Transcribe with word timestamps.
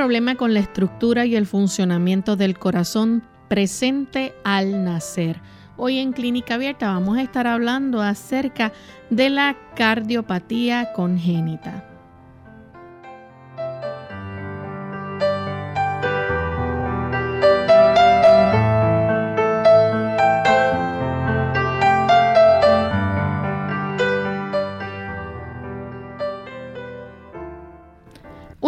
Problema 0.00 0.34
con 0.34 0.54
la 0.54 0.60
estructura 0.60 1.26
y 1.26 1.36
el 1.36 1.44
funcionamiento 1.44 2.34
del 2.34 2.58
corazón 2.58 3.22
presente 3.48 4.32
al 4.44 4.82
nacer. 4.82 5.42
Hoy 5.76 5.98
en 5.98 6.12
Clínica 6.12 6.54
Abierta 6.54 6.86
vamos 6.86 7.18
a 7.18 7.22
estar 7.22 7.46
hablando 7.46 8.00
acerca 8.00 8.72
de 9.10 9.28
la 9.28 9.58
cardiopatía 9.76 10.94
congénita. 10.94 11.89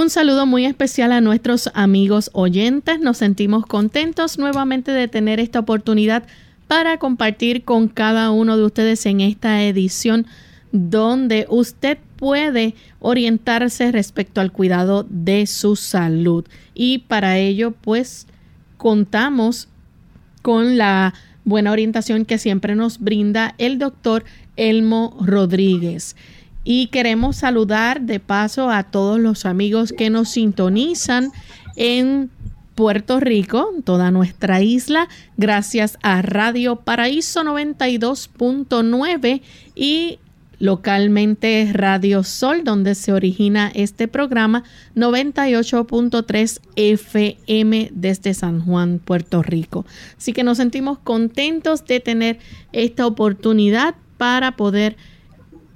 Un 0.03 0.11
saludo 0.11 0.47
muy 0.47 0.67
especial 0.67 1.13
a 1.13 1.21
nuestros 1.21 1.71
amigos 1.75 2.31
oyentes. 2.33 2.99
Nos 2.99 3.19
sentimos 3.19 3.67
contentos 3.67 4.37
nuevamente 4.37 4.91
de 4.91 5.07
tener 5.07 5.39
esta 5.39 5.61
oportunidad 5.61 6.25
para 6.67 6.99
compartir 6.99 7.63
con 7.63 7.87
cada 7.87 8.33
uno 8.33 8.57
de 8.57 8.65
ustedes 8.65 9.07
en 9.07 9.21
esta 9.21 9.62
edición 9.62 10.27
donde 10.73 11.47
usted 11.49 11.99
puede 12.17 12.75
orientarse 12.99 13.93
respecto 13.93 14.41
al 14.41 14.51
cuidado 14.51 15.07
de 15.09 15.47
su 15.47 15.77
salud. 15.77 16.45
Y 16.75 16.99
para 16.99 17.39
ello, 17.39 17.71
pues, 17.71 18.27
contamos 18.79 19.69
con 20.43 20.79
la 20.79 21.15
buena 21.45 21.71
orientación 21.71 22.25
que 22.25 22.39
siempre 22.39 22.75
nos 22.75 22.99
brinda 22.99 23.55
el 23.57 23.79
doctor 23.79 24.25
Elmo 24.57 25.17
Rodríguez. 25.21 26.17
Y 26.65 26.89
queremos 26.89 27.37
saludar 27.37 28.03
de 28.03 28.21
paso 28.21 28.71
a 28.71 28.84
todos 28.84 29.19
los 29.19 29.47
amigos 29.47 29.93
que 29.97 30.11
nos 30.11 30.28
sintonizan 30.28 31.33
en 31.77 32.31
Puerto 32.75 33.21
Rico, 33.21 33.71
toda 33.84 34.11
nuestra 34.11 34.62
isla, 34.62 35.09
gracias 35.37 35.99
a 36.03 36.23
Radio 36.23 36.77
Paraíso 36.77 37.43
92.9 37.43 39.43
y 39.75 40.19
localmente 40.59 41.69
Radio 41.73 42.23
Sol, 42.23 42.65
donde 42.65 42.94
se 42.94 43.12
origina 43.12 43.71
este 43.75 44.06
programa, 44.06 44.62
98.3 44.94 46.61
FM 46.77 47.91
desde 47.93 48.33
San 48.33 48.65
Juan, 48.65 49.00
Puerto 49.00 49.43
Rico. 49.43 49.84
Así 50.17 50.33
que 50.33 50.44
nos 50.44 50.59
sentimos 50.59 51.00
contentos 51.00 51.84
de 51.84 51.99
tener 51.99 52.39
esta 52.73 53.06
oportunidad 53.06 53.97
para 54.19 54.56
poder 54.56 54.97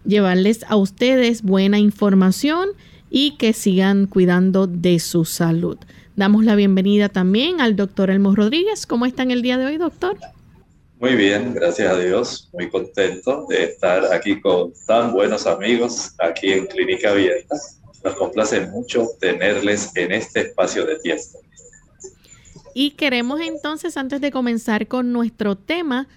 llevarles 0.07 0.65
a 0.69 0.77
ustedes 0.77 1.43
buena 1.43 1.79
información 1.79 2.69
y 3.11 3.37
que 3.37 3.53
sigan 3.53 4.07
cuidando 4.07 4.67
de 4.67 4.99
su 4.99 5.25
salud. 5.25 5.79
Damos 6.17 6.45
la 6.45 6.55
bienvenida 6.55 7.09
también 7.09 7.61
al 7.61 7.77
doctor 7.77 8.11
Elmo 8.11 8.35
Rodríguez. 8.35 8.87
¿Cómo 8.87 9.07
está 9.07 9.23
en 9.23 9.31
el 9.31 9.43
día 9.43 9.59
de 9.59 9.67
hoy, 9.67 9.77
doctor? 9.77 10.17
Muy 10.99 11.15
bien, 11.15 11.53
gracias 11.53 11.93
a 11.93 11.99
Dios. 11.99 12.49
Muy 12.55 12.71
contento 12.71 13.45
de 13.51 13.65
estar 13.65 14.15
aquí 14.15 14.41
con 14.41 14.73
tan 14.87 15.13
buenos 15.13 15.47
amigos 15.47 16.15
aquí 16.19 16.53
en 16.53 16.67
Clínica 16.67 17.11
Abierta. 17.11 17.57
Nos 18.03 18.15
complace 18.15 18.67
mucho 18.69 19.07
tenerles 19.21 19.95
en 19.95 20.13
este 20.13 20.41
espacio 20.41 20.87
de 20.87 20.99
tiempo. 21.01 21.41
Y 22.73 22.93
queremos 22.93 23.41
entonces, 23.41 23.97
antes 23.97 24.21
de 24.21 24.31
comenzar 24.31 24.87
con 24.87 25.13
nuestro 25.13 25.57
tema, 25.57 26.09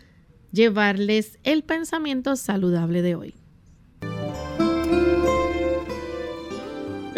llevarles 0.52 1.40
el 1.44 1.64
pensamiento 1.64 2.36
saludable 2.36 3.02
de 3.02 3.16
hoy. 3.16 3.39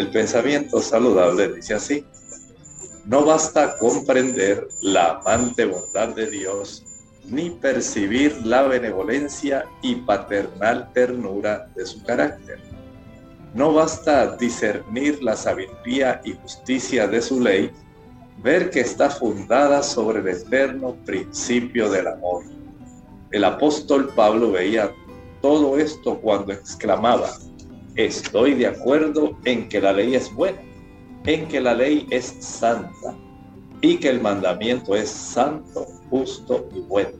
El 0.02 0.10
pensamiento 0.10 0.82
saludable 0.82 1.52
dice 1.54 1.74
así, 1.74 2.04
no 3.06 3.24
basta 3.24 3.78
comprender 3.78 4.66
la 4.80 5.10
amante 5.12 5.64
bondad 5.64 6.08
de 6.08 6.28
Dios, 6.28 6.84
ni 7.24 7.50
percibir 7.50 8.44
la 8.44 8.62
benevolencia 8.62 9.64
y 9.80 9.94
paternal 9.94 10.90
ternura 10.92 11.68
de 11.76 11.86
su 11.86 12.02
carácter. 12.02 12.58
No 13.54 13.72
basta 13.72 14.36
discernir 14.36 15.22
la 15.22 15.36
sabiduría 15.36 16.20
y 16.24 16.32
justicia 16.32 17.06
de 17.06 17.22
su 17.22 17.40
ley, 17.40 17.70
ver 18.42 18.70
que 18.70 18.80
está 18.80 19.08
fundada 19.08 19.84
sobre 19.84 20.18
el 20.18 20.26
eterno 20.36 20.96
principio 21.06 21.88
del 21.88 22.08
amor. 22.08 22.42
El 23.30 23.44
apóstol 23.44 24.12
Pablo 24.16 24.50
veía 24.50 24.92
todo 25.40 25.78
esto 25.78 26.18
cuando 26.18 26.52
exclamaba, 26.52 27.30
Estoy 27.96 28.54
de 28.54 28.68
acuerdo 28.68 29.36
en 29.44 29.68
que 29.68 29.78
la 29.78 29.92
ley 29.92 30.14
es 30.14 30.32
buena, 30.32 30.62
en 31.26 31.46
que 31.48 31.60
la 31.60 31.74
ley 31.74 32.06
es 32.08 32.34
santa 32.40 33.14
y 33.82 33.98
que 33.98 34.08
el 34.08 34.22
mandamiento 34.22 34.96
es 34.96 35.10
santo, 35.10 35.86
justo 36.08 36.70
y 36.74 36.80
bueno. 36.80 37.10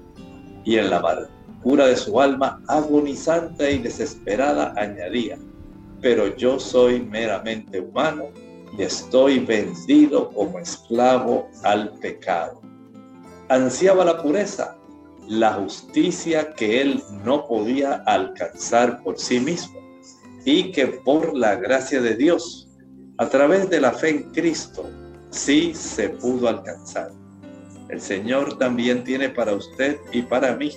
Y 0.65 0.79
en 0.79 0.89
la 0.89 0.97
amargura 0.97 1.87
de 1.87 1.97
su 1.97 2.19
alma 2.19 2.63
agonizante 2.69 3.71
y 3.71 3.79
desesperada 3.79 4.73
añadía, 4.79 5.37
pero 6.01 6.35
yo 6.37 6.59
soy 6.59 7.03
meramente 7.03 7.81
humano 7.81 8.29
y 8.79 8.83
estoy 8.83 9.41
vendido 9.41 10.31
como 10.31 10.59
esclavo 10.59 11.51
al 11.65 11.91
pecado. 11.99 12.63
Ansiaba 13.51 14.07
la 14.07 14.23
pureza, 14.23 14.79
la 15.29 15.53
justicia 15.53 16.55
que 16.55 16.81
él 16.81 17.03
no 17.23 17.47
podía 17.47 18.03
alcanzar 18.07 19.03
por 19.03 19.19
sí 19.19 19.39
mismo 19.39 19.82
y 20.45 20.73
que 20.73 20.87
por 20.87 21.37
la 21.37 21.57
gracia 21.57 22.01
de 22.01 22.17
Dios, 22.17 22.69
a 23.19 23.29
través 23.29 23.71
de 23.71 23.81
la 23.81 23.93
fe 23.93 24.11
en 24.11 24.23
Cristo, 24.33 24.89
sí 25.31 25.73
se 25.75 26.11
pudo 26.11 26.49
alcanzar. 26.49 27.11
El 27.89 28.01
Señor 28.01 28.59
también 28.59 29.05
tiene 29.05 29.29
para 29.29 29.55
usted 29.55 29.99
y 30.13 30.23
para 30.23 30.57
mí 30.57 30.71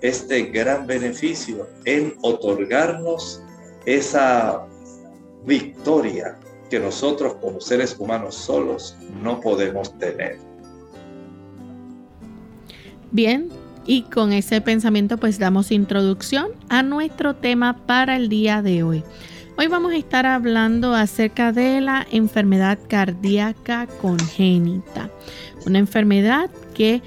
este 0.00 0.44
gran 0.44 0.86
beneficio 0.86 1.68
en 1.84 2.14
otorgarnos 2.22 3.42
esa 3.86 4.66
victoria 5.44 6.38
que 6.70 6.80
nosotros 6.80 7.34
como 7.34 7.60
seres 7.60 7.96
humanos 7.98 8.34
solos 8.34 8.96
no 9.22 9.40
podemos 9.40 9.96
tener. 9.98 10.38
Bien, 13.10 13.50
y 13.86 14.02
con 14.02 14.32
ese 14.32 14.60
pensamiento 14.60 15.18
pues 15.18 15.38
damos 15.38 15.70
introducción 15.70 16.48
a 16.68 16.82
nuestro 16.82 17.34
tema 17.34 17.76
para 17.86 18.16
el 18.16 18.28
día 18.28 18.62
de 18.62 18.82
hoy. 18.82 19.02
Hoy 19.58 19.66
vamos 19.66 19.92
a 19.92 19.96
estar 19.96 20.24
hablando 20.24 20.94
acerca 20.94 21.52
de 21.52 21.80
la 21.80 22.06
enfermedad 22.10 22.78
cardíaca 22.88 23.86
congénita, 24.00 25.10
una 25.66 25.78
enfermedad 25.78 26.50
que 26.74 27.02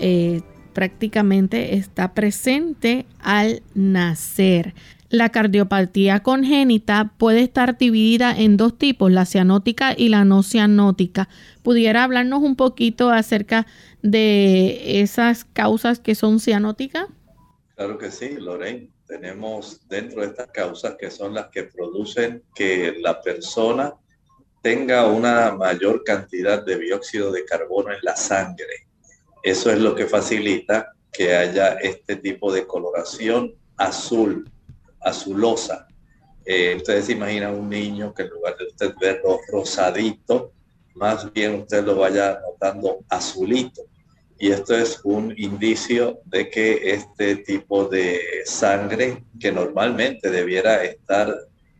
eh, 0.00 0.40
prácticamente 0.72 1.76
está 1.76 2.14
presente 2.14 3.06
al 3.20 3.62
nacer. 3.74 4.74
La 5.10 5.28
cardiopatía 5.28 6.20
congénita 6.20 7.12
puede 7.18 7.42
estar 7.42 7.76
dividida 7.76 8.34
en 8.34 8.56
dos 8.56 8.78
tipos, 8.78 9.12
la 9.12 9.26
cianótica 9.26 9.94
y 9.94 10.08
la 10.08 10.24
no 10.24 10.42
cianótica. 10.42 11.28
¿Pudiera 11.62 12.04
hablarnos 12.04 12.42
un 12.42 12.56
poquito 12.56 13.10
acerca 13.10 13.66
de 14.02 15.00
esas 15.00 15.44
causas 15.44 16.00
que 16.00 16.14
son 16.14 16.40
cianóticas? 16.40 17.06
Claro 17.76 17.98
que 17.98 18.10
sí, 18.10 18.36
Lorraine. 18.36 18.90
Tenemos 19.06 19.86
dentro 19.88 20.22
de 20.22 20.28
estas 20.28 20.48
causas 20.48 20.96
que 20.98 21.10
son 21.10 21.34
las 21.34 21.48
que 21.48 21.64
producen 21.64 22.42
que 22.54 22.96
la 23.00 23.20
persona 23.20 23.94
tenga 24.62 25.06
una 25.06 25.52
mayor 25.52 26.02
cantidad 26.04 26.64
de 26.64 26.78
dióxido 26.78 27.30
de 27.32 27.44
carbono 27.44 27.92
en 27.92 27.98
la 28.02 28.16
sangre. 28.16 28.86
Eso 29.42 29.70
es 29.70 29.78
lo 29.80 29.94
que 29.94 30.06
facilita 30.06 30.92
que 31.12 31.34
haya 31.34 31.74
este 31.74 32.16
tipo 32.16 32.52
de 32.52 32.66
coloración 32.66 33.54
azul 33.76 34.50
azulosa. 35.02 35.86
Eh, 36.44 36.74
ustedes 36.76 37.08
imaginan 37.08 37.54
un 37.54 37.68
niño 37.68 38.14
que 38.14 38.22
en 38.22 38.30
lugar 38.30 38.56
de 38.56 38.66
usted 38.66 38.94
verlo 39.00 39.38
rosadito, 39.48 40.52
más 40.94 41.32
bien 41.32 41.60
usted 41.60 41.84
lo 41.84 41.96
vaya 41.96 42.40
notando 42.40 43.00
azulito. 43.08 43.82
Y 44.42 44.50
esto 44.50 44.76
es 44.76 45.00
un 45.04 45.32
indicio 45.36 46.20
de 46.24 46.50
que 46.50 46.90
este 46.90 47.36
tipo 47.36 47.84
de 47.84 48.20
sangre 48.44 49.22
que 49.38 49.52
normalmente 49.52 50.30
debiera 50.30 50.82
estar 50.82 51.32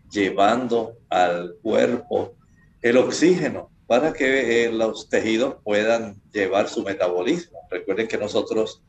llevando 0.09 0.97
al 1.09 1.57
cuerpo 1.61 2.37
el 2.81 2.99
oxígeno 2.99 3.69
para 3.89 4.13
que 4.13 4.67
eh, 4.67 4.71
los 4.71 5.09
tejidos 5.09 5.57
puedan 5.65 6.23
llevar 6.33 6.69
su 6.69 6.85
metabolismo. 6.85 7.59
Recuerden 7.69 8.07
que 8.07 8.17
nosotros 8.17 8.81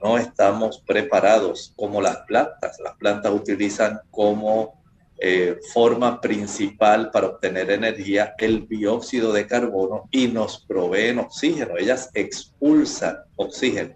no 0.00 0.16
estamos 0.16 0.80
preparados 0.86 1.72
como 1.74 2.00
las 2.00 2.18
plantas. 2.18 2.78
Las 2.78 2.94
plantas 2.98 3.32
utilizan 3.32 3.98
como 4.12 4.77
eh, 5.20 5.58
forma 5.72 6.20
principal 6.20 7.10
para 7.10 7.28
obtener 7.28 7.70
energía 7.70 8.34
el 8.38 8.68
dióxido 8.68 9.32
de 9.32 9.46
carbono 9.46 10.08
y 10.10 10.28
nos 10.28 10.64
proveen 10.64 11.18
oxígeno. 11.18 11.76
Ellas 11.76 12.10
expulsan 12.14 13.18
oxígeno. 13.36 13.94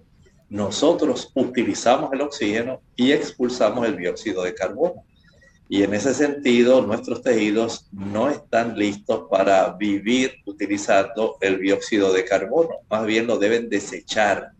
Nosotros 0.48 1.30
utilizamos 1.34 2.12
el 2.12 2.20
oxígeno 2.20 2.80
y 2.96 3.12
expulsamos 3.12 3.86
el 3.86 3.96
dióxido 3.96 4.42
de 4.42 4.54
carbono. 4.54 5.04
Y 5.68 5.82
en 5.84 5.94
ese 5.94 6.12
sentido, 6.12 6.82
nuestros 6.82 7.22
tejidos 7.22 7.88
no 7.92 8.28
están 8.28 8.76
listos 8.78 9.24
para 9.30 9.70
vivir 9.72 10.34
utilizando 10.44 11.38
el 11.40 11.60
dióxido 11.60 12.12
de 12.12 12.24
carbono. 12.24 12.80
Más 12.90 13.06
bien 13.06 13.26
lo 13.26 13.38
deben 13.38 13.70
desechar 13.70 14.52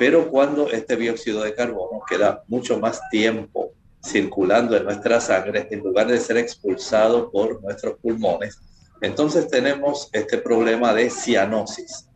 pero 0.00 0.30
cuando 0.30 0.70
este 0.70 0.96
dióxido 0.96 1.42
de 1.42 1.54
carbono 1.54 2.00
queda 2.08 2.42
mucho 2.48 2.80
más 2.80 3.02
tiempo 3.10 3.72
circulando 4.02 4.76
en 4.76 4.84
nuestra 4.84 5.20
sangre, 5.20 5.68
en 5.70 5.80
lugar 5.80 6.06
de 6.08 6.18
ser 6.18 6.36
expulsado 6.38 7.30
por 7.30 7.62
nuestros 7.62 7.98
pulmones, 7.98 8.58
entonces 9.00 9.48
tenemos 9.48 10.10
este 10.12 10.38
problema 10.38 10.92
de 10.92 11.10
cianosis. 11.10 12.08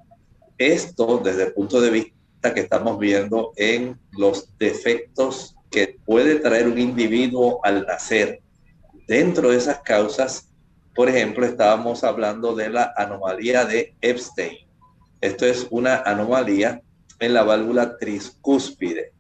Esto 0.59 1.21
desde 1.25 1.45
el 1.45 1.53
punto 1.53 1.81
de 1.81 1.91
vista 1.91 2.53
que 2.55 2.61
estamos 2.61 2.99
viendo 2.99 3.53
en 3.57 3.99
los 4.13 4.49
defectos 4.59 5.57
que 5.71 5.99
puede 6.05 6.37
traer 6.37 6.69
un 6.69 6.79
individuo 6.79 7.61
al 7.65 7.87
nacer. 7.87 8.41
Dentro 9.09 9.51
de 9.51 9.57
esas 9.57 9.81
causas, 9.81 10.51
por 10.95 11.09
ejemplo, 11.09 11.47
estábamos 11.47 12.05
hablando 12.05 12.55
de 12.55 12.69
la 12.69 12.93
anomalía 12.97 13.65
de 13.65 13.97
Epstein. 14.01 14.59
Esto 15.21 15.47
es 15.47 15.67
una 15.71 16.03
anomalía 16.03 16.83
en 17.19 17.35
la 17.35 17.43
válvula 17.43 17.97
triscúspide. 17.97 19.14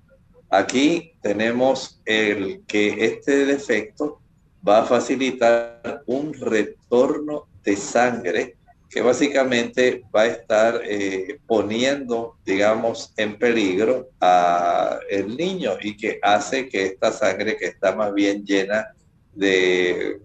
Aquí 0.54 1.14
tenemos 1.20 2.00
el 2.04 2.62
que 2.68 3.04
este 3.06 3.44
defecto 3.44 4.20
va 4.66 4.82
a 4.82 4.84
facilitar 4.84 6.04
un 6.06 6.32
retorno 6.32 7.48
de 7.64 7.74
sangre 7.74 8.56
que 8.88 9.02
básicamente 9.02 10.04
va 10.14 10.20
a 10.22 10.26
estar 10.26 10.80
eh, 10.84 11.40
poniendo, 11.48 12.36
digamos, 12.46 13.12
en 13.16 13.36
peligro 13.36 14.10
a 14.20 15.00
el 15.10 15.36
niño 15.36 15.72
y 15.80 15.96
que 15.96 16.20
hace 16.22 16.68
que 16.68 16.84
esta 16.84 17.10
sangre 17.10 17.56
que 17.56 17.66
está 17.66 17.96
más 17.96 18.14
bien 18.14 18.44
llena 18.44 18.94
de 19.34 20.20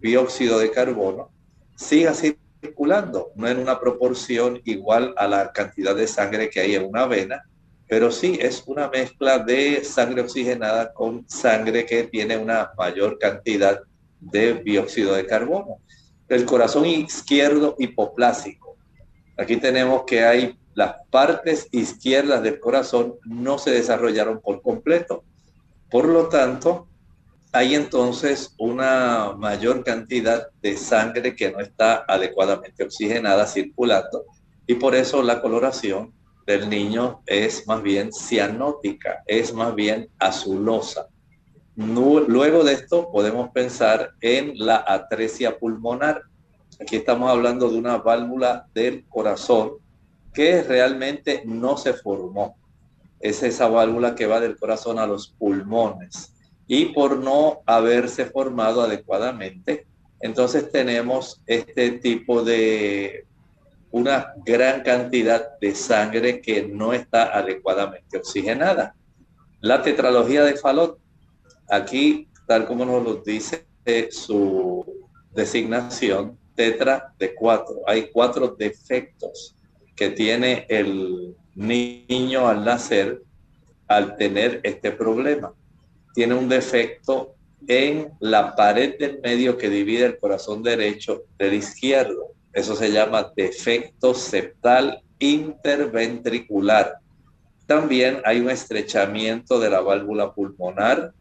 dióxido 0.00 0.60
de 0.60 0.70
carbono 0.70 1.32
siga 1.74 2.14
circulando, 2.14 3.32
no 3.34 3.48
en 3.48 3.58
una 3.58 3.80
proporción 3.80 4.60
igual 4.64 5.12
a 5.16 5.26
la 5.26 5.50
cantidad 5.50 5.96
de 5.96 6.06
sangre 6.06 6.50
que 6.50 6.60
hay 6.60 6.76
en 6.76 6.84
una 6.84 7.06
vena, 7.06 7.42
pero 7.92 8.10
sí 8.10 8.38
es 8.40 8.62
una 8.64 8.88
mezcla 8.88 9.38
de 9.38 9.84
sangre 9.84 10.22
oxigenada 10.22 10.94
con 10.94 11.28
sangre 11.28 11.84
que 11.84 12.04
tiene 12.04 12.38
una 12.38 12.70
mayor 12.78 13.18
cantidad 13.18 13.82
de 14.18 14.54
dióxido 14.54 15.12
de 15.12 15.26
carbono. 15.26 15.76
El 16.26 16.46
corazón 16.46 16.86
izquierdo 16.86 17.76
hipoplásico. 17.78 18.78
Aquí 19.36 19.58
tenemos 19.58 20.04
que 20.06 20.24
hay 20.24 20.58
las 20.72 20.94
partes 21.10 21.68
izquierdas 21.70 22.42
del 22.42 22.60
corazón 22.60 23.16
no 23.26 23.58
se 23.58 23.72
desarrollaron 23.72 24.40
por 24.40 24.62
completo. 24.62 25.22
Por 25.90 26.06
lo 26.06 26.30
tanto, 26.30 26.88
hay 27.52 27.74
entonces 27.74 28.54
una 28.56 29.34
mayor 29.36 29.84
cantidad 29.84 30.48
de 30.62 30.78
sangre 30.78 31.36
que 31.36 31.52
no 31.52 31.60
está 31.60 32.06
adecuadamente 32.08 32.84
oxigenada 32.84 33.46
circulando 33.46 34.24
y 34.66 34.76
por 34.76 34.94
eso 34.94 35.22
la 35.22 35.42
coloración 35.42 36.14
del 36.46 36.68
niño 36.68 37.22
es 37.26 37.66
más 37.66 37.82
bien 37.82 38.12
cianótica, 38.12 39.22
es 39.26 39.52
más 39.52 39.74
bien 39.74 40.08
azulosa. 40.18 41.08
Luego 41.76 42.64
de 42.64 42.72
esto 42.72 43.10
podemos 43.10 43.50
pensar 43.50 44.10
en 44.20 44.52
la 44.56 44.84
atresia 44.86 45.58
pulmonar. 45.58 46.22
Aquí 46.80 46.96
estamos 46.96 47.30
hablando 47.30 47.70
de 47.70 47.78
una 47.78 47.98
válvula 47.98 48.66
del 48.74 49.06
corazón 49.08 49.72
que 50.34 50.62
realmente 50.62 51.42
no 51.44 51.76
se 51.76 51.94
formó. 51.94 52.56
Es 53.20 53.42
esa 53.42 53.68
válvula 53.68 54.14
que 54.14 54.26
va 54.26 54.40
del 54.40 54.58
corazón 54.58 54.98
a 54.98 55.06
los 55.06 55.28
pulmones 55.28 56.32
y 56.66 56.86
por 56.86 57.18
no 57.18 57.60
haberse 57.66 58.26
formado 58.26 58.82
adecuadamente, 58.82 59.86
entonces 60.20 60.70
tenemos 60.70 61.42
este 61.46 61.92
tipo 61.92 62.42
de 62.42 63.26
una 63.92 64.34
gran 64.44 64.82
cantidad 64.82 65.58
de 65.60 65.74
sangre 65.74 66.40
que 66.40 66.62
no 66.62 66.92
está 66.92 67.36
adecuadamente 67.36 68.18
oxigenada. 68.18 68.94
La 69.60 69.82
tetralogía 69.82 70.42
de 70.44 70.56
Fallot, 70.56 70.98
aquí, 71.70 72.28
tal 72.46 72.66
como 72.66 72.84
nos 72.84 73.04
lo 73.04 73.14
dice 73.16 73.66
su 74.10 74.84
designación, 75.32 76.36
tetra 76.54 77.14
de 77.18 77.34
cuatro. 77.34 77.76
Hay 77.86 78.10
cuatro 78.10 78.48
defectos 78.58 79.54
que 79.94 80.10
tiene 80.10 80.66
el 80.68 81.36
niño 81.54 82.48
al 82.48 82.64
nacer 82.64 83.22
al 83.86 84.16
tener 84.16 84.60
este 84.64 84.90
problema 84.90 85.52
tiene 86.14 86.34
un 86.34 86.48
defecto 86.48 87.34
en 87.66 88.12
la 88.20 88.54
pared 88.54 88.98
del 88.98 89.20
medio 89.20 89.56
que 89.56 89.70
divide 89.70 90.04
el 90.04 90.18
corazón 90.18 90.62
derecho 90.62 91.24
del 91.38 91.54
izquierdo. 91.54 92.32
Eso 92.52 92.76
se 92.76 92.92
llama 92.92 93.32
defecto 93.34 94.14
septal 94.14 95.02
interventricular. 95.18 96.98
También 97.66 98.20
hay 98.24 98.40
un 98.40 98.50
estrechamiento 98.50 99.58
de 99.58 99.70
la 99.70 99.80
válvula 99.80 100.32
pulmonar, 100.34 101.12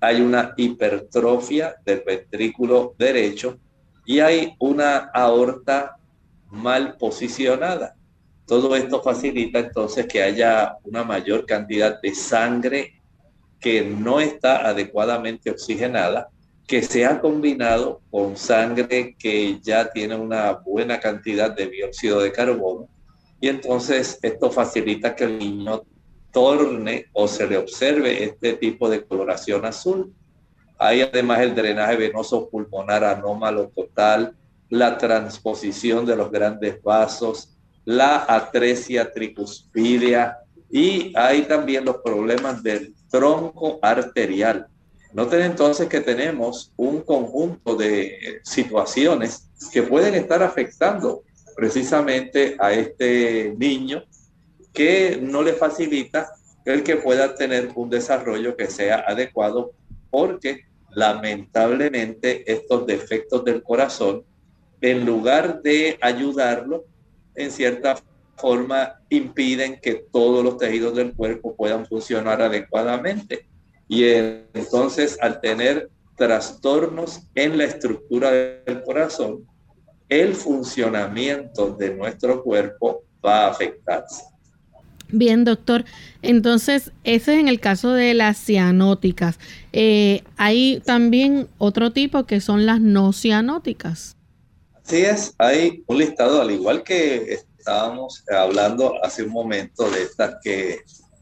hay 0.00 0.22
una 0.22 0.54
hipertrofia 0.56 1.76
del 1.84 2.02
ventrículo 2.06 2.94
derecho 2.96 3.58
y 4.06 4.20
hay 4.20 4.54
una 4.58 5.10
aorta 5.12 5.96
mal 6.50 6.96
posicionada. 6.96 7.94
Todo 8.46 8.74
esto 8.74 9.02
facilita 9.02 9.58
entonces 9.58 10.06
que 10.06 10.22
haya 10.22 10.76
una 10.84 11.04
mayor 11.04 11.44
cantidad 11.44 12.00
de 12.00 12.14
sangre 12.14 13.00
que 13.60 13.82
no 13.82 14.20
está 14.20 14.66
adecuadamente 14.66 15.50
oxigenada, 15.50 16.30
que 16.70 16.84
se 16.84 17.04
ha 17.04 17.20
combinado 17.20 18.00
con 18.12 18.36
sangre 18.36 19.16
que 19.18 19.58
ya 19.60 19.90
tiene 19.90 20.14
una 20.14 20.52
buena 20.52 21.00
cantidad 21.00 21.50
de 21.50 21.66
dióxido 21.66 22.20
de 22.20 22.30
carbono 22.30 22.88
y 23.40 23.48
entonces 23.48 24.20
esto 24.22 24.52
facilita 24.52 25.16
que 25.16 25.24
el 25.24 25.36
niño 25.40 25.82
torne 26.30 27.06
o 27.12 27.26
se 27.26 27.48
le 27.48 27.56
observe 27.56 28.22
este 28.22 28.52
tipo 28.52 28.88
de 28.88 29.04
coloración 29.04 29.64
azul. 29.64 30.14
Hay 30.78 31.00
además 31.00 31.40
el 31.40 31.56
drenaje 31.56 31.96
venoso 31.96 32.48
pulmonar 32.48 33.02
anómalo 33.02 33.72
total, 33.74 34.36
la 34.68 34.96
transposición 34.96 36.06
de 36.06 36.14
los 36.14 36.30
grandes 36.30 36.80
vasos, 36.84 37.58
la 37.84 38.26
atresia 38.28 39.12
tricuspidea 39.12 40.38
y 40.70 41.12
hay 41.16 41.42
también 41.42 41.84
los 41.84 41.96
problemas 41.96 42.62
del 42.62 42.94
tronco 43.10 43.80
arterial. 43.82 44.68
Noten 45.12 45.42
entonces 45.42 45.88
que 45.88 46.00
tenemos 46.00 46.72
un 46.76 47.00
conjunto 47.00 47.74
de 47.74 48.40
situaciones 48.44 49.50
que 49.72 49.82
pueden 49.82 50.14
estar 50.14 50.42
afectando 50.42 51.24
precisamente 51.56 52.56
a 52.58 52.72
este 52.72 53.54
niño 53.58 54.04
que 54.72 55.18
no 55.20 55.42
le 55.42 55.52
facilita 55.52 56.32
el 56.64 56.82
que 56.82 56.96
pueda 56.96 57.34
tener 57.34 57.70
un 57.74 57.90
desarrollo 57.90 58.56
que 58.56 58.68
sea 58.68 59.04
adecuado 59.06 59.72
porque 60.10 60.66
lamentablemente 60.90 62.50
estos 62.50 62.86
defectos 62.86 63.44
del 63.44 63.62
corazón, 63.62 64.24
en 64.80 65.04
lugar 65.04 65.62
de 65.62 65.98
ayudarlo, 66.00 66.84
en 67.34 67.50
cierta 67.50 67.96
forma 68.36 69.00
impiden 69.08 69.80
que 69.80 70.06
todos 70.10 70.42
los 70.42 70.56
tejidos 70.56 70.96
del 70.96 71.14
cuerpo 71.14 71.54
puedan 71.54 71.86
funcionar 71.86 72.40
adecuadamente. 72.40 73.49
Y 73.90 74.04
entonces 74.04 75.18
al 75.20 75.40
tener 75.40 75.90
trastornos 76.14 77.22
en 77.34 77.58
la 77.58 77.64
estructura 77.64 78.30
del 78.30 78.84
corazón, 78.84 79.44
el 80.08 80.36
funcionamiento 80.36 81.72
de 81.72 81.96
nuestro 81.96 82.40
cuerpo 82.44 83.02
va 83.24 83.46
a 83.46 83.50
afectarse. 83.50 84.22
Bien, 85.08 85.44
doctor. 85.44 85.84
Entonces, 86.22 86.92
ese 87.02 87.34
es 87.34 87.40
en 87.40 87.48
el 87.48 87.58
caso 87.58 87.92
de 87.92 88.14
las 88.14 88.38
cianóticas. 88.38 89.40
Eh, 89.72 90.22
hay 90.36 90.80
también 90.84 91.48
otro 91.58 91.90
tipo 91.92 92.26
que 92.26 92.40
son 92.40 92.66
las 92.66 92.80
no 92.80 93.12
cianóticas. 93.12 94.16
Así 94.84 94.98
es, 94.98 95.34
hay 95.36 95.82
un 95.88 95.98
listado, 95.98 96.40
al 96.40 96.52
igual 96.52 96.84
que 96.84 97.40
estábamos 97.58 98.22
hablando 98.30 98.94
hace 99.02 99.24
un 99.24 99.30
momento 99.30 99.90
de 99.90 100.02
estas 100.02 100.36
que 100.44 100.78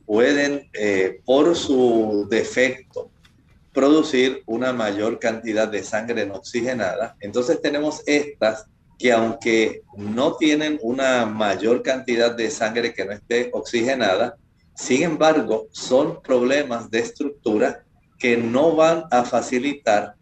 pueden, 0.09 0.71
eh, 0.73 1.21
por 1.27 1.55
su 1.55 2.27
defecto, 2.31 3.11
producir 3.75 4.43
una 4.47 4.73
mayor 4.73 5.19
cantidad 5.19 5.69
de 5.69 5.85
sangre 5.85 6.25
no 6.25 6.37
oxigenada. 6.37 7.15
Entonces 7.21 7.61
tenemos 7.61 8.03
estas 8.07 8.65
que 8.99 9.13
aunque 9.13 9.83
no 9.99 10.37
tienen 10.37 10.79
una 10.81 11.27
mayor 11.27 11.83
cantidad 11.83 12.35
de 12.35 12.51
sangre 12.51 12.95
que 12.95 13.05
no 13.05 13.13
esté 13.13 13.51
oxigenada, 13.53 14.39
sin 14.75 15.03
embargo, 15.03 15.69
son 15.73 16.23
problemas 16.23 16.91
de 16.91 17.01
estructura 17.01 17.85
que 18.19 18.39
no 18.39 18.75
van 18.75 19.05
a 19.11 19.25
facilitar 19.25 20.15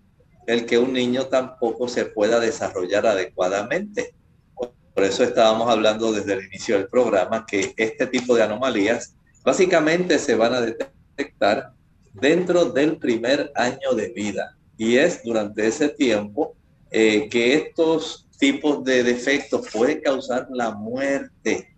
el 0.49 0.67
que 0.67 0.79
un 0.79 0.93
niño 0.93 1.27
tampoco 1.27 1.87
se 1.87 2.07
pueda 2.07 2.41
desarrollar 2.41 3.07
adecuadamente. 3.07 4.17
Por 4.53 5.05
eso 5.05 5.23
estábamos 5.23 5.71
hablando 5.71 6.13
desde 6.13 6.33
el 6.33 6.45
inicio 6.47 6.77
del 6.77 6.89
programa 6.89 7.47
que 7.47 7.73
este 7.77 8.09
tipo 8.09 8.35
de 8.35 8.43
anomalías 8.43 9.15
básicamente 9.47 10.19
se 10.19 10.35
van 10.35 10.55
a 10.55 10.61
detectar 10.61 11.71
dentro 12.13 12.65
del 12.65 12.97
primer 12.97 13.53
año 13.55 13.93
de 13.95 14.09
vida. 14.09 14.59
Y 14.77 14.97
es 14.97 15.23
durante 15.23 15.69
ese 15.69 15.89
tiempo 15.89 16.57
eh, 16.91 17.29
que 17.29 17.55
estos 17.55 18.27
tipos 18.39 18.83
de 18.83 19.05
defectos 19.05 19.69
pueden 19.73 20.01
causar 20.01 20.49
la 20.51 20.73
muerte, 20.73 21.69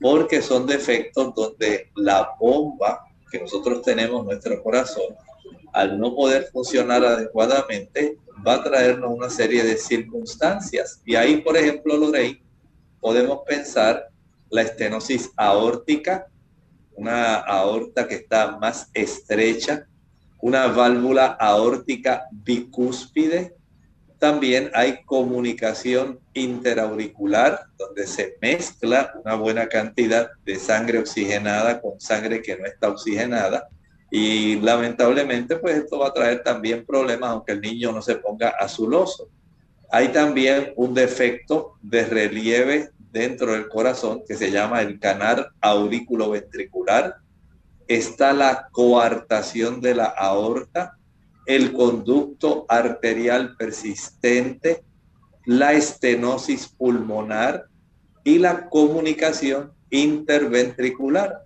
porque 0.00 0.42
son 0.42 0.66
defectos 0.66 1.32
donde 1.36 1.92
la 1.94 2.28
bomba 2.40 3.06
que 3.30 3.38
nosotros 3.38 3.82
tenemos 3.82 4.22
en 4.22 4.26
nuestro 4.26 4.60
corazón, 4.60 5.14
al 5.72 6.00
no 6.00 6.16
poder 6.16 6.48
funcionar 6.52 7.04
adecuadamente, 7.04 8.18
va 8.44 8.54
a 8.54 8.64
traernos 8.64 9.16
una 9.16 9.30
serie 9.30 9.62
de 9.62 9.76
circunstancias. 9.76 11.00
Y 11.06 11.14
ahí, 11.14 11.36
por 11.36 11.56
ejemplo, 11.56 11.96
Lorraine, 11.96 12.42
podemos 13.00 13.42
pensar 13.46 14.08
la 14.50 14.62
estenosis 14.62 15.30
aórtica, 15.36 16.26
una 17.02 17.34
aorta 17.34 18.06
que 18.06 18.14
está 18.14 18.58
más 18.58 18.88
estrecha, 18.94 19.86
una 20.40 20.68
válvula 20.68 21.26
aórtica 21.26 22.28
bicúspide, 22.30 23.56
también 24.20 24.70
hay 24.72 25.02
comunicación 25.04 26.20
interauricular, 26.32 27.64
donde 27.76 28.06
se 28.06 28.36
mezcla 28.40 29.12
una 29.20 29.34
buena 29.34 29.66
cantidad 29.66 30.30
de 30.44 30.54
sangre 30.60 31.00
oxigenada 31.00 31.80
con 31.80 32.00
sangre 32.00 32.40
que 32.40 32.56
no 32.56 32.66
está 32.66 32.88
oxigenada. 32.90 33.68
Y 34.08 34.60
lamentablemente, 34.60 35.56
pues 35.56 35.78
esto 35.78 35.98
va 35.98 36.08
a 36.08 36.14
traer 36.14 36.44
también 36.44 36.86
problemas, 36.86 37.30
aunque 37.30 37.50
el 37.50 37.60
niño 37.60 37.90
no 37.90 38.00
se 38.00 38.14
ponga 38.14 38.50
azuloso. 38.50 39.28
Hay 39.90 40.08
también 40.08 40.72
un 40.76 40.94
defecto 40.94 41.74
de 41.82 42.04
relieve 42.06 42.90
dentro 43.12 43.52
del 43.52 43.68
corazón 43.68 44.22
que 44.26 44.34
se 44.34 44.50
llama 44.50 44.80
el 44.80 44.98
canal 44.98 45.48
auriculoventricular. 45.60 47.16
Está 47.86 48.32
la 48.32 48.68
coartación 48.72 49.80
de 49.80 49.94
la 49.94 50.06
aorta, 50.06 50.96
el 51.46 51.72
conducto 51.72 52.64
arterial 52.68 53.54
persistente, 53.56 54.82
la 55.44 55.74
estenosis 55.74 56.68
pulmonar 56.68 57.66
y 58.24 58.38
la 58.38 58.68
comunicación 58.70 59.72
interventricular. 59.90 61.44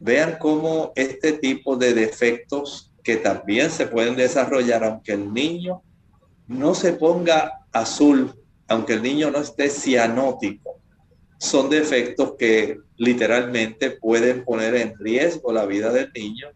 Vean 0.00 0.36
cómo 0.38 0.92
este 0.96 1.32
tipo 1.32 1.76
de 1.76 1.92
defectos 1.92 2.92
que 3.02 3.16
también 3.16 3.70
se 3.70 3.86
pueden 3.86 4.16
desarrollar 4.16 4.84
aunque 4.84 5.12
el 5.12 5.32
niño 5.32 5.82
no 6.46 6.74
se 6.74 6.92
ponga 6.92 7.66
azul, 7.72 8.32
aunque 8.68 8.94
el 8.94 9.02
niño 9.02 9.30
no 9.30 9.38
esté 9.38 9.68
cianótico, 9.68 10.81
son 11.42 11.68
defectos 11.68 12.34
que 12.38 12.78
literalmente 12.98 13.90
pueden 13.90 14.44
poner 14.44 14.76
en 14.76 14.96
riesgo 14.96 15.52
la 15.52 15.66
vida 15.66 15.92
del 15.92 16.08
niño 16.14 16.46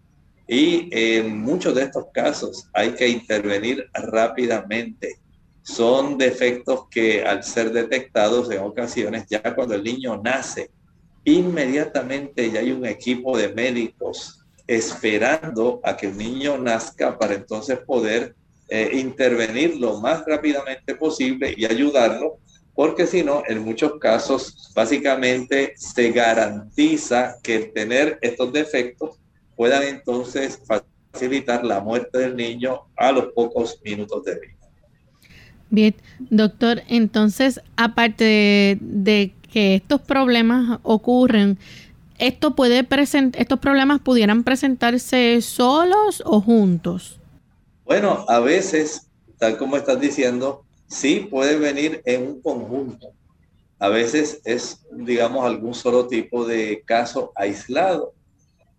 y 0.47 0.89
en 0.93 1.39
muchos 1.39 1.75
de 1.75 1.83
estos 1.83 2.05
casos 2.15 2.69
hay 2.73 2.91
que 2.91 3.09
intervenir 3.09 3.85
rápidamente. 3.93 5.17
Son 5.63 6.17
defectos 6.17 6.83
que 6.89 7.25
al 7.25 7.43
ser 7.43 7.73
detectados 7.73 8.49
en 8.53 8.61
ocasiones, 8.61 9.27
ya 9.29 9.43
cuando 9.57 9.75
el 9.75 9.83
niño 9.83 10.23
nace, 10.23 10.71
inmediatamente 11.25 12.49
ya 12.53 12.61
hay 12.61 12.71
un 12.71 12.87
equipo 12.87 13.37
de 13.37 13.49
médicos 13.49 14.47
esperando 14.69 15.81
a 15.83 15.97
que 15.97 16.07
el 16.07 16.17
niño 16.17 16.59
nazca 16.59 17.19
para 17.19 17.35
entonces 17.35 17.81
poder 17.81 18.37
eh, 18.69 18.91
intervenir 18.93 19.79
lo 19.79 20.01
más 20.01 20.25
rápidamente 20.25 20.95
posible 20.95 21.53
y 21.57 21.65
ayudarlo, 21.65 22.39
porque 22.77 23.07
si 23.07 23.25
no, 23.25 23.43
en 23.49 23.65
muchos 23.65 23.99
casos, 23.99 24.71
básicamente 24.75 25.73
se 25.77 26.13
garantiza 26.13 27.37
que 27.43 27.57
el 27.57 27.73
tener 27.73 28.19
estos 28.21 28.53
defectos 28.53 29.19
puedan 29.57 29.83
entonces 29.83 30.61
facilitar 31.13 31.65
la 31.65 31.81
muerte 31.81 32.19
del 32.19 32.37
niño 32.37 32.83
a 32.95 33.11
los 33.13 33.33
pocos 33.33 33.81
minutos 33.83 34.23
de 34.25 34.35
vida. 34.35 34.57
Bien, 35.71 35.95
doctor, 36.19 36.83
entonces, 36.87 37.63
aparte 37.77 38.77
de, 38.79 39.33
que 39.51 39.77
estos 39.77 40.03
problemas 40.03 40.79
ocurren, 40.83 41.57
esto 42.19 42.55
puede 42.55 42.87
estos 43.39 43.59
problemas 43.59 44.01
pudieran 44.01 44.45
presentarse 44.45 45.41
solos 45.41 46.23
o 46.27 46.43
juntos. 46.43 47.21
Bueno, 47.87 48.27
a 48.29 48.39
veces, 48.41 49.09
tal 49.39 49.57
como 49.57 49.79
estás 49.79 49.99
diciendo, 49.99 50.66
sí 50.89 51.29
puede 51.31 51.59
venir 51.59 52.03
en 52.05 52.27
un 52.27 52.43
conjunto. 52.43 53.13
A 53.79 53.89
veces 53.89 54.41
es, 54.45 54.87
digamos, 54.93 55.45
algún 55.45 55.75
solo 55.75 56.07
tipo 56.07 56.45
de 56.47 56.83
caso 56.87 57.33
aislado 57.35 58.15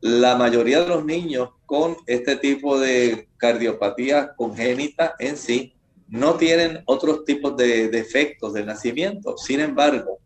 la 0.01 0.35
mayoría 0.35 0.81
de 0.81 0.89
los 0.89 1.05
niños 1.05 1.49
con 1.65 1.97
este 2.05 2.35
tipo 2.35 2.79
de 2.79 3.27
cardiopatía 3.37 4.33
congénita 4.35 5.15
en 5.19 5.37
sí 5.37 5.73
no 6.07 6.35
tienen 6.35 6.83
otros 6.85 7.25
tipos 7.25 7.57
de 7.57 7.89
defectos 7.89 8.53
de 8.53 8.63
nacimiento. 8.63 9.37
Sin 9.37 9.59
embargo, 9.59 10.19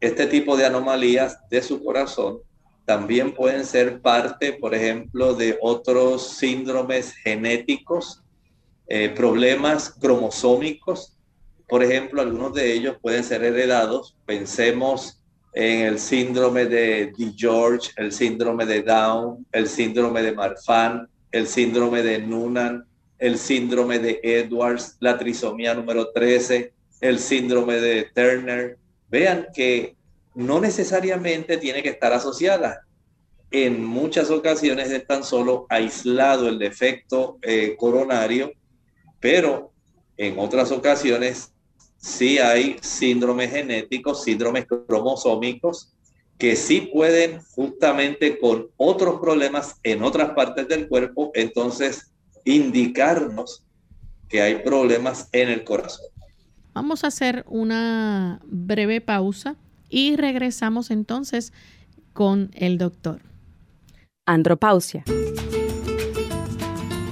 este 0.00 0.26
tipo 0.26 0.56
de 0.56 0.64
anomalías 0.64 1.38
de 1.50 1.60
su 1.60 1.82
corazón 1.84 2.38
también 2.84 3.34
pueden 3.34 3.66
ser 3.66 4.00
parte, 4.00 4.52
por 4.52 4.74
ejemplo, 4.74 5.34
de 5.34 5.58
otros 5.60 6.36
síndromes 6.36 7.12
genéticos, 7.16 8.22
eh, 8.86 9.08
problemas 9.08 9.90
cromosómicos. 9.90 11.15
Por 11.68 11.82
ejemplo, 11.82 12.22
algunos 12.22 12.54
de 12.54 12.72
ellos 12.72 12.96
pueden 13.00 13.24
ser 13.24 13.42
heredados. 13.42 14.16
Pensemos 14.24 15.20
en 15.52 15.80
el 15.80 15.98
síndrome 15.98 16.66
de 16.66 17.12
George, 17.36 17.90
el 17.96 18.12
síndrome 18.12 18.66
de 18.66 18.82
Down, 18.82 19.46
el 19.52 19.68
síndrome 19.68 20.22
de 20.22 20.32
Marfan, 20.32 21.08
el 21.32 21.46
síndrome 21.48 22.02
de 22.02 22.18
Noonan, 22.20 22.86
el 23.18 23.38
síndrome 23.38 23.98
de 23.98 24.20
Edwards, 24.22 24.96
la 25.00 25.18
trisomía 25.18 25.74
número 25.74 26.12
13, 26.12 26.72
el 27.00 27.18
síndrome 27.18 27.80
de 27.80 28.10
Turner. 28.14 28.78
Vean 29.08 29.46
que 29.54 29.96
no 30.34 30.60
necesariamente 30.60 31.56
tiene 31.56 31.82
que 31.82 31.88
estar 31.88 32.12
asociada. 32.12 32.82
En 33.50 33.84
muchas 33.84 34.30
ocasiones 34.30 34.90
es 34.90 35.06
tan 35.06 35.24
solo 35.24 35.66
aislado 35.68 36.48
el 36.48 36.58
defecto 36.58 37.38
eh, 37.42 37.74
coronario, 37.78 38.52
pero 39.18 39.72
en 40.16 40.38
otras 40.38 40.70
ocasiones 40.70 41.52
sí 41.96 42.38
hay 42.38 42.76
síndromes 42.80 43.50
genéticos, 43.50 44.24
síndromes 44.24 44.66
cromosómicos, 44.86 45.92
que 46.38 46.54
sí 46.56 46.90
pueden 46.92 47.40
justamente 47.40 48.38
con 48.38 48.68
otros 48.76 49.20
problemas 49.20 49.76
en 49.82 50.02
otras 50.02 50.30
partes 50.30 50.68
del 50.68 50.88
cuerpo, 50.88 51.30
entonces 51.34 52.12
indicarnos 52.44 53.64
que 54.28 54.42
hay 54.42 54.56
problemas 54.56 55.28
en 55.32 55.48
el 55.48 55.64
corazón. 55.64 56.06
Vamos 56.74 57.04
a 57.04 57.06
hacer 57.06 57.44
una 57.48 58.40
breve 58.44 59.00
pausa 59.00 59.56
y 59.88 60.16
regresamos 60.16 60.90
entonces 60.90 61.52
con 62.12 62.50
el 62.54 62.76
doctor. 62.76 63.22
Andropausia. 64.26 65.04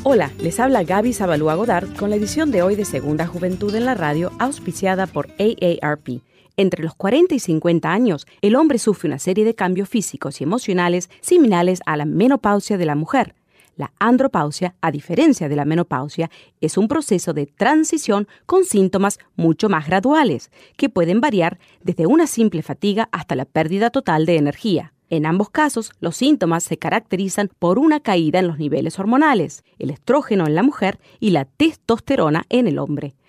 Hola, 0.06 0.30
les 0.38 0.60
habla 0.60 0.82
Gaby 0.82 1.14
Zabalúa 1.14 1.54
Godard 1.54 1.96
con 1.96 2.10
la 2.10 2.16
edición 2.16 2.50
de 2.50 2.60
hoy 2.60 2.76
de 2.76 2.84
Segunda 2.84 3.26
Juventud 3.26 3.74
en 3.74 3.86
la 3.86 3.94
Radio, 3.94 4.32
auspiciada 4.38 5.06
por 5.06 5.30
AARP. 5.38 6.20
Entre 6.58 6.82
los 6.82 6.94
40 6.94 7.34
y 7.34 7.38
50 7.38 7.90
años, 7.90 8.26
el 8.42 8.54
hombre 8.54 8.78
sufre 8.78 9.08
una 9.08 9.18
serie 9.18 9.46
de 9.46 9.54
cambios 9.54 9.88
físicos 9.88 10.42
y 10.42 10.44
emocionales 10.44 11.08
similares 11.22 11.80
a 11.86 11.96
la 11.96 12.04
menopausia 12.04 12.76
de 12.76 12.84
la 12.84 12.96
mujer. 12.96 13.34
La 13.76 13.92
andropausia, 13.98 14.74
a 14.82 14.90
diferencia 14.90 15.48
de 15.48 15.56
la 15.56 15.64
menopausia, 15.64 16.30
es 16.60 16.76
un 16.76 16.86
proceso 16.86 17.32
de 17.32 17.46
transición 17.46 18.28
con 18.44 18.66
síntomas 18.66 19.18
mucho 19.36 19.70
más 19.70 19.86
graduales, 19.86 20.50
que 20.76 20.90
pueden 20.90 21.22
variar 21.22 21.58
desde 21.82 22.06
una 22.06 22.26
simple 22.26 22.62
fatiga 22.62 23.08
hasta 23.10 23.36
la 23.36 23.46
pérdida 23.46 23.88
total 23.88 24.26
de 24.26 24.36
energía. 24.36 24.92
En 25.10 25.26
ambos 25.26 25.50
casos, 25.50 25.92
los 26.00 26.16
síntomas 26.16 26.64
se 26.64 26.78
caracterizan 26.78 27.50
por 27.58 27.78
una 27.78 28.00
caída 28.00 28.38
en 28.38 28.46
los 28.46 28.58
niveles 28.58 28.98
hormonales, 28.98 29.64
el 29.78 29.90
estrógeno 29.90 30.46
en 30.46 30.54
la 30.54 30.62
mujer 30.62 30.98
y 31.20 31.30
la 31.30 31.44
testosterona 31.44 32.46
en 32.48 32.66
el 32.66 32.78
hombre. 32.78 33.14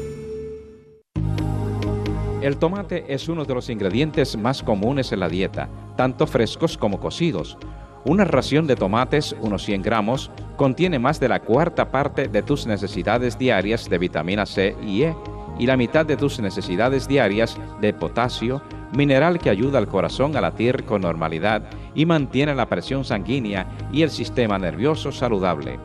El 2.44 2.58
tomate 2.58 3.06
es 3.08 3.30
uno 3.30 3.46
de 3.46 3.54
los 3.54 3.70
ingredientes 3.70 4.36
más 4.36 4.62
comunes 4.62 5.12
en 5.12 5.20
la 5.20 5.30
dieta, 5.30 5.70
tanto 5.96 6.26
frescos 6.26 6.76
como 6.76 7.00
cocidos. 7.00 7.56
Una 8.04 8.26
ración 8.26 8.66
de 8.66 8.76
tomates, 8.76 9.34
unos 9.40 9.64
100 9.64 9.80
gramos, 9.80 10.30
contiene 10.56 10.98
más 10.98 11.18
de 11.18 11.30
la 11.30 11.40
cuarta 11.40 11.90
parte 11.90 12.28
de 12.28 12.42
tus 12.42 12.66
necesidades 12.66 13.38
diarias 13.38 13.88
de 13.88 13.96
vitamina 13.96 14.44
C 14.44 14.76
y 14.82 15.04
E 15.04 15.16
y 15.58 15.64
la 15.64 15.78
mitad 15.78 16.04
de 16.04 16.18
tus 16.18 16.38
necesidades 16.38 17.08
diarias 17.08 17.56
de 17.80 17.94
potasio, 17.94 18.60
mineral 18.94 19.38
que 19.38 19.48
ayuda 19.48 19.78
al 19.78 19.88
corazón 19.88 20.36
a 20.36 20.42
latir 20.42 20.84
con 20.84 21.00
normalidad 21.00 21.62
y 21.94 22.04
mantiene 22.04 22.54
la 22.54 22.68
presión 22.68 23.06
sanguínea 23.06 23.66
y 23.90 24.02
el 24.02 24.10
sistema 24.10 24.58
nervioso 24.58 25.12
saludable. 25.12 25.80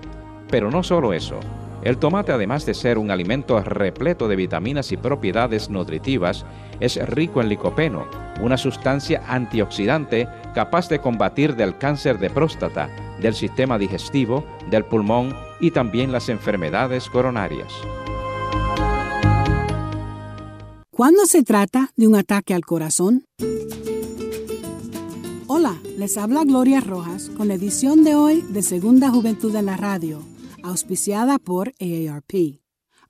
Pero 0.49 0.69
no 0.69 0.83
solo 0.83 1.13
eso, 1.13 1.39
el 1.83 1.97
tomate, 1.97 2.31
además 2.31 2.65
de 2.65 2.73
ser 2.73 2.97
un 2.97 3.09
alimento 3.09 3.59
repleto 3.61 4.27
de 4.27 4.35
vitaminas 4.35 4.91
y 4.91 4.97
propiedades 4.97 5.69
nutritivas, 5.69 6.45
es 6.79 6.97
rico 7.07 7.41
en 7.41 7.49
licopeno, 7.49 8.05
una 8.41 8.57
sustancia 8.57 9.23
antioxidante 9.27 10.27
capaz 10.53 10.89
de 10.89 10.99
combatir 10.99 11.55
del 11.55 11.77
cáncer 11.77 12.19
de 12.19 12.29
próstata, 12.29 12.89
del 13.21 13.33
sistema 13.33 13.77
digestivo, 13.77 14.43
del 14.69 14.85
pulmón 14.85 15.35
y 15.61 15.71
también 15.71 16.11
las 16.11 16.29
enfermedades 16.29 17.09
coronarias. 17.09 17.73
¿Cuándo 20.91 21.25
se 21.25 21.43
trata 21.43 21.91
de 21.95 22.07
un 22.07 22.15
ataque 22.15 22.53
al 22.53 22.65
corazón? 22.65 23.23
Hola, 25.47 25.77
les 25.97 26.17
habla 26.17 26.43
Gloria 26.43 26.81
Rojas 26.81 27.29
con 27.37 27.47
la 27.47 27.53
edición 27.53 28.03
de 28.03 28.15
hoy 28.15 28.41
de 28.49 28.61
Segunda 28.61 29.09
Juventud 29.09 29.55
en 29.55 29.65
la 29.65 29.77
Radio 29.77 30.28
auspiciada 30.63 31.39
por 31.39 31.73
AARP. 31.79 32.61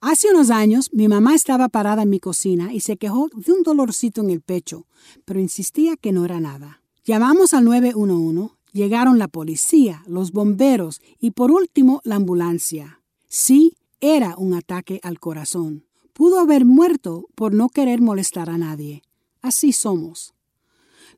Hace 0.01 0.31
unos 0.31 0.49
años 0.49 0.89
mi 0.93 1.07
mamá 1.07 1.35
estaba 1.35 1.67
parada 1.67 2.03
en 2.03 2.09
mi 2.09 2.19
cocina 2.19 2.73
y 2.73 2.79
se 2.79 2.97
quejó 2.97 3.29
de 3.33 3.51
un 3.51 3.63
dolorcito 3.63 4.21
en 4.21 4.29
el 4.29 4.41
pecho, 4.41 4.87
pero 5.25 5.39
insistía 5.39 5.97
que 5.97 6.11
no 6.11 6.23
era 6.23 6.39
nada. 6.39 6.81
Llamamos 7.03 7.53
al 7.53 7.65
911, 7.65 8.55
llegaron 8.71 9.19
la 9.19 9.27
policía, 9.27 10.03
los 10.07 10.31
bomberos 10.31 11.01
y 11.19 11.31
por 11.31 11.51
último 11.51 12.01
la 12.03 12.15
ambulancia. 12.15 13.01
Sí, 13.27 13.75
era 13.99 14.35
un 14.37 14.53
ataque 14.53 14.99
al 15.03 15.19
corazón. 15.19 15.85
Pudo 16.13 16.39
haber 16.39 16.65
muerto 16.65 17.27
por 17.35 17.53
no 17.53 17.69
querer 17.69 18.01
molestar 18.01 18.49
a 18.49 18.57
nadie. 18.57 19.03
Así 19.41 19.73
somos. 19.73 20.33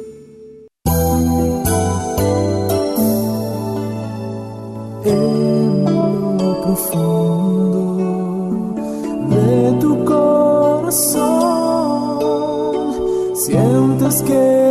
en 5.05 5.85
lo 5.85 6.61
profundo 6.63 8.05
de 9.31 9.73
tu 9.81 10.05
corazón. 10.05 11.33
Sientes 13.35 14.23
que 14.23 14.62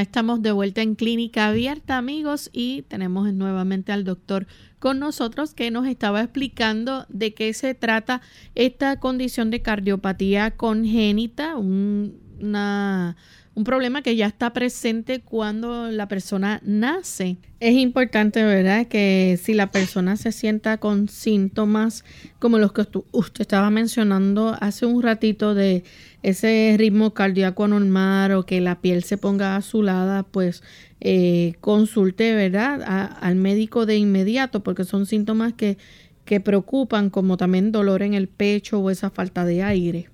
estamos 0.00 0.42
de 0.42 0.52
vuelta 0.52 0.82
en 0.82 0.94
Clínica 0.94 1.48
Abierta, 1.48 1.98
amigos, 1.98 2.50
y 2.52 2.82
tenemos 2.82 3.32
nuevamente 3.32 3.92
al 3.92 4.04
doctor 4.04 4.46
con 4.78 4.98
nosotros 4.98 5.54
que 5.54 5.70
nos 5.70 5.86
estaba 5.86 6.22
explicando 6.22 7.06
de 7.08 7.34
qué 7.34 7.52
se 7.52 7.74
trata 7.74 8.22
esta 8.54 8.98
condición 8.98 9.50
de 9.50 9.62
cardiopatía 9.62 10.52
congénita, 10.52 11.56
una 11.56 13.16
un 13.54 13.64
problema 13.64 14.02
que 14.02 14.16
ya 14.16 14.26
está 14.26 14.52
presente 14.52 15.20
cuando 15.20 15.90
la 15.90 16.08
persona 16.08 16.60
nace. 16.64 17.36
Es 17.58 17.74
importante, 17.74 18.42
¿verdad?, 18.44 18.86
que 18.86 19.38
si 19.42 19.54
la 19.54 19.70
persona 19.70 20.16
se 20.16 20.32
sienta 20.32 20.78
con 20.78 21.08
síntomas 21.08 22.04
como 22.38 22.58
los 22.58 22.72
que 22.72 22.86
usted 23.12 23.40
estaba 23.42 23.68
mencionando 23.70 24.56
hace 24.60 24.86
un 24.86 25.02
ratito 25.02 25.54
de 25.54 25.84
ese 26.22 26.74
ritmo 26.78 27.14
cardíaco 27.14 27.64
anormal 27.64 28.32
o 28.32 28.44
que 28.44 28.60
la 28.60 28.80
piel 28.80 29.04
se 29.04 29.16
ponga 29.16 29.56
azulada, 29.56 30.22
pues 30.22 30.62
eh, 31.00 31.54
consulte, 31.60 32.34
¿verdad?, 32.34 32.82
al 33.20 33.36
médico 33.36 33.86
de 33.86 33.96
inmediato 33.96 34.62
porque 34.62 34.84
son 34.84 35.06
síntomas 35.06 35.54
que, 35.54 35.78
que 36.24 36.40
preocupan 36.40 37.10
como 37.10 37.36
también 37.36 37.72
dolor 37.72 38.02
en 38.02 38.14
el 38.14 38.28
pecho 38.28 38.80
o 38.80 38.90
esa 38.90 39.10
falta 39.10 39.44
de 39.44 39.62
aire. 39.62 40.10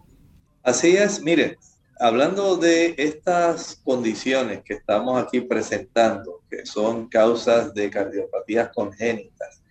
Así 0.63 0.97
es, 0.97 1.23
mire, 1.23 1.59
hablando 1.99 2.57
de 2.57 2.95
estas 2.99 3.81
condiciones 3.85 4.63
que 4.65 4.75
estamos 4.75 5.23
aquí 5.23 5.41
presentando, 5.41 6.43
que 6.51 6.67
son 6.67 7.09
causas 7.09 7.75
de 7.75 7.91
cardiopatías 7.91 8.71
congénitas, 8.75 9.63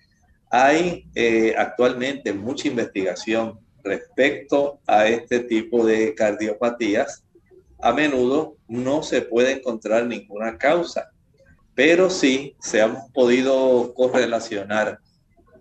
hay 0.49 1.05
eh, 1.15 1.53
actualmente 1.57 2.31
mucha 2.33 2.67
investigación 2.67 3.59
respecto 3.85 4.79
a 4.87 5.07
este 5.07 5.39
tipo 5.39 5.85
de 5.85 6.13
cardiopatías. 6.15 7.23
A 7.81 7.93
menudo 7.93 8.57
no 8.67 9.03
se 9.03 9.21
puede 9.21 9.53
encontrar 9.53 10.05
ninguna 10.07 10.57
causa, 10.57 11.11
pero 11.73 12.09
sí 12.09 12.55
se 12.59 12.81
han 12.81 12.97
podido 13.13 13.93
correlacionar, 13.93 14.99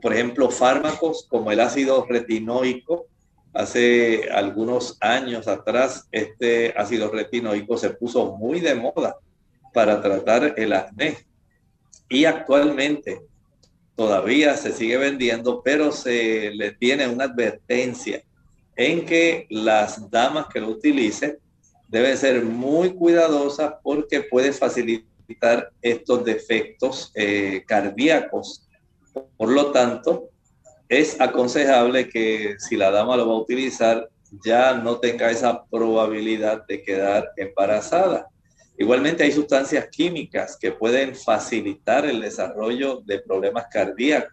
por 0.00 0.12
ejemplo, 0.12 0.50
fármacos 0.50 1.26
como 1.28 1.52
el 1.52 1.60
ácido 1.60 2.06
retinoico, 2.08 3.06
Hace 3.54 4.30
algunos 4.32 4.98
años 5.00 5.46
atrás, 5.46 6.08
este 6.10 6.74
ácido 6.76 7.08
retinoico 7.08 7.78
se 7.78 7.90
puso 7.90 8.34
muy 8.34 8.58
de 8.58 8.74
moda 8.74 9.16
para 9.72 10.02
tratar 10.02 10.54
el 10.56 10.72
acné. 10.72 11.18
Y 12.08 12.24
actualmente 12.24 13.20
todavía 13.96 14.56
se 14.56 14.72
sigue 14.72 14.96
vendiendo, 14.96 15.62
pero 15.62 15.92
se 15.92 16.50
le 16.50 16.72
tiene 16.72 17.06
una 17.06 17.24
advertencia 17.24 18.22
en 18.76 19.06
que 19.06 19.46
las 19.50 20.10
damas 20.10 20.46
que 20.52 20.60
lo 20.60 20.68
utilicen 20.68 21.38
deben 21.88 22.16
ser 22.16 22.42
muy 22.42 22.94
cuidadosas 22.94 23.74
porque 23.82 24.22
puede 24.22 24.52
facilitar 24.52 25.70
estos 25.80 26.24
defectos 26.24 27.12
eh, 27.14 27.62
cardíacos. 27.66 28.66
Por 29.36 29.50
lo 29.50 29.70
tanto, 29.70 30.30
es 30.88 31.20
aconsejable 31.20 32.08
que 32.08 32.56
si 32.58 32.76
la 32.76 32.90
dama 32.90 33.16
lo 33.16 33.28
va 33.28 33.34
a 33.34 33.38
utilizar, 33.38 34.08
ya 34.44 34.74
no 34.74 34.98
tenga 34.98 35.30
esa 35.30 35.64
probabilidad 35.66 36.66
de 36.66 36.82
quedar 36.82 37.30
embarazada. 37.36 38.28
Igualmente 38.76 39.22
hay 39.22 39.32
sustancias 39.32 39.88
químicas 39.88 40.56
que 40.60 40.72
pueden 40.72 41.14
facilitar 41.14 42.04
el 42.06 42.20
desarrollo 42.20 43.02
de 43.04 43.20
problemas 43.20 43.66
cardíacos. 43.70 44.32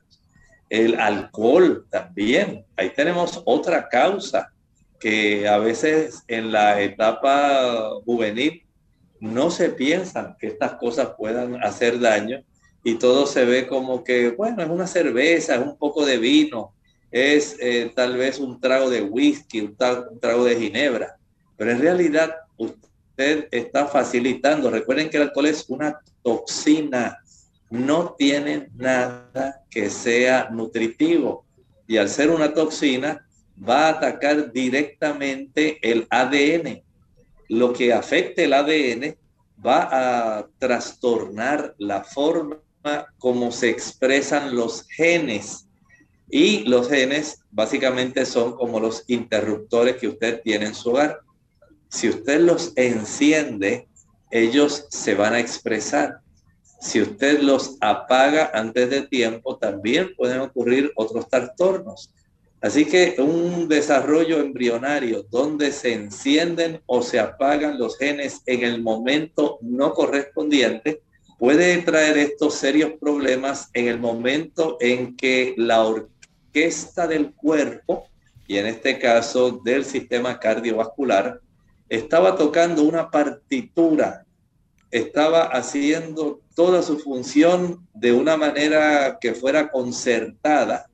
El 0.69 0.99
alcohol 0.99 1.85
también. 1.89 2.65
Ahí 2.75 2.91
tenemos 2.95 3.41
otra 3.45 3.87
causa 3.87 4.51
que 4.99 5.47
a 5.47 5.57
veces 5.57 6.23
en 6.27 6.51
la 6.51 6.81
etapa 6.81 7.91
juvenil 8.05 8.63
no 9.19 9.51
se 9.51 9.69
piensan 9.69 10.35
que 10.39 10.47
estas 10.47 10.73
cosas 10.75 11.09
puedan 11.17 11.63
hacer 11.63 11.99
daño 11.99 12.43
y 12.83 12.95
todo 12.95 13.27
se 13.27 13.45
ve 13.45 13.67
como 13.67 14.03
que, 14.03 14.31
bueno, 14.31 14.63
es 14.63 14.69
una 14.69 14.87
cerveza, 14.87 15.55
es 15.55 15.61
un 15.61 15.77
poco 15.77 16.05
de 16.05 16.17
vino, 16.17 16.73
es 17.11 17.55
eh, 17.59 17.91
tal 17.95 18.17
vez 18.17 18.39
un 18.39 18.59
trago 18.59 18.89
de 18.89 19.01
whisky, 19.01 19.61
un, 19.61 19.75
un, 20.11 20.19
trago 20.19 20.45
de 20.45 20.55
ginebra, 20.55 21.17
pero 21.57 21.71
en 21.71 21.81
realidad 21.81 22.35
usted 22.57 22.90
está 23.51 23.87
facilitando. 23.87 24.69
Recuerden 24.69 25.09
que 25.09 25.17
el 25.17 25.23
alcohol 25.23 25.47
es 25.47 25.65
una 25.69 25.99
toxina, 26.23 27.19
no 27.69 28.15
tiene 28.17 28.69
nada 28.75 29.63
que 29.69 29.89
sea 29.89 30.49
nutritivo 30.51 31.45
y 31.87 31.97
al 31.97 32.09
ser 32.09 32.29
una 32.29 32.53
toxina 32.53 33.25
va 33.67 33.87
a 33.87 33.89
atacar 33.89 34.51
directamente 34.51 35.77
el 35.81 36.07
ADN. 36.09 36.81
Lo 37.49 37.73
que 37.73 37.91
afecte 37.93 38.45
el 38.45 38.53
ADN 38.53 39.15
va 39.63 40.37
a 40.37 40.47
trastornar 40.57 41.75
la 41.77 42.03
forma 42.03 42.61
como 43.17 43.51
se 43.51 43.69
expresan 43.69 44.55
los 44.55 44.87
genes. 44.87 45.67
Y 46.29 46.63
los 46.63 46.87
genes 46.87 47.43
básicamente 47.51 48.25
son 48.25 48.53
como 48.53 48.79
los 48.79 49.03
interruptores 49.07 49.97
que 49.97 50.07
usted 50.07 50.41
tiene 50.41 50.67
en 50.67 50.73
su 50.73 50.91
hogar. 50.91 51.19
Si 51.91 52.07
usted 52.07 52.39
los 52.39 52.71
enciende, 52.77 53.87
ellos 54.31 54.87
se 54.89 55.13
van 55.13 55.33
a 55.33 55.39
expresar. 55.39 56.19
Si 56.79 57.01
usted 57.01 57.41
los 57.41 57.75
apaga 57.81 58.49
antes 58.53 58.89
de 58.89 59.01
tiempo, 59.01 59.57
también 59.57 60.15
pueden 60.15 60.39
ocurrir 60.39 60.91
otros 60.95 61.27
trastornos. 61.29 62.13
Así 62.61 62.85
que 62.85 63.15
un 63.19 63.67
desarrollo 63.67 64.39
embrionario 64.39 65.23
donde 65.29 65.71
se 65.71 65.93
encienden 65.93 66.81
o 66.85 67.01
se 67.01 67.19
apagan 67.19 67.77
los 67.77 67.97
genes 67.97 68.41
en 68.45 68.63
el 68.63 68.81
momento 68.81 69.57
no 69.61 69.93
correspondiente 69.93 71.01
puede 71.37 71.77
traer 71.79 72.17
estos 72.17 72.53
serios 72.53 72.93
problemas 73.01 73.69
en 73.73 73.87
el 73.89 73.99
momento 73.99 74.77
en 74.79 75.17
que 75.17 75.55
la 75.57 75.83
orquesta 75.83 77.05
del 77.05 77.33
cuerpo, 77.33 78.07
y 78.47 78.57
en 78.57 78.67
este 78.67 78.97
caso 78.97 79.59
del 79.63 79.83
sistema 79.83 80.39
cardiovascular, 80.39 81.41
estaba 81.91 82.37
tocando 82.37 82.83
una 82.83 83.11
partitura, 83.11 84.25
estaba 84.91 85.43
haciendo 85.43 86.39
toda 86.55 86.83
su 86.83 86.97
función 86.97 87.85
de 87.93 88.13
una 88.13 88.37
manera 88.37 89.17
que 89.19 89.33
fuera 89.33 89.69
concertada. 89.69 90.85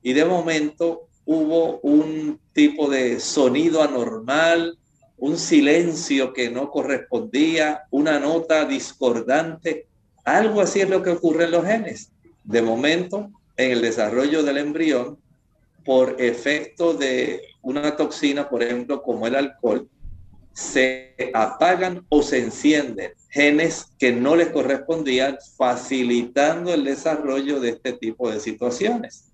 Y 0.00 0.12
de 0.12 0.24
momento 0.24 1.08
hubo 1.24 1.80
un 1.80 2.38
tipo 2.52 2.88
de 2.88 3.18
sonido 3.18 3.82
anormal, 3.82 4.78
un 5.18 5.38
silencio 5.38 6.32
que 6.32 6.48
no 6.50 6.70
correspondía, 6.70 7.82
una 7.90 8.20
nota 8.20 8.64
discordante. 8.64 9.88
Algo 10.24 10.60
así 10.60 10.82
es 10.82 10.88
lo 10.88 11.02
que 11.02 11.10
ocurre 11.10 11.46
en 11.46 11.50
los 11.50 11.64
genes. 11.64 12.12
De 12.44 12.62
momento, 12.62 13.28
en 13.56 13.72
el 13.72 13.82
desarrollo 13.82 14.44
del 14.44 14.58
embrión, 14.58 15.18
por 15.84 16.22
efecto 16.22 16.94
de 16.94 17.42
una 17.60 17.96
toxina, 17.96 18.48
por 18.48 18.62
ejemplo, 18.62 19.02
como 19.02 19.26
el 19.26 19.34
alcohol, 19.34 19.88
se 20.54 21.16
apagan 21.34 22.06
o 22.08 22.22
se 22.22 22.38
encienden 22.38 23.12
genes 23.28 23.86
que 23.98 24.12
no 24.12 24.36
les 24.36 24.48
correspondían, 24.48 25.36
facilitando 25.56 26.72
el 26.72 26.84
desarrollo 26.84 27.58
de 27.58 27.70
este 27.70 27.92
tipo 27.94 28.30
de 28.30 28.38
situaciones. 28.38 29.32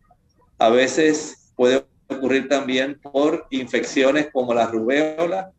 A 0.58 0.70
veces 0.70 1.52
puede 1.54 1.84
ocurrir 2.08 2.48
también 2.48 2.98
por 2.98 3.46
infecciones 3.50 4.28
como 4.32 4.54
la 4.54 4.66
rubéola, 4.66 5.52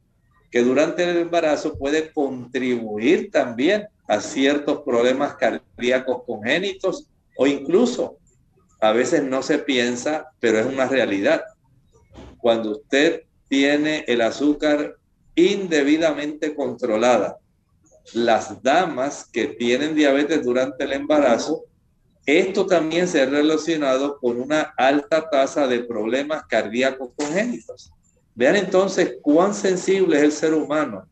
que 0.50 0.63
durante 0.63 1.04
el 1.04 1.17
embarazo 1.17 1.78
puede 1.78 2.12
contribuir 2.12 3.30
también 3.30 3.88
a 4.08 4.19
ciertos 4.19 4.82
problemas 4.82 5.36
cardíacos 5.36 6.24
congénitos 6.26 7.08
o 7.38 7.45
incluso 7.45 8.17
a 8.82 8.91
veces 8.91 9.24
no 9.24 9.43
se 9.43 9.60
piensa, 9.60 10.32
pero 10.39 10.58
es 10.58 10.65
una 10.65 10.88
realidad. 10.88 11.43
Cuando 12.39 12.71
usted 12.71 13.24
tiene 13.47 14.04
el 14.08 14.21
azúcar 14.21 14.95
indebidamente 15.36 16.56
controlada, 16.56 17.38
las 18.13 18.62
damas 18.62 19.28
que 19.32 19.48
tienen 19.48 19.96
diabetes 19.96 20.44
durante 20.44 20.84
el 20.84 20.94
embarazo, 20.94 21.63
esto 22.26 22.65
también 22.65 23.08
se 23.08 23.22
ha 23.22 23.26
relacionado 23.26 24.17
con 24.20 24.39
una 24.39 24.74
alta 24.78 25.30
tasa 25.30 25.67
de 25.67 25.84
problemas 25.84 26.44
cardíacos 26.48 27.10
congénitos. 27.15 27.91
Vean 28.36 28.56
entonces 28.56 29.17
cuán 29.22 29.54
sensible 29.54 30.17
es 30.17 30.24
el 30.24 30.32
ser 30.32 30.54
humano, 30.54 31.08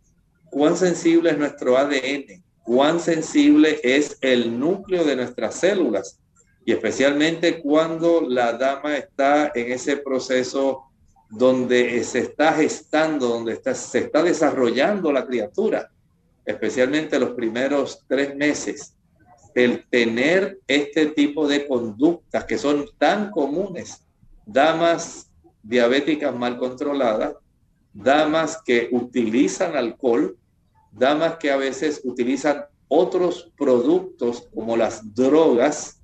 cuán 0.50 0.78
sensible 0.78 1.32
es 1.32 1.38
nuestro 1.38 1.78
ADN, 1.78 2.44
cuán 2.64 3.00
sensible 3.00 3.80
es 3.84 4.18
el 4.22 4.60
núcleo 4.60 5.04
de 5.04 5.16
nuestras 5.16 5.56
células 5.56 6.20
y 6.66 6.72
especialmente 6.72 7.62
cuando 7.62 8.22
la 8.22 8.54
dama 8.54 8.96
está 8.96 9.52
en 9.56 9.72
ese 9.72 9.98
proceso 9.98 10.84
donde 11.30 12.04
se 12.04 12.20
está 12.20 12.54
gestando, 12.54 13.28
donde 13.28 13.54
está, 13.54 13.76
se 13.76 14.00
está 14.00 14.24
desarrollando 14.24 15.12
la 15.12 15.26
criatura, 15.26 15.92
especialmente 16.46 17.20
los 17.20 17.32
primeros 17.32 18.04
tres 18.08 18.36
meses. 18.36 18.96
El 19.54 19.88
tener 19.90 20.60
este 20.68 21.08
tipo 21.08 21.48
de 21.48 21.68
conductas 21.68 22.46
que 22.46 22.58
son 22.58 22.86
tan 22.98 23.30
comunes, 23.32 24.06
damas 24.46 25.30
diabéticas 25.62 26.36
mal 26.36 26.58
controladas, 26.58 27.36
damas 27.94 28.62
que 28.66 28.90
utilizan 28.92 29.76
alcohol, 29.76 30.38
damas 30.92 31.38
que 31.38 31.52
a 31.52 31.58
veces 31.58 32.02
utilizan 32.04 32.66
otros 32.88 33.52
productos 33.58 34.48
como 34.54 34.76
las 34.76 35.14
drogas 35.14 36.02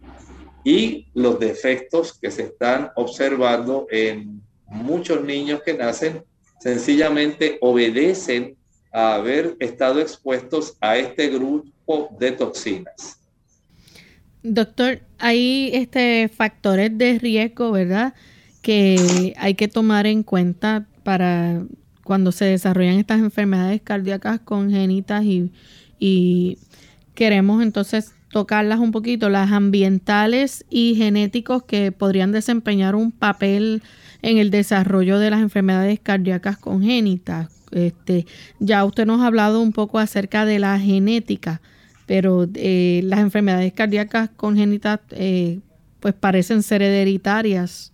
y 0.63 1.07
los 1.13 1.39
defectos 1.39 2.17
que 2.19 2.29
se 2.31 2.43
están 2.43 2.91
observando 2.95 3.87
en 3.89 4.44
muchos 4.67 5.23
niños 5.23 5.61
que 5.63 5.73
nacen 5.73 6.23
sencillamente 6.59 7.57
obedecen 7.61 8.55
a 8.91 9.15
haber 9.15 9.55
estado 9.59 9.99
expuestos 9.99 10.77
a 10.79 10.97
este 10.97 11.29
grupo 11.29 12.15
de 12.19 12.31
toxinas. 12.31 13.19
Doctor, 14.41 15.01
hay 15.17 15.71
este 15.73 16.29
factores 16.29 16.97
de 16.97 17.19
riesgo, 17.19 17.71
¿verdad? 17.71 18.13
Que 18.61 19.33
hay 19.37 19.55
que 19.55 19.67
tomar 19.67 20.07
en 20.07 20.23
cuenta 20.23 20.87
para 21.03 21.63
cuando 22.03 22.31
se 22.31 22.45
desarrollan 22.45 22.99
estas 22.99 23.19
enfermedades 23.19 23.81
cardíacas 23.81 24.39
congénitas 24.39 25.23
y, 25.23 25.51
y 25.99 26.59
queremos 27.15 27.63
entonces 27.63 28.13
tocarlas 28.31 28.79
un 28.79 28.91
poquito, 28.91 29.29
las 29.29 29.51
ambientales 29.51 30.65
y 30.69 30.95
genéticos 30.95 31.63
que 31.63 31.91
podrían 31.91 32.31
desempeñar 32.31 32.93
un 32.93 33.11
papel 33.11 33.81
en 34.25 34.39
el 34.39 34.49
desarrollo 34.49 35.19
de 35.19 35.29
las 35.29 35.39
enfermedades 35.39 35.99
cardíacas 35.99 36.57
congénitas. 36.57 37.47
Este, 37.71 38.25
ya 38.59 38.83
usted 38.83 39.05
nos 39.05 39.21
ha 39.21 39.27
hablado 39.27 39.61
un 39.61 39.71
poco 39.71 39.99
acerca 39.99 40.45
de 40.45 40.57
la 40.57 40.79
genética, 40.79 41.61
pero 42.07 42.47
eh, 42.55 43.01
las 43.03 43.19
enfermedades 43.19 43.71
cardíacas 43.73 44.31
congénitas 44.35 44.99
eh, 45.11 45.59
pues 45.99 46.15
parecen 46.15 46.63
ser 46.63 46.81
hereditarias. 46.81 47.93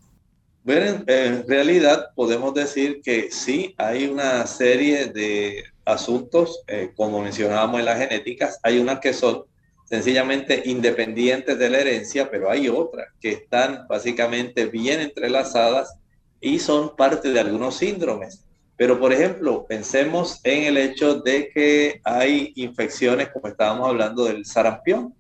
Bueno, 0.64 1.04
en 1.06 1.46
realidad 1.46 2.12
podemos 2.16 2.54
decir 2.54 3.02
que 3.04 3.30
sí, 3.30 3.76
hay 3.78 4.06
una 4.06 4.48
serie 4.48 5.08
de 5.08 5.66
asuntos, 5.84 6.62
eh, 6.68 6.92
como 6.96 7.22
mencionábamos 7.22 7.82
en 7.82 7.86
las 7.86 8.00
genéticas, 8.00 8.58
hay 8.64 8.80
unas 8.80 9.02
que 9.02 9.12
son 9.12 9.44
sencillamente 9.84 10.64
independientes 10.64 11.60
de 11.60 11.70
la 11.70 11.80
herencia, 11.80 12.32
pero 12.32 12.50
hay 12.50 12.70
otras 12.70 13.08
que 13.20 13.32
están 13.32 13.86
básicamente 13.90 14.68
bien 14.68 15.02
entrelazadas 15.02 15.98
y 16.42 16.60
son 16.60 16.96
parte 16.96 17.32
de 17.32 17.40
algunos 17.40 17.78
síndromes. 17.78 18.44
Pero, 18.76 19.00
por 19.00 19.14
ejemplo, 19.14 19.66
pensemos 19.68 20.40
en 20.44 20.64
el 20.64 20.78
hecho 20.78 21.20
de 21.20 21.50
que 21.54 22.02
hay 22.04 22.52
infecciones, 22.56 23.30
como 23.30 23.48
estábamos 23.48 23.88
hablando 23.88 24.26
del 24.26 24.44
sarampión. 24.46 25.14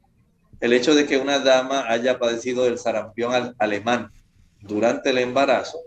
El 0.60 0.74
hecho 0.74 0.96
de 0.96 1.06
que 1.06 1.18
una 1.18 1.40
dama 1.40 1.86
haya 1.88 2.18
padecido 2.18 2.64
del 2.64 2.80
sarampión 2.80 3.56
alemán 3.60 4.12
durante 4.62 5.12
el 5.12 5.20
embarazo, 5.20 5.80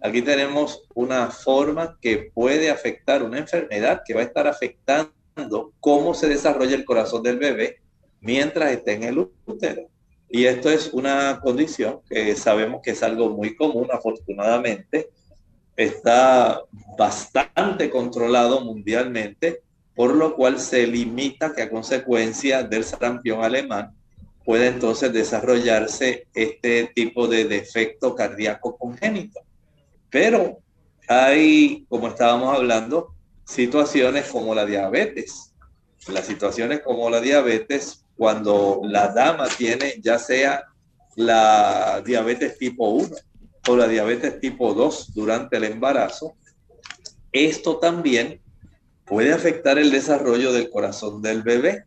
aquí 0.00 0.22
tenemos 0.22 0.82
una 0.94 1.30
forma 1.30 1.98
que 2.00 2.30
puede 2.34 2.70
afectar 2.70 3.22
una 3.22 3.38
enfermedad 3.38 4.02
que 4.04 4.14
va 4.14 4.20
a 4.20 4.24
estar 4.24 4.46
afectando 4.46 5.72
cómo 5.78 6.14
se 6.14 6.28
desarrolla 6.28 6.74
el 6.74 6.84
corazón 6.84 7.22
del 7.22 7.38
bebé 7.38 7.80
mientras 8.20 8.72
esté 8.72 8.94
en 8.94 9.04
el 9.04 9.18
útero. 9.46 9.89
Y 10.30 10.46
esto 10.46 10.70
es 10.70 10.92
una 10.92 11.40
condición 11.42 12.00
que 12.08 12.36
sabemos 12.36 12.82
que 12.82 12.92
es 12.92 13.02
algo 13.02 13.30
muy 13.30 13.56
común, 13.56 13.88
afortunadamente. 13.92 15.10
Está 15.76 16.62
bastante 16.96 17.90
controlado 17.90 18.60
mundialmente, 18.60 19.62
por 19.94 20.14
lo 20.14 20.36
cual 20.36 20.60
se 20.60 20.86
limita 20.86 21.52
que 21.52 21.62
a 21.62 21.70
consecuencia 21.70 22.62
del 22.62 22.84
sarampión 22.84 23.42
alemán 23.42 23.92
puede 24.44 24.68
entonces 24.68 25.12
desarrollarse 25.12 26.28
este 26.34 26.90
tipo 26.94 27.26
de 27.26 27.44
defecto 27.44 28.14
cardíaco 28.14 28.76
congénito. 28.76 29.40
Pero 30.10 30.58
hay, 31.08 31.86
como 31.88 32.06
estábamos 32.06 32.56
hablando, 32.56 33.14
situaciones 33.44 34.26
como 34.26 34.54
la 34.54 34.64
diabetes. 34.64 35.54
Las 36.06 36.26
situaciones 36.26 36.80
como 36.80 37.10
la 37.10 37.20
diabetes, 37.20 38.04
cuando 38.20 38.82
la 38.84 39.08
dama 39.08 39.48
tiene 39.48 39.94
ya 40.02 40.18
sea 40.18 40.66
la 41.16 42.02
diabetes 42.04 42.58
tipo 42.58 42.90
1 42.90 43.16
o 43.66 43.76
la 43.78 43.88
diabetes 43.88 44.38
tipo 44.40 44.74
2 44.74 45.14
durante 45.14 45.56
el 45.56 45.64
embarazo, 45.64 46.34
esto 47.32 47.78
también 47.78 48.42
puede 49.06 49.32
afectar 49.32 49.78
el 49.78 49.90
desarrollo 49.90 50.52
del 50.52 50.68
corazón 50.68 51.22
del 51.22 51.42
bebé. 51.42 51.84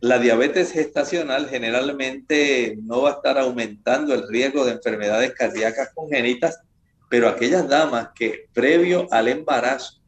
La 0.00 0.18
diabetes 0.18 0.72
gestacional 0.72 1.48
generalmente 1.48 2.76
no 2.82 3.02
va 3.02 3.10
a 3.10 3.14
estar 3.14 3.38
aumentando 3.38 4.12
el 4.12 4.26
riesgo 4.26 4.64
de 4.64 4.72
enfermedades 4.72 5.34
cardíacas 5.34 5.90
congénitas, 5.94 6.58
pero 7.08 7.28
aquellas 7.28 7.68
damas 7.68 8.08
que 8.16 8.48
previo 8.52 9.06
al 9.12 9.28
embarazo 9.28 10.00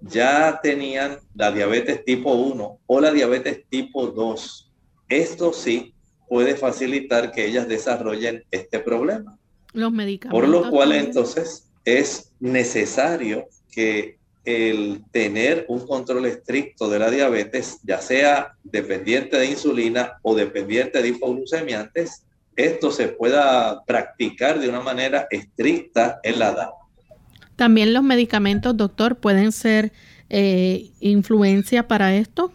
ya 0.00 0.60
tenían 0.62 1.16
la 1.34 1.50
diabetes 1.50 2.04
tipo 2.04 2.34
1 2.34 2.80
o 2.86 3.00
la 3.00 3.10
diabetes 3.10 3.64
tipo 3.70 4.08
2, 4.08 4.67
esto 5.08 5.52
sí 5.52 5.94
puede 6.28 6.56
facilitar 6.56 7.32
que 7.32 7.46
ellas 7.46 7.68
desarrollen 7.68 8.44
este 8.50 8.78
problema. 8.78 9.38
Los 9.72 9.92
medicamentos. 9.92 10.40
Por 10.40 10.48
lo 10.48 10.70
cual 10.70 10.92
entonces 10.92 11.68
es 11.84 12.32
necesario 12.40 13.48
que 13.70 14.18
el 14.44 15.04
tener 15.10 15.66
un 15.68 15.86
control 15.86 16.26
estricto 16.26 16.88
de 16.88 16.98
la 16.98 17.10
diabetes, 17.10 17.80
ya 17.82 18.00
sea 18.00 18.54
dependiente 18.64 19.38
de 19.38 19.46
insulina 19.46 20.18
o 20.22 20.34
dependiente 20.34 21.02
de 21.02 21.08
hipoglucemiantes, 21.08 22.24
esto 22.56 22.90
se 22.90 23.08
pueda 23.08 23.84
practicar 23.84 24.58
de 24.58 24.68
una 24.68 24.80
manera 24.80 25.26
estricta 25.30 26.18
en 26.22 26.38
la 26.38 26.50
edad. 26.50 26.68
También 27.56 27.92
los 27.92 28.02
medicamentos, 28.02 28.76
doctor, 28.76 29.16
pueden 29.16 29.52
ser 29.52 29.92
eh, 30.30 30.90
influencia 31.00 31.86
para 31.86 32.14
esto. 32.14 32.50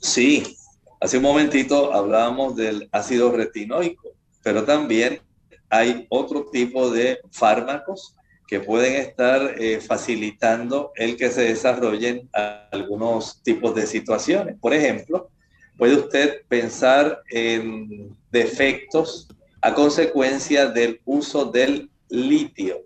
Sí, 0.00 0.57
hace 1.00 1.16
un 1.18 1.22
momentito 1.22 1.92
hablábamos 1.92 2.56
del 2.56 2.88
ácido 2.92 3.30
retinoico, 3.32 4.10
pero 4.42 4.64
también 4.64 5.20
hay 5.68 6.06
otro 6.08 6.46
tipo 6.50 6.90
de 6.90 7.18
fármacos 7.30 8.14
que 8.46 8.60
pueden 8.60 8.94
estar 8.94 9.54
eh, 9.60 9.78
facilitando 9.80 10.92
el 10.96 11.16
que 11.16 11.30
se 11.30 11.42
desarrollen 11.42 12.28
algunos 12.72 13.42
tipos 13.42 13.74
de 13.74 13.86
situaciones. 13.86 14.56
Por 14.58 14.72
ejemplo, 14.72 15.28
puede 15.76 15.96
usted 15.96 16.42
pensar 16.48 17.20
en 17.30 18.16
defectos 18.32 19.28
a 19.60 19.74
consecuencia 19.74 20.66
del 20.66 21.00
uso 21.04 21.44
del 21.44 21.90
litio. 22.08 22.80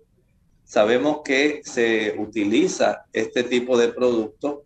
Sabemos 0.65 1.21
que 1.25 1.61
se 1.65 2.17
utiliza 2.19 3.05
este 3.13 3.45
tipo 3.45 3.79
de 3.79 3.89
producto 3.89 4.65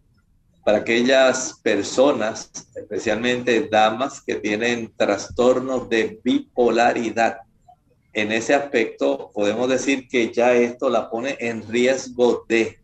para 0.66 0.79
aquellas 0.79 1.61
personas, 1.62 2.50
especialmente 2.74 3.68
damas 3.68 4.20
que 4.20 4.35
tienen 4.35 4.92
trastornos 4.96 5.88
de 5.88 6.18
bipolaridad 6.24 7.37
en 8.12 8.33
ese 8.33 8.52
aspecto 8.52 9.31
podemos 9.33 9.68
decir 9.68 10.09
que 10.09 10.33
ya 10.33 10.55
esto 10.55 10.90
la 10.90 11.09
pone 11.09 11.37
en 11.38 11.64
riesgo 11.68 12.44
de 12.48 12.81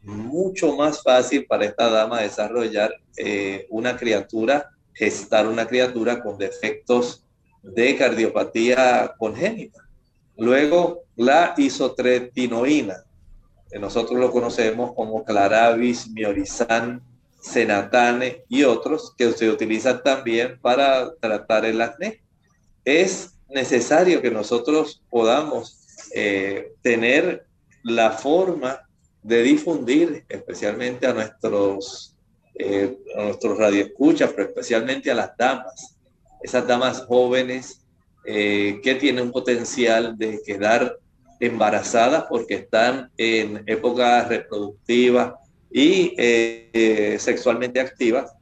mucho 0.00 0.74
más 0.74 1.02
fácil 1.02 1.44
para 1.44 1.66
esta 1.66 1.90
dama 1.90 2.22
desarrollar 2.22 2.94
eh, 3.18 3.66
una 3.68 3.94
criatura, 3.98 4.70
gestar 4.94 5.46
una 5.46 5.66
criatura 5.66 6.22
con 6.22 6.38
defectos 6.38 7.26
de 7.62 7.94
cardiopatía 7.94 9.12
congénita. 9.18 9.86
Luego, 10.38 11.02
la 11.14 11.52
isotretinoína, 11.58 13.04
que 13.70 13.78
nosotros 13.78 14.18
lo 14.18 14.30
conocemos 14.30 14.94
como 14.94 15.24
claravis, 15.24 16.08
miorizan, 16.08 17.02
senatane 17.40 18.44
y 18.48 18.64
otros 18.64 19.14
que 19.16 19.32
se 19.32 19.48
utilizan 19.48 20.02
también 20.02 20.58
para 20.60 21.14
tratar 21.14 21.64
el 21.64 21.80
acné. 21.80 22.20
Es 22.84 23.34
necesario 23.48 24.20
que 24.20 24.30
nosotros 24.30 25.02
podamos 25.10 25.78
eh, 26.14 26.72
tener 26.82 27.46
la 27.82 28.10
forma 28.10 28.88
de 29.22 29.42
difundir, 29.42 30.24
especialmente 30.28 31.06
a 31.06 31.12
nuestros, 31.12 32.16
eh, 32.54 32.98
nuestros 33.16 33.58
radioescuchas, 33.58 34.32
pero 34.32 34.48
especialmente 34.48 35.10
a 35.10 35.14
las 35.14 35.36
damas, 35.36 35.96
esas 36.42 36.66
damas 36.66 37.04
jóvenes 37.06 37.84
eh, 38.24 38.80
que 38.82 38.94
tienen 38.94 39.24
un 39.24 39.32
potencial 39.32 40.16
de 40.16 40.40
quedar 40.44 40.98
embarazadas 41.40 42.24
porque 42.28 42.54
están 42.54 43.10
en 43.16 43.62
época 43.66 44.24
reproductiva 44.24 45.38
y 45.70 46.14
sexualmente 47.18 47.80
activas, 47.80 48.32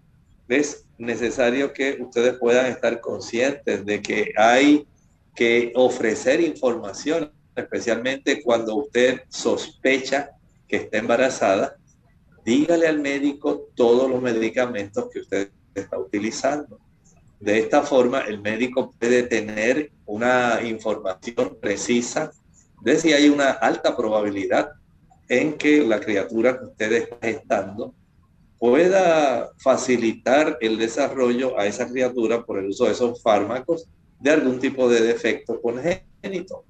es 0.49 0.87
necesario 0.99 1.73
que 1.73 1.99
ustedes 2.01 2.35
puedan 2.39 2.67
estar 2.67 3.01
conscientes 3.01 3.85
de 3.85 4.01
que 4.01 4.33
hay 4.37 4.87
que 5.35 5.73
ofrecer 5.75 6.41
información, 6.41 7.33
especialmente 7.55 8.43
cuando 8.43 8.77
usted 8.77 9.23
sospecha 9.29 10.31
que 10.69 10.77
está 10.77 10.99
embarazada, 10.99 11.77
dígale 12.45 12.87
al 12.87 13.01
médico 13.01 13.69
todos 13.75 14.09
los 14.09 14.23
medicamentos 14.23 15.09
que 15.13 15.21
usted 15.21 15.51
está 15.75 15.99
utilizando. 15.99 16.79
De 17.41 17.59
esta 17.59 17.83
forma, 17.83 18.21
el 18.21 18.41
médico 18.41 18.95
puede 18.99 19.25
tener 19.25 19.91
una 20.07 20.61
información 20.63 21.59
precisa 21.61 22.33
de 22.81 22.99
si 22.99 23.13
hay 23.13 23.29
una 23.29 23.51
alta 23.51 23.97
probabilidad 23.97 24.71
en 25.29 25.55
que 25.55 25.85
la 25.85 26.01
criatura 26.01 26.59
que 26.59 26.67
usted 26.67 26.93
está 26.93 27.19
gestando 27.21 27.95
pueda 28.59 29.51
facilitar 29.59 30.59
el 30.61 30.79
desarrollo 30.79 31.59
a 31.59 31.67
esa 31.67 31.89
criatura 31.89 32.45
por 32.45 32.59
el 32.59 32.69
uso 32.69 32.87
de 32.87 32.93
esos 32.93 33.23
fármacos 33.23 33.87
de 34.21 34.31
algún 34.31 34.59
tipo 34.59 34.89
de 34.89 35.03
defecto 35.03 35.61
congénito. 35.61 36.65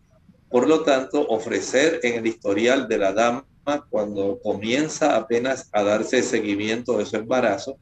Por 0.48 0.68
lo 0.68 0.82
tanto, 0.82 1.26
ofrecer 1.28 2.00
en 2.02 2.14
el 2.14 2.26
historial 2.26 2.88
de 2.88 2.98
la 2.98 3.12
dama 3.12 3.46
cuando 3.88 4.38
comienza 4.42 5.16
apenas 5.16 5.68
a 5.72 5.82
darse 5.82 6.22
seguimiento 6.22 6.98
de 6.98 7.06
su 7.06 7.16
embarazo, 7.16 7.78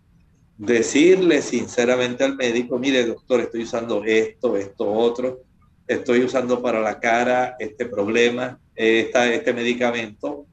decirle 0.57 1.43
sinceramente 1.43 2.25
al 2.25 2.37
médico, 2.37 2.79
mire 2.79 3.05
doctor, 3.05 3.41
estoy 3.41 3.65
usando 3.65 4.03
esto, 4.05 4.57
esto, 4.57 4.91
otro, 4.91 5.43
estoy 5.87 6.21
usando 6.25 6.63
para 6.63 6.81
la 6.81 7.01
cara 7.01 7.57
este 7.59 7.87
problema, 7.87 8.59
este 8.75 9.53
medicamento, 9.53 10.47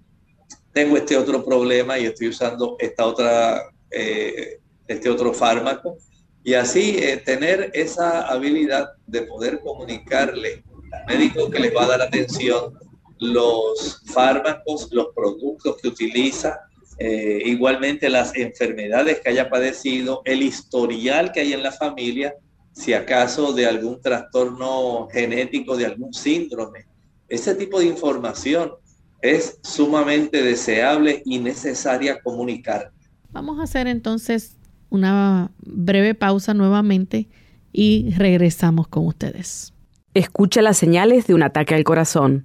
tengo 0.74 0.98
este 0.98 1.18
otro 1.18 1.44
problema 1.44 2.00
y 2.00 2.06
estoy 2.06 2.30
usando 2.30 2.76
esta 2.80 3.06
otra, 3.06 3.72
eh, 3.90 4.60
este 4.88 5.10
otro 5.10 5.34
fármaco. 5.34 5.98
Y 6.44 6.54
así 6.54 6.98
eh, 6.98 7.18
tener 7.18 7.70
esa 7.74 8.28
habilidad 8.28 8.92
de 9.06 9.24
poder 9.24 9.60
comunicarle 9.60 10.64
al 10.92 11.06
médico 11.06 11.50
que 11.50 11.60
les 11.60 11.76
va 11.76 11.84
a 11.84 11.90
dar 11.90 12.02
atención 12.02 12.74
los 13.20 14.02
fármacos, 14.08 14.90
los 14.92 15.08
productos 15.16 15.78
que 15.80 15.90
utiliza, 15.90 16.60
eh, 16.98 17.42
igualmente 17.46 18.10
las 18.10 18.36
enfermedades 18.36 19.20
que 19.20 19.30
haya 19.30 19.50
padecido, 19.50 20.22
el 20.26 20.42
historial 20.42 21.32
que 21.32 21.42
hay 21.42 21.54
en 21.54 21.64
la 21.64 21.72
familia, 21.72 22.36
si 22.74 22.94
acaso 22.94 23.54
de 23.54 23.68
algún 23.68 24.02
trastorno 24.02 25.08
genético, 25.12 25.78
de 25.78 25.86
algún 25.86 26.14
síndrome. 26.14 26.86
Ese 27.30 27.56
tipo 27.56 27.80
de 27.80 27.86
información 27.86 28.74
es 29.22 29.60
sumamente 29.62 30.42
deseable 30.42 31.22
y 31.26 31.40
necesaria 31.40 32.22
comunicar. 32.22 32.92
Vamos 33.32 33.60
a 33.60 33.64
hacer 33.64 33.88
entonces 33.88 34.58
una 34.90 35.52
breve 35.60 36.16
pausa 36.16 36.54
nuevamente 36.54 37.28
y 37.72 38.12
regresamos 38.18 38.88
con 38.88 39.06
ustedes. 39.08 39.74
Escucha 40.14 40.62
las 40.62 40.78
señales 40.78 41.28
de 41.28 41.34
un 41.34 41.44
ataque 41.44 41.76
al 41.76 41.84
corazón. 41.84 42.44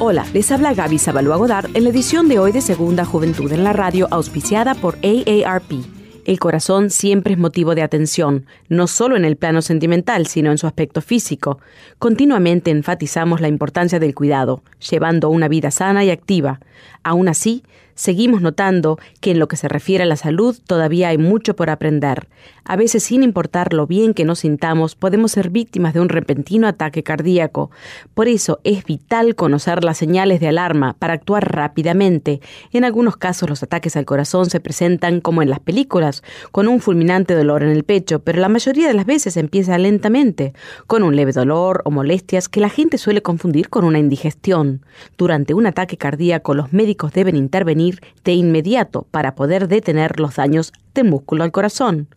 Hola, 0.00 0.26
les 0.32 0.52
habla 0.52 0.74
Gaby 0.74 0.98
Sabalua 0.98 1.36
Godard 1.36 1.70
en 1.74 1.84
la 1.84 1.90
edición 1.90 2.28
de 2.28 2.38
hoy 2.38 2.52
de 2.52 2.60
Segunda 2.60 3.04
Juventud 3.04 3.50
en 3.52 3.64
la 3.64 3.72
Radio, 3.72 4.06
auspiciada 4.10 4.74
por 4.74 4.96
AARP. 5.02 5.97
El 6.28 6.38
corazón 6.38 6.90
siempre 6.90 7.32
es 7.32 7.38
motivo 7.38 7.74
de 7.74 7.80
atención, 7.80 8.44
no 8.68 8.86
solo 8.86 9.16
en 9.16 9.24
el 9.24 9.36
plano 9.36 9.62
sentimental, 9.62 10.26
sino 10.26 10.50
en 10.50 10.58
su 10.58 10.66
aspecto 10.66 11.00
físico. 11.00 11.58
Continuamente 11.98 12.70
enfatizamos 12.70 13.40
la 13.40 13.48
importancia 13.48 13.98
del 13.98 14.14
cuidado, 14.14 14.62
llevando 14.90 15.30
una 15.30 15.48
vida 15.48 15.70
sana 15.70 16.04
y 16.04 16.10
activa. 16.10 16.60
Aún 17.02 17.28
así, 17.28 17.62
seguimos 17.94 18.42
notando 18.42 18.98
que 19.22 19.30
en 19.30 19.38
lo 19.38 19.48
que 19.48 19.56
se 19.56 19.68
refiere 19.68 20.04
a 20.04 20.06
la 20.06 20.16
salud 20.16 20.54
todavía 20.66 21.08
hay 21.08 21.16
mucho 21.16 21.56
por 21.56 21.70
aprender. 21.70 22.28
A 22.70 22.76
veces, 22.76 23.02
sin 23.02 23.22
importar 23.22 23.72
lo 23.72 23.86
bien 23.86 24.12
que 24.12 24.26
nos 24.26 24.40
sintamos, 24.40 24.94
podemos 24.94 25.32
ser 25.32 25.48
víctimas 25.48 25.94
de 25.94 26.00
un 26.00 26.10
repentino 26.10 26.68
ataque 26.68 27.02
cardíaco. 27.02 27.70
Por 28.12 28.28
eso 28.28 28.60
es 28.62 28.84
vital 28.84 29.34
conocer 29.34 29.84
las 29.84 29.96
señales 29.96 30.38
de 30.38 30.48
alarma 30.48 30.94
para 30.98 31.14
actuar 31.14 31.50
rápidamente. 31.50 32.42
En 32.70 32.84
algunos 32.84 33.16
casos 33.16 33.48
los 33.48 33.62
ataques 33.62 33.96
al 33.96 34.04
corazón 34.04 34.50
se 34.50 34.60
presentan 34.60 35.22
como 35.22 35.40
en 35.40 35.48
las 35.48 35.60
películas, 35.60 36.22
con 36.52 36.68
un 36.68 36.80
fulminante 36.80 37.34
dolor 37.34 37.62
en 37.62 37.70
el 37.70 37.84
pecho, 37.84 38.18
pero 38.18 38.38
la 38.38 38.50
mayoría 38.50 38.86
de 38.86 38.92
las 38.92 39.06
veces 39.06 39.38
empieza 39.38 39.78
lentamente, 39.78 40.52
con 40.86 41.02
un 41.02 41.16
leve 41.16 41.32
dolor 41.32 41.80
o 41.86 41.90
molestias 41.90 42.50
que 42.50 42.60
la 42.60 42.68
gente 42.68 42.98
suele 42.98 43.22
confundir 43.22 43.70
con 43.70 43.86
una 43.86 43.98
indigestión. 43.98 44.84
Durante 45.16 45.54
un 45.54 45.64
ataque 45.64 45.96
cardíaco 45.96 46.52
los 46.52 46.74
médicos 46.74 47.14
deben 47.14 47.34
intervenir 47.34 48.02
de 48.24 48.34
inmediato 48.34 49.06
para 49.10 49.34
poder 49.34 49.68
detener 49.68 50.20
los 50.20 50.36
daños 50.36 50.74
del 50.98 51.10
músculo 51.10 51.44
al 51.44 51.52
corazón. 51.52 52.08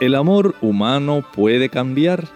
El 0.00 0.14
amor 0.14 0.54
humano 0.60 1.24
puede 1.34 1.68
cambiar. 1.68 2.26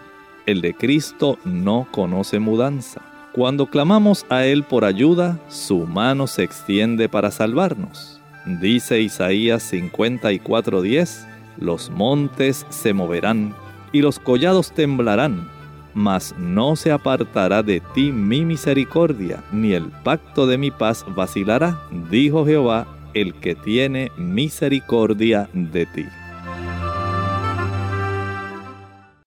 El 0.47 0.61
de 0.61 0.75
Cristo 0.75 1.39
no 1.45 1.89
conoce 1.91 2.39
mudanza. 2.39 3.01
Cuando 3.33 3.67
clamamos 3.67 4.27
a 4.29 4.45
Él 4.45 4.63
por 4.63 4.85
ayuda, 4.85 5.41
su 5.49 5.87
mano 5.87 6.29
se 6.29 6.45
extiende 6.45 7.09
para 7.09 7.33
salvarnos. 7.33 8.21
Dice 8.47 9.01
Isaías 9.01 9.73
54:10, 9.73 11.27
los 11.57 11.91
montes 11.91 12.67
se 12.69 12.93
moverán 12.93 13.55
y 13.91 14.03
los 14.03 14.19
collados 14.19 14.73
temblarán 14.73 15.54
mas 15.95 16.35
no 16.39 16.77
se 16.77 16.93
apartará 16.93 17.63
de 17.63 17.81
ti 17.95 18.13
mi 18.13 18.45
misericordia, 18.45 19.43
ni 19.53 19.73
el 19.73 19.91
pacto 20.03 20.47
de 20.47 20.59
mi 20.59 20.71
paz 20.71 21.05
vacilará, 21.09 21.81
dijo 22.11 22.45
Jehová, 22.45 22.87
el 23.15 23.35
que 23.35 23.55
tiene 23.55 24.11
misericordia 24.17 25.49
de 25.53 25.87
ti. 25.87 26.07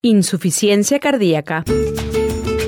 Insuficiencia 0.02 1.00
cardíaca. 1.00 1.64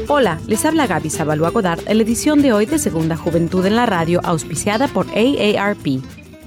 Hola, 0.07 0.39
les 0.47 0.65
habla 0.65 0.87
Gaby 0.87 1.11
Sabalua 1.11 1.51
Godard 1.51 1.81
en 1.87 1.97
la 1.97 2.03
edición 2.03 2.41
de 2.41 2.51
hoy 2.51 2.65
de 2.65 2.79
Segunda 2.79 3.15
Juventud 3.15 3.63
en 3.65 3.75
la 3.75 3.85
Radio, 3.85 4.19
auspiciada 4.23 4.87
por 4.87 5.05
AARP. 5.09 6.01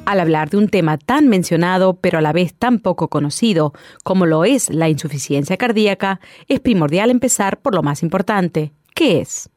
Al 0.04 0.18
hablar 0.18 0.50
de 0.50 0.56
un 0.56 0.68
tema 0.68 0.98
tan 0.98 1.28
mencionado 1.28 1.94
pero 1.94 2.18
a 2.18 2.20
la 2.22 2.32
vez 2.32 2.54
tan 2.54 2.80
poco 2.80 3.08
conocido 3.08 3.72
como 4.02 4.26
lo 4.26 4.44
es 4.44 4.68
la 4.68 4.88
insuficiencia 4.88 5.56
cardíaca, 5.56 6.20
es 6.48 6.60
primordial 6.60 7.10
empezar 7.10 7.60
por 7.60 7.74
lo 7.74 7.82
más 7.82 8.02
importante. 8.02 8.72
¿Qué 8.94 9.20
es? 9.20 9.48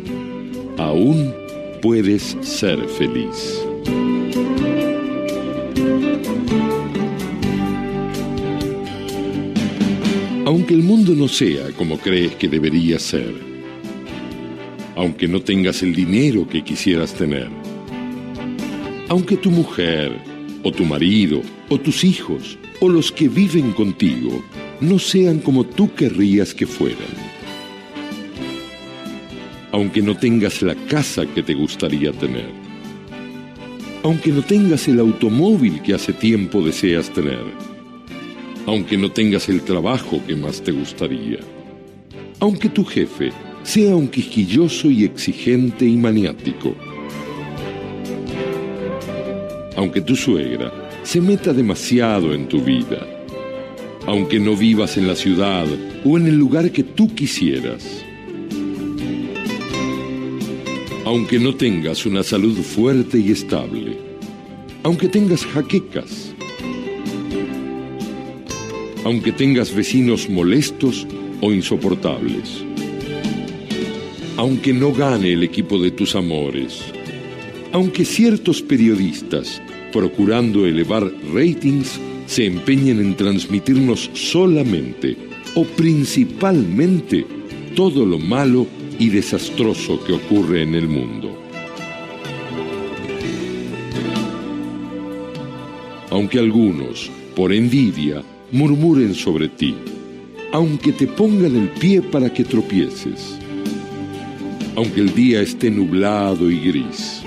aún 0.77 1.33
puedes 1.81 2.37
ser 2.41 2.79
feliz. 2.89 3.65
Aunque 10.45 10.73
el 10.73 10.83
mundo 10.83 11.13
no 11.15 11.27
sea 11.27 11.71
como 11.77 11.97
crees 11.97 12.35
que 12.35 12.47
debería 12.47 12.99
ser, 12.99 13.33
aunque 14.95 15.27
no 15.27 15.41
tengas 15.41 15.81
el 15.81 15.95
dinero 15.95 16.47
que 16.47 16.63
quisieras 16.63 17.13
tener, 17.13 17.49
aunque 19.09 19.37
tu 19.37 19.51
mujer, 19.51 20.28
o 20.63 20.71
tu 20.71 20.85
marido, 20.85 21.41
o 21.69 21.79
tus 21.79 22.03
hijos, 22.03 22.57
o 22.79 22.89
los 22.89 23.11
que 23.11 23.27
viven 23.27 23.71
contigo, 23.73 24.43
no 24.81 24.99
sean 24.99 25.39
como 25.39 25.65
tú 25.65 25.93
querrías 25.93 26.53
que 26.53 26.65
fueran. 26.65 27.29
Aunque 29.71 30.01
no 30.01 30.17
tengas 30.17 30.61
la 30.61 30.75
casa 30.75 31.25
que 31.25 31.43
te 31.43 31.53
gustaría 31.53 32.11
tener. 32.11 32.49
Aunque 34.03 34.31
no 34.31 34.41
tengas 34.41 34.87
el 34.87 34.99
automóvil 34.99 35.81
que 35.81 35.93
hace 35.93 36.13
tiempo 36.13 36.61
deseas 36.61 37.09
tener. 37.09 37.43
Aunque 38.65 38.97
no 38.97 39.11
tengas 39.11 39.49
el 39.49 39.61
trabajo 39.61 40.21
que 40.25 40.35
más 40.35 40.61
te 40.61 40.71
gustaría. 40.71 41.39
Aunque 42.39 42.69
tu 42.69 42.85
jefe 42.85 43.31
sea 43.63 43.95
un 43.95 44.07
quisquilloso 44.07 44.89
y 44.89 45.03
exigente 45.03 45.85
y 45.85 45.97
maniático. 45.97 46.75
Aunque 49.79 50.01
tu 50.01 50.15
suegra 50.15 50.71
se 51.03 51.21
meta 51.21 51.53
demasiado 51.53 52.33
en 52.33 52.47
tu 52.47 52.61
vida 52.61 52.99
aunque 54.09 54.39
no 54.39 54.55
vivas 54.55 54.97
en 54.97 55.07
la 55.07 55.15
ciudad 55.15 55.67
o 56.03 56.17
en 56.17 56.25
el 56.25 56.35
lugar 56.35 56.71
que 56.71 56.83
tú 56.83 57.13
quisieras. 57.13 58.03
Aunque 61.05 61.37
no 61.37 61.53
tengas 61.53 62.07
una 62.07 62.23
salud 62.23 62.57
fuerte 62.57 63.19
y 63.19 63.31
estable. 63.31 63.97
Aunque 64.81 65.09
tengas 65.09 65.45
jaquecas. 65.45 66.33
Aunque 69.03 69.31
tengas 69.31 69.73
vecinos 69.73 70.27
molestos 70.27 71.05
o 71.41 71.51
insoportables. 71.53 72.63
Aunque 74.37 74.73
no 74.73 74.91
gane 74.91 75.33
el 75.33 75.43
equipo 75.43 75.79
de 75.79 75.91
tus 75.91 76.15
amores. 76.15 76.81
Aunque 77.71 78.03
ciertos 78.03 78.61
periodistas, 78.61 79.61
procurando 79.93 80.65
elevar 80.65 81.11
ratings, 81.33 81.99
se 82.25 82.45
empeñen 82.45 82.99
en 82.99 83.15
transmitirnos 83.15 84.09
solamente 84.13 85.15
o 85.55 85.63
principalmente 85.65 87.25
todo 87.75 88.05
lo 88.05 88.17
malo 88.17 88.67
y 88.97 89.09
desastroso 89.09 90.03
que 90.03 90.13
ocurre 90.13 90.63
en 90.63 90.75
el 90.75 90.87
mundo. 90.87 91.35
Aunque 96.09 96.39
algunos, 96.39 97.09
por 97.35 97.53
envidia, 97.53 98.23
murmuren 98.51 99.13
sobre 99.13 99.47
ti, 99.47 99.75
aunque 100.51 100.91
te 100.91 101.05
pongan 101.05 101.55
el 101.55 101.69
pie 101.69 102.01
para 102.01 102.33
que 102.33 102.43
tropieces, 102.43 103.37
aunque 104.75 105.01
el 105.01 105.13
día 105.13 105.41
esté 105.41 105.69
nublado 105.69 106.49
y 106.49 106.59
gris, 106.59 107.18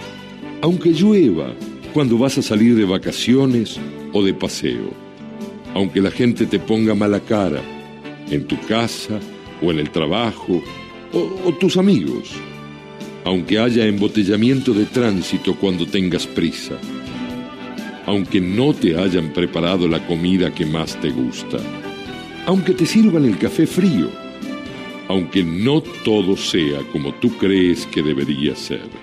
aunque 0.63 0.91
llueva 0.91 1.53
cuando 1.93 2.17
vas 2.17 2.39
a 2.39 2.43
salir 2.43 2.77
de 2.77 2.85
vacaciones 2.85 3.79
o 4.13 4.23
de 4.23 4.33
paseo. 4.33 4.91
Aunque 5.75 6.01
la 6.01 6.11
gente 6.11 6.47
te 6.47 6.59
ponga 6.59 6.95
mala 6.95 7.21
cara 7.21 7.61
en 8.31 8.47
tu 8.47 8.59
casa 8.67 9.19
o 9.61 9.73
en 9.73 9.81
el 9.81 9.91
trabajo 9.91 10.63
o, 11.13 11.53
tus 11.55 11.77
amigos. 11.77 12.31
Aunque 13.25 13.59
haya 13.59 13.87
embotellamiento 13.87 14.73
de 14.73 14.87
tránsito 14.87 15.57
cuando 15.57 15.85
tengas 15.85 16.27
prisa. 16.27 16.79
Aunque 18.07 18.41
no 18.41 18.73
te 18.73 18.97
hayan 18.97 19.33
preparado 19.33 19.89
la 19.89 20.07
comida 20.07 20.55
que 20.55 20.65
más 20.65 20.99
te 21.01 21.11
gusta. 21.11 21.59
Aunque 22.47 22.73
te 22.73 22.87
sirvan 22.87 23.25
el 23.25 23.37
café 23.37 23.67
frío. 23.67 24.09
Aunque 25.09 25.43
no 25.43 25.83
todo 26.05 26.37
sea 26.37 26.81
como 26.93 27.13
tú 27.15 27.37
crees 27.37 27.85
que 27.87 28.03
debería 28.03 28.55
ser. 28.55 29.02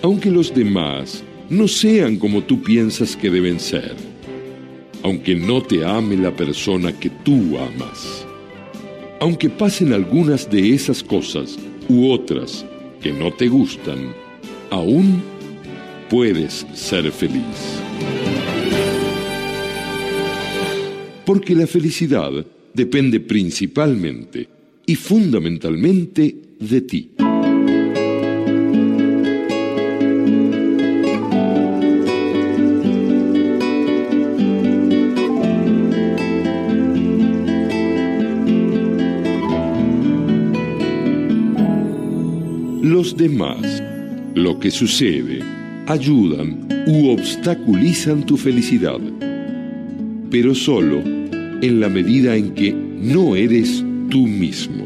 Aunque 0.00 0.30
los 0.30 0.54
demás 0.54 1.24
no 1.50 1.66
sean 1.66 2.18
como 2.18 2.42
tú 2.42 2.62
piensas 2.62 3.16
que 3.16 3.30
deben 3.30 3.58
ser, 3.58 3.96
aunque 5.02 5.34
no 5.34 5.60
te 5.60 5.84
ame 5.84 6.16
la 6.16 6.34
persona 6.34 6.92
que 6.92 7.10
tú 7.10 7.58
amas. 7.58 8.24
Aunque 9.20 9.50
pasen 9.50 9.92
algunas 9.92 10.48
de 10.48 10.72
esas 10.72 11.02
cosas 11.02 11.58
u 11.88 12.10
otras 12.10 12.64
que 13.00 13.12
no 13.12 13.32
te 13.32 13.48
gustan, 13.48 14.14
aún 14.70 15.20
puedes 16.08 16.64
ser 16.74 17.10
feliz. 17.10 17.80
Porque 21.26 21.56
la 21.56 21.66
felicidad 21.66 22.46
depende 22.72 23.18
principalmente 23.18 24.48
y 24.86 24.94
fundamentalmente 24.94 26.36
de 26.60 26.80
ti. 26.82 27.10
Los 42.98 43.16
demás, 43.16 43.80
lo 44.34 44.58
que 44.58 44.72
sucede, 44.72 45.38
ayudan 45.86 46.66
u 46.88 47.10
obstaculizan 47.10 48.26
tu 48.26 48.36
felicidad, 48.36 48.98
pero 50.32 50.52
solo 50.52 50.98
en 51.62 51.78
la 51.78 51.88
medida 51.88 52.34
en 52.34 52.54
que 52.54 52.72
no 52.72 53.36
eres 53.36 53.84
tú 54.10 54.26
mismo. 54.26 54.84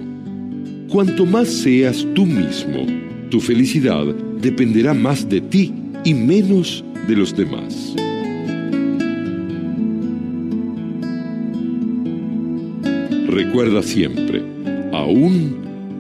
Cuanto 0.91 1.25
más 1.25 1.49
seas 1.49 2.07
tú 2.15 2.27
mismo, 2.27 2.85
tu 3.31 3.41
felicidad 3.41 4.05
dependerá 4.43 4.93
más 4.93 5.27
de 5.27 5.41
ti 5.41 5.73
y 6.05 6.13
menos 6.13 6.85
de 7.09 7.17
los 7.17 7.35
demás. 7.35 7.95
Recuerda 13.27 13.83
siempre, 13.83 14.43
aún 14.93 15.57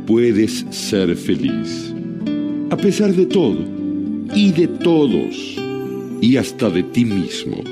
puedes 0.07 0.67
ser 0.69 1.17
feliz 1.17 1.91
a 2.73 2.77
pesar 2.79 3.12
de 3.12 3.27
todo 3.27 3.59
y 4.35 4.51
de 4.51 4.66
todos 4.66 5.59
y 6.23 6.39
hasta 6.39 6.70
de 6.70 6.83
ti 6.83 7.05
mismo. 7.05 7.62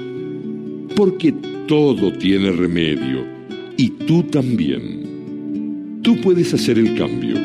Porque 0.95 1.33
todo 1.67 2.13
tiene 2.13 2.53
remedio 2.53 3.25
y 3.79 3.89
tú 3.89 4.23
también. 4.25 6.01
Tú 6.03 6.21
puedes 6.21 6.53
hacer 6.53 6.79
el 6.79 6.99
cambio. 6.99 7.37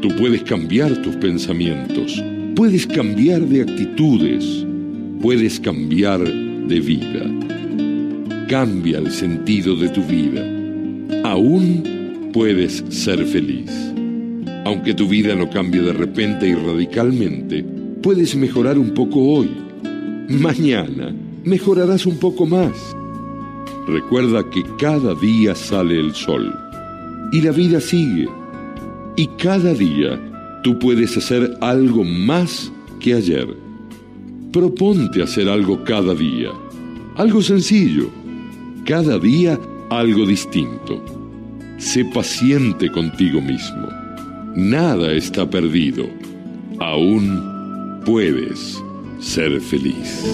Tú 0.00 0.08
puedes 0.18 0.42
cambiar 0.42 1.00
tus 1.00 1.14
pensamientos. 1.16 2.20
Puedes 2.56 2.84
cambiar 2.84 3.42
de 3.42 3.62
actitudes. 3.62 4.66
Puedes 5.22 5.60
cambiar 5.60 6.18
de 6.24 6.80
vida. 6.80 8.46
Cambia 8.48 8.98
el 8.98 9.12
sentido 9.12 9.76
de 9.76 9.88
tu 9.90 10.02
vida. 10.02 10.42
Aún 11.22 12.30
puedes 12.32 12.82
ser 12.88 13.24
feliz. 13.24 13.70
Aunque 14.68 14.92
tu 14.92 15.08
vida 15.08 15.34
no 15.34 15.48
cambie 15.48 15.80
de 15.80 15.94
repente 15.94 16.46
y 16.46 16.54
radicalmente, 16.54 17.64
puedes 18.02 18.36
mejorar 18.36 18.78
un 18.78 18.90
poco 18.90 19.18
hoy. 19.18 19.48
Mañana 20.28 21.10
mejorarás 21.42 22.04
un 22.04 22.18
poco 22.18 22.44
más. 22.44 22.94
Recuerda 23.86 24.44
que 24.50 24.62
cada 24.78 25.14
día 25.14 25.54
sale 25.54 25.98
el 25.98 26.14
sol 26.14 26.54
y 27.32 27.40
la 27.40 27.50
vida 27.50 27.80
sigue. 27.80 28.28
Y 29.16 29.28
cada 29.42 29.72
día 29.72 30.20
tú 30.62 30.78
puedes 30.78 31.16
hacer 31.16 31.50
algo 31.62 32.04
más 32.04 32.70
que 33.00 33.14
ayer. 33.14 33.48
Proponte 34.52 35.22
hacer 35.22 35.48
algo 35.48 35.82
cada 35.82 36.14
día. 36.14 36.50
Algo 37.16 37.40
sencillo. 37.40 38.10
Cada 38.84 39.18
día 39.18 39.58
algo 39.88 40.26
distinto. 40.26 41.02
Sé 41.78 42.04
paciente 42.04 42.90
contigo 42.90 43.40
mismo 43.40 44.07
nada 44.58 45.12
está 45.12 45.48
perdido. 45.48 46.04
Aún 46.80 48.00
puedes 48.04 48.82
ser 49.20 49.60
feliz. 49.60 50.24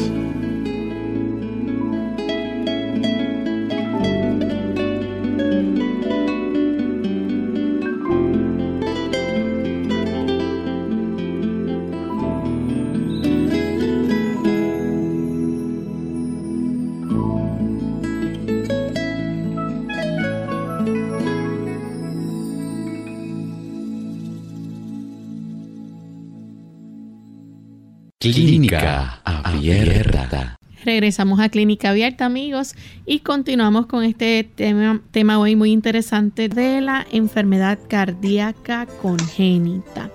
Clínica 28.32 29.20
Abierta. 29.22 30.56
Regresamos 30.82 31.40
a 31.40 31.50
Clínica 31.50 31.90
Abierta, 31.90 32.24
amigos, 32.24 32.74
y 33.04 33.18
continuamos 33.18 33.84
con 33.84 34.02
este 34.02 34.44
tema, 34.44 35.02
tema 35.10 35.38
hoy 35.38 35.56
muy 35.56 35.72
interesante 35.72 36.48
de 36.48 36.80
la 36.80 37.06
enfermedad 37.12 37.78
cardíaca 37.86 38.86
congénita. 39.02 40.10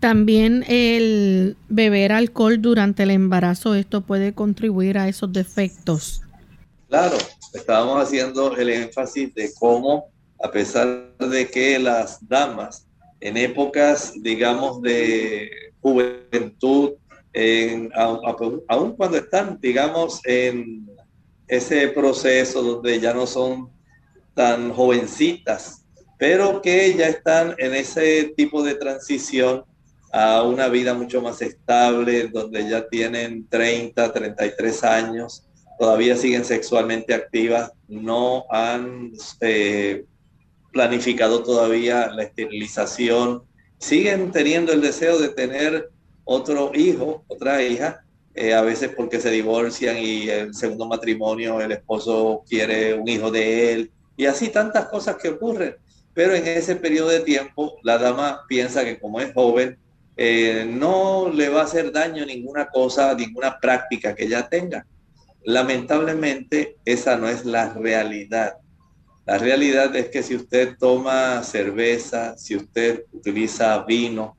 También 0.00 0.66
el 0.68 1.56
beber 1.70 2.12
alcohol 2.12 2.60
durante 2.60 3.04
el 3.04 3.10
embarazo, 3.10 3.74
esto 3.74 4.02
puede 4.02 4.34
contribuir 4.34 4.98
a 4.98 5.08
esos 5.08 5.32
defectos. 5.32 6.20
Claro, 6.90 7.16
estábamos 7.54 8.02
haciendo 8.02 8.54
el 8.54 8.68
énfasis 8.68 9.34
de 9.34 9.50
cómo, 9.58 10.10
a 10.44 10.50
pesar 10.50 11.16
de 11.18 11.48
que 11.48 11.78
las 11.78 12.18
damas 12.28 12.86
en 13.18 13.38
épocas, 13.38 14.12
digamos, 14.20 14.82
de 14.82 15.48
juventud, 15.80 16.90
aun 18.68 18.96
cuando 18.96 19.16
están, 19.16 19.58
digamos, 19.60 20.20
en 20.24 20.88
ese 21.46 21.88
proceso 21.88 22.62
donde 22.62 23.00
ya 23.00 23.12
no 23.12 23.26
son 23.26 23.70
tan 24.34 24.72
jovencitas, 24.72 25.84
pero 26.18 26.62
que 26.62 26.94
ya 26.94 27.08
están 27.08 27.54
en 27.58 27.74
ese 27.74 28.32
tipo 28.36 28.62
de 28.62 28.74
transición 28.74 29.64
a 30.12 30.42
una 30.42 30.68
vida 30.68 30.94
mucho 30.94 31.22
más 31.22 31.40
estable, 31.40 32.28
donde 32.28 32.68
ya 32.68 32.88
tienen 32.88 33.48
30, 33.48 34.12
33 34.12 34.84
años, 34.84 35.46
todavía 35.78 36.16
siguen 36.16 36.44
sexualmente 36.44 37.14
activas, 37.14 37.72
no 37.88 38.44
han 38.50 39.12
eh, 39.40 40.04
planificado 40.72 41.42
todavía 41.42 42.08
la 42.08 42.24
esterilización, 42.24 43.44
siguen 43.78 44.30
teniendo 44.30 44.72
el 44.72 44.80
deseo 44.80 45.18
de 45.18 45.30
tener 45.30 45.90
otro 46.32 46.70
hijo, 46.74 47.24
otra 47.26 47.60
hija, 47.60 48.04
eh, 48.36 48.54
a 48.54 48.62
veces 48.62 48.92
porque 48.96 49.20
se 49.20 49.32
divorcian 49.32 49.98
y 49.98 50.28
el 50.28 50.54
segundo 50.54 50.86
matrimonio, 50.86 51.60
el 51.60 51.72
esposo 51.72 52.44
quiere 52.48 52.94
un 52.94 53.08
hijo 53.08 53.32
de 53.32 53.72
él, 53.72 53.90
y 54.16 54.26
así 54.26 54.48
tantas 54.48 54.84
cosas 54.86 55.16
que 55.16 55.30
ocurren. 55.30 55.74
Pero 56.14 56.32
en 56.32 56.46
ese 56.46 56.76
periodo 56.76 57.08
de 57.08 57.20
tiempo, 57.20 57.78
la 57.82 57.98
dama 57.98 58.42
piensa 58.48 58.84
que 58.84 59.00
como 59.00 59.20
es 59.20 59.34
joven, 59.34 59.76
eh, 60.16 60.64
no 60.70 61.32
le 61.34 61.48
va 61.48 61.62
a 61.62 61.64
hacer 61.64 61.90
daño 61.90 62.24
ninguna 62.24 62.68
cosa, 62.68 63.12
ninguna 63.14 63.58
práctica 63.58 64.14
que 64.14 64.26
ella 64.26 64.48
tenga. 64.48 64.86
Lamentablemente, 65.42 66.76
esa 66.84 67.16
no 67.16 67.28
es 67.28 67.44
la 67.44 67.72
realidad. 67.74 68.54
La 69.26 69.36
realidad 69.36 69.96
es 69.96 70.10
que 70.10 70.22
si 70.22 70.36
usted 70.36 70.76
toma 70.78 71.42
cerveza, 71.42 72.38
si 72.38 72.54
usted 72.54 73.06
utiliza 73.12 73.82
vino, 73.82 74.36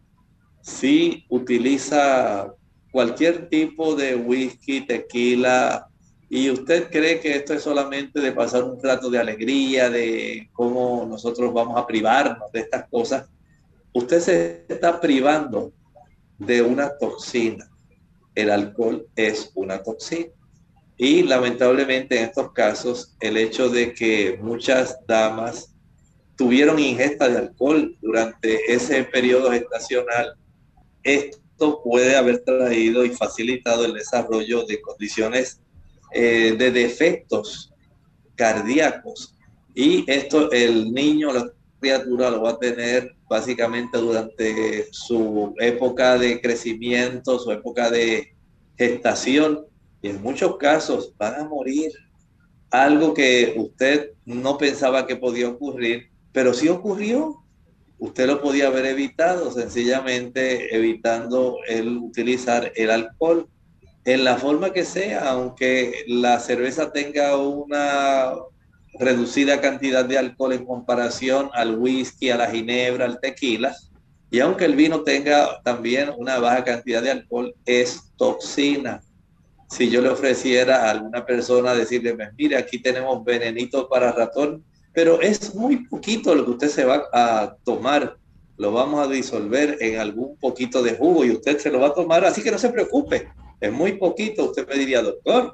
si 0.61 1.25
utiliza 1.29 2.53
cualquier 2.91 3.49
tipo 3.49 3.95
de 3.95 4.15
whisky, 4.15 4.81
tequila, 4.81 5.87
y 6.29 6.49
usted 6.49 6.89
cree 6.89 7.19
que 7.19 7.35
esto 7.35 7.53
es 7.53 7.63
solamente 7.63 8.21
de 8.21 8.31
pasar 8.31 8.63
un 8.63 8.81
rato 8.81 9.09
de 9.09 9.19
alegría, 9.19 9.89
de 9.89 10.49
cómo 10.53 11.05
nosotros 11.05 11.53
vamos 11.53 11.77
a 11.77 11.85
privarnos 11.85 12.51
de 12.53 12.61
estas 12.61 12.87
cosas, 12.89 13.27
usted 13.93 14.19
se 14.21 14.65
está 14.69 15.01
privando 15.01 15.73
de 16.37 16.61
una 16.61 16.97
toxina. 16.97 17.69
El 18.33 18.49
alcohol 18.49 19.05
es 19.15 19.51
una 19.55 19.83
toxina. 19.83 20.31
Y 20.95 21.23
lamentablemente 21.23 22.17
en 22.17 22.25
estos 22.25 22.53
casos, 22.53 23.15
el 23.19 23.35
hecho 23.35 23.69
de 23.69 23.93
que 23.93 24.39
muchas 24.41 24.99
damas 25.07 25.75
tuvieron 26.37 26.79
ingesta 26.79 27.27
de 27.27 27.39
alcohol 27.39 27.97
durante 28.01 28.73
ese 28.73 29.03
periodo 29.03 29.51
gestacional 29.51 30.35
esto 31.03 31.81
puede 31.83 32.15
haber 32.15 32.43
traído 32.43 33.05
y 33.05 33.09
facilitado 33.09 33.85
el 33.85 33.93
desarrollo 33.93 34.63
de 34.65 34.81
condiciones 34.81 35.61
eh, 36.13 36.55
de 36.57 36.71
defectos 36.71 37.71
cardíacos. 38.35 39.35
Y 39.73 40.09
esto 40.11 40.51
el 40.51 40.91
niño, 40.91 41.31
la 41.31 41.51
criatura 41.79 42.29
lo 42.29 42.41
va 42.43 42.51
a 42.51 42.59
tener 42.59 43.15
básicamente 43.29 43.97
durante 43.97 44.87
su 44.91 45.53
época 45.59 46.17
de 46.17 46.41
crecimiento, 46.41 47.39
su 47.39 47.51
época 47.51 47.89
de 47.89 48.35
gestación. 48.77 49.65
Y 50.01 50.09
en 50.09 50.21
muchos 50.21 50.57
casos 50.57 51.13
van 51.17 51.35
a 51.35 51.47
morir. 51.47 51.91
Algo 52.71 53.13
que 53.13 53.53
usted 53.57 54.11
no 54.25 54.57
pensaba 54.57 55.05
que 55.05 55.15
podía 55.15 55.49
ocurrir, 55.49 56.09
pero 56.31 56.53
sí 56.53 56.69
ocurrió 56.69 57.41
usted 58.01 58.25
lo 58.25 58.41
podía 58.41 58.65
haber 58.65 58.87
evitado 58.87 59.51
sencillamente 59.51 60.75
evitando 60.75 61.57
el 61.67 61.97
utilizar 61.99 62.71
el 62.75 62.89
alcohol 62.89 63.47
en 64.05 64.23
la 64.23 64.37
forma 64.37 64.73
que 64.73 64.83
sea, 64.83 65.29
aunque 65.29 66.03
la 66.07 66.39
cerveza 66.39 66.91
tenga 66.91 67.37
una 67.37 68.33
reducida 68.99 69.61
cantidad 69.61 70.03
de 70.03 70.17
alcohol 70.17 70.53
en 70.53 70.65
comparación 70.65 71.51
al 71.53 71.77
whisky, 71.77 72.31
a 72.31 72.37
la 72.37 72.49
ginebra, 72.49 73.05
al 73.05 73.19
tequila, 73.19 73.75
y 74.31 74.39
aunque 74.39 74.65
el 74.65 74.75
vino 74.75 75.03
tenga 75.03 75.61
también 75.61 76.09
una 76.17 76.39
baja 76.39 76.63
cantidad 76.63 77.03
de 77.03 77.11
alcohol, 77.11 77.53
es 77.67 78.11
toxina. 78.17 79.03
Si 79.69 79.91
yo 79.91 80.01
le 80.01 80.09
ofreciera 80.09 80.87
a 80.87 80.89
alguna 80.89 81.23
persona 81.23 81.75
decirle, 81.75 82.17
mire, 82.35 82.57
aquí 82.57 82.79
tenemos 82.79 83.23
venenito 83.23 83.87
para 83.87 84.11
ratón, 84.11 84.65
pero 84.93 85.21
es 85.21 85.55
muy 85.55 85.87
poquito 85.87 86.35
lo 86.35 86.45
que 86.45 86.51
usted 86.51 86.69
se 86.69 86.85
va 86.85 87.07
a 87.13 87.55
tomar. 87.63 88.17
Lo 88.57 88.71
vamos 88.71 89.05
a 89.05 89.09
disolver 89.09 89.77
en 89.79 89.99
algún 89.99 90.37
poquito 90.37 90.83
de 90.83 90.95
jugo 90.95 91.25
y 91.25 91.31
usted 91.31 91.57
se 91.57 91.71
lo 91.71 91.79
va 91.79 91.87
a 91.87 91.93
tomar, 91.93 92.25
así 92.25 92.43
que 92.43 92.51
no 92.51 92.57
se 92.57 92.69
preocupe. 92.69 93.29
Es 93.59 93.71
muy 93.71 93.93
poquito. 93.93 94.45
Usted 94.45 94.67
me 94.67 94.75
diría, 94.75 95.01
doctor, 95.01 95.53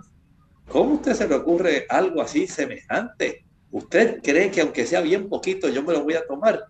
¿cómo 0.68 0.96
usted 0.96 1.14
se 1.14 1.28
le 1.28 1.36
ocurre 1.36 1.86
algo 1.90 2.22
así 2.22 2.48
semejante? 2.48 3.46
¿Usted 3.72 4.22
cree 4.22 4.50
que 4.50 4.62
aunque 4.62 4.86
sea 4.86 5.02
bien 5.02 5.30
poquito 5.30 5.70
yo 5.70 5.84
me 5.84 5.94
lo 5.94 6.04
voy 6.04 6.16
a 6.16 6.26
tomar? 6.26 6.66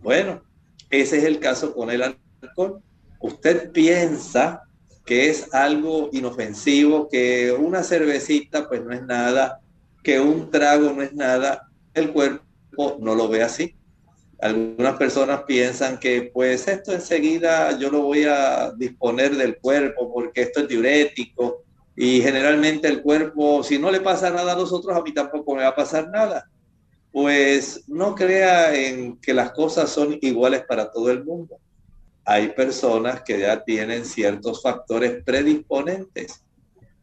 Bueno, 0.00 0.42
ese 0.90 1.18
es 1.18 1.24
el 1.24 1.38
caso 1.38 1.72
con 1.72 1.90
el 1.90 2.02
alcohol. 2.02 2.82
Usted 3.20 3.70
piensa 3.70 4.62
que 5.04 5.28
es 5.28 5.52
algo 5.54 6.08
inofensivo, 6.12 7.08
que 7.08 7.52
una 7.52 7.82
cervecita 7.82 8.68
pues 8.68 8.84
no 8.84 8.92
es 8.92 9.02
nada, 9.02 9.60
que 10.02 10.20
un 10.20 10.50
trago 10.50 10.92
no 10.92 11.02
es 11.02 11.12
nada, 11.12 11.69
el 11.94 12.12
cuerpo 12.12 12.98
no 13.00 13.14
lo 13.14 13.28
ve 13.28 13.42
así. 13.42 13.74
Algunas 14.40 14.96
personas 14.96 15.42
piensan 15.42 15.98
que 15.98 16.30
pues 16.32 16.66
esto 16.66 16.92
enseguida 16.92 17.78
yo 17.78 17.90
lo 17.90 18.02
voy 18.02 18.24
a 18.24 18.72
disponer 18.72 19.36
del 19.36 19.58
cuerpo 19.58 20.12
porque 20.12 20.42
esto 20.42 20.60
es 20.60 20.68
diurético 20.68 21.64
y 21.94 22.22
generalmente 22.22 22.88
el 22.88 23.02
cuerpo, 23.02 23.62
si 23.62 23.78
no 23.78 23.90
le 23.90 24.00
pasa 24.00 24.30
nada 24.30 24.52
a 24.52 24.56
nosotros, 24.56 24.96
a 24.96 25.02
mí 25.02 25.12
tampoco 25.12 25.54
me 25.54 25.62
va 25.62 25.68
a 25.68 25.76
pasar 25.76 26.08
nada. 26.08 26.48
Pues 27.12 27.84
no 27.88 28.14
crea 28.14 28.74
en 28.74 29.18
que 29.18 29.34
las 29.34 29.52
cosas 29.52 29.90
son 29.90 30.16
iguales 30.22 30.64
para 30.66 30.90
todo 30.90 31.10
el 31.10 31.24
mundo. 31.24 31.58
Hay 32.24 32.48
personas 32.50 33.22
que 33.22 33.40
ya 33.40 33.62
tienen 33.64 34.06
ciertos 34.06 34.62
factores 34.62 35.22
predisponentes 35.24 36.42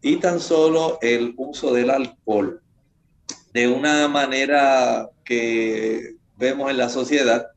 y 0.02 0.16
tan 0.16 0.40
solo 0.40 0.98
el 1.02 1.34
uso 1.38 1.74
del 1.74 1.92
alcohol 1.92 2.62
de 3.54 3.68
una 3.68 4.08
manera 4.08 5.10
que 5.24 6.16
vemos 6.38 6.70
en 6.70 6.78
la 6.78 6.90
sociedad, 6.90 7.48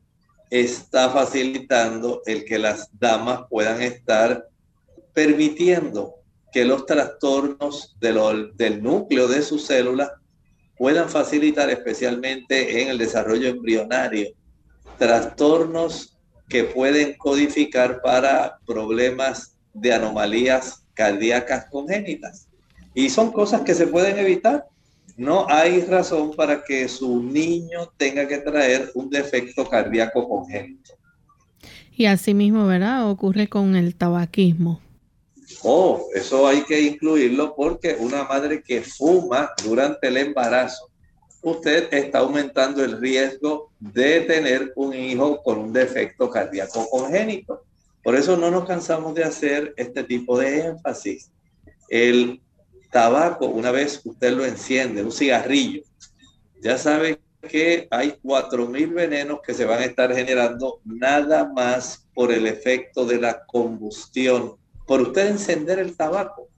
está 0.49 1.09
facilitando 1.09 2.21
el 2.25 2.43
que 2.45 2.59
las 2.59 2.89
damas 2.99 3.41
puedan 3.49 3.81
estar 3.81 4.47
permitiendo 5.13 6.15
que 6.51 6.65
los 6.65 6.85
trastornos 6.85 7.95
del 7.99 8.83
núcleo 8.83 9.27
de 9.27 9.41
sus 9.41 9.65
células 9.65 10.11
puedan 10.77 11.09
facilitar 11.09 11.69
especialmente 11.69 12.81
en 12.81 12.89
el 12.89 12.97
desarrollo 12.97 13.47
embrionario 13.47 14.29
trastornos 14.97 16.17
que 16.49 16.65
pueden 16.65 17.17
codificar 17.17 18.01
para 18.01 18.59
problemas 18.65 19.57
de 19.73 19.93
anomalías 19.93 20.83
cardíacas 20.93 21.65
congénitas. 21.71 22.47
Y 22.93 23.09
son 23.09 23.31
cosas 23.31 23.61
que 23.61 23.73
se 23.73 23.87
pueden 23.87 24.19
evitar 24.19 24.65
no 25.21 25.45
hay 25.47 25.81
razón 25.81 26.31
para 26.31 26.63
que 26.63 26.87
su 26.87 27.21
niño 27.21 27.93
tenga 27.95 28.27
que 28.27 28.39
traer 28.39 28.89
un 28.95 29.07
defecto 29.07 29.69
cardíaco 29.69 30.27
congénito. 30.27 30.93
Y 31.95 32.07
así 32.07 32.33
mismo, 32.33 32.65
¿verdad? 32.65 33.07
Ocurre 33.07 33.47
con 33.47 33.75
el 33.75 33.95
tabaquismo. 33.95 34.81
Oh, 35.61 36.07
eso 36.15 36.47
hay 36.47 36.63
que 36.63 36.81
incluirlo 36.81 37.53
porque 37.55 37.97
una 37.99 38.23
madre 38.23 38.63
que 38.63 38.81
fuma 38.81 39.51
durante 39.63 40.07
el 40.07 40.17
embarazo, 40.17 40.89
usted 41.43 41.93
está 41.93 42.17
aumentando 42.17 42.83
el 42.83 42.99
riesgo 42.99 43.69
de 43.79 44.21
tener 44.21 44.73
un 44.75 44.95
hijo 44.95 45.43
con 45.43 45.59
un 45.59 45.71
defecto 45.71 46.31
cardíaco 46.31 46.89
congénito. 46.89 47.61
Por 48.03 48.15
eso 48.15 48.35
no 48.37 48.49
nos 48.49 48.65
cansamos 48.65 49.13
de 49.13 49.23
hacer 49.23 49.71
este 49.77 50.03
tipo 50.03 50.39
de 50.39 50.65
énfasis. 50.65 51.29
El 51.89 52.41
tabaco, 52.91 53.47
una 53.47 53.71
vez 53.71 54.01
usted 54.03 54.33
lo 54.33 54.45
enciende, 54.45 55.03
un 55.03 55.11
cigarrillo, 55.11 55.81
ya 56.61 56.77
sabe 56.77 57.19
que 57.49 57.87
hay 57.89 58.15
4.000 58.23 58.93
venenos 58.93 59.39
que 59.41 59.53
se 59.53 59.65
van 59.65 59.79
a 59.79 59.85
estar 59.85 60.13
generando 60.13 60.79
nada 60.85 61.51
más 61.51 62.07
por 62.13 62.31
el 62.31 62.45
efecto 62.45 63.05
de 63.05 63.19
la 63.19 63.45
combustión 63.45 64.55
por 64.85 65.01
usted 65.01 65.29
encender 65.29 65.79
el 65.79 65.95
tabaco. 65.95 66.49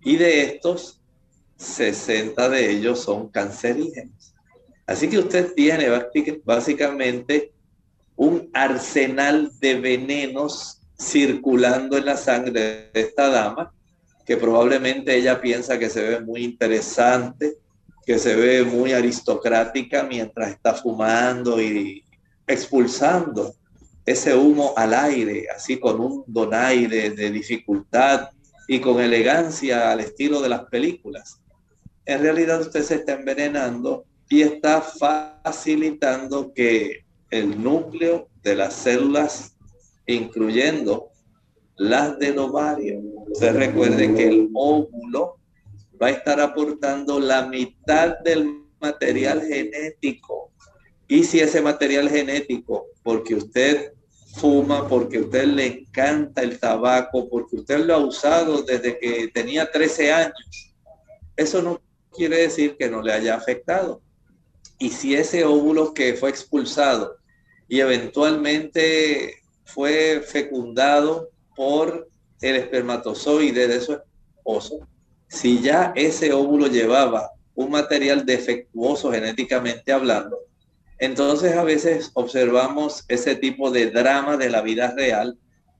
Y 0.00 0.16
de 0.16 0.42
estos, 0.42 1.00
60 1.56 2.48
de 2.48 2.70
ellos 2.70 3.00
son 3.00 3.28
cancerígenos. 3.28 4.34
Así 4.86 5.08
que 5.08 5.18
usted 5.18 5.52
tiene 5.54 5.88
básicamente 6.44 7.52
un 8.16 8.48
arsenal 8.54 9.50
de 9.60 9.74
venenos 9.74 10.80
circulando 10.98 11.96
en 11.96 12.06
la 12.06 12.16
sangre 12.16 12.90
de 12.92 13.00
esta 13.00 13.28
dama, 13.28 13.72
que 14.30 14.36
probablemente 14.36 15.16
ella 15.16 15.40
piensa 15.40 15.76
que 15.76 15.90
se 15.90 16.08
ve 16.08 16.20
muy 16.20 16.44
interesante, 16.44 17.56
que 18.06 18.16
se 18.16 18.36
ve 18.36 18.62
muy 18.62 18.92
aristocrática 18.92 20.04
mientras 20.04 20.52
está 20.52 20.72
fumando 20.72 21.60
y 21.60 22.04
expulsando 22.46 23.56
ese 24.06 24.32
humo 24.36 24.72
al 24.76 24.94
aire, 24.94 25.48
así 25.52 25.80
con 25.80 25.98
un 25.98 26.22
donaire 26.28 27.10
de 27.10 27.28
dificultad 27.32 28.28
y 28.68 28.78
con 28.78 29.00
elegancia 29.00 29.90
al 29.90 29.98
estilo 29.98 30.40
de 30.40 30.50
las 30.50 30.62
películas. 30.66 31.40
En 32.06 32.22
realidad 32.22 32.60
usted 32.60 32.84
se 32.84 32.94
está 32.94 33.14
envenenando 33.14 34.04
y 34.28 34.42
está 34.42 34.80
facilitando 34.80 36.52
que 36.54 37.04
el 37.32 37.60
núcleo 37.60 38.28
de 38.44 38.54
las 38.54 38.74
células, 38.74 39.56
incluyendo 40.06 41.09
las 41.80 42.18
del 42.18 42.38
ovario, 42.38 43.00
se 43.32 43.52
recuerde 43.52 44.14
que 44.14 44.28
el 44.28 44.50
óvulo 44.52 45.38
va 46.00 46.08
a 46.08 46.10
estar 46.10 46.38
aportando 46.38 47.18
la 47.18 47.46
mitad 47.46 48.18
del 48.18 48.64
material 48.82 49.40
genético. 49.40 50.52
Y 51.08 51.24
si 51.24 51.40
ese 51.40 51.62
material 51.62 52.10
genético, 52.10 52.88
porque 53.02 53.34
usted 53.34 53.94
fuma, 54.36 54.86
porque 54.88 55.20
usted 55.20 55.44
le 55.46 55.66
encanta 55.66 56.42
el 56.42 56.60
tabaco, 56.60 57.30
porque 57.30 57.56
usted 57.56 57.78
lo 57.78 57.94
ha 57.94 57.98
usado 57.98 58.60
desde 58.60 58.98
que 58.98 59.28
tenía 59.28 59.70
13 59.70 60.12
años, 60.12 60.74
eso 61.34 61.62
no 61.62 61.80
quiere 62.12 62.42
decir 62.42 62.76
que 62.76 62.90
no 62.90 63.00
le 63.00 63.14
haya 63.14 63.36
afectado. 63.36 64.02
Y 64.78 64.90
si 64.90 65.14
ese 65.14 65.46
óvulo 65.46 65.94
que 65.94 66.12
fue 66.12 66.28
expulsado 66.28 67.16
y 67.68 67.80
eventualmente 67.80 69.36
fue 69.64 70.22
fecundado 70.26 71.29
por 71.60 72.08
el 72.40 72.56
espermatozoide 72.56 73.68
de 73.68 73.82
su 73.82 73.92
esposo, 73.92 74.88
si 75.28 75.60
ya 75.60 75.92
ese 75.94 76.32
óvulo 76.32 76.68
llevaba 76.68 77.32
un 77.54 77.70
material 77.70 78.24
defectuoso 78.24 79.12
genéticamente 79.12 79.92
hablando, 79.92 80.38
entonces 80.98 81.54
a 81.54 81.62
veces 81.62 82.12
observamos 82.14 83.04
ese 83.08 83.34
tipo 83.34 83.70
de 83.70 83.90
drama 83.90 84.38
de 84.38 84.48
la 84.48 84.62
vida 84.62 84.94
real, 84.96 85.36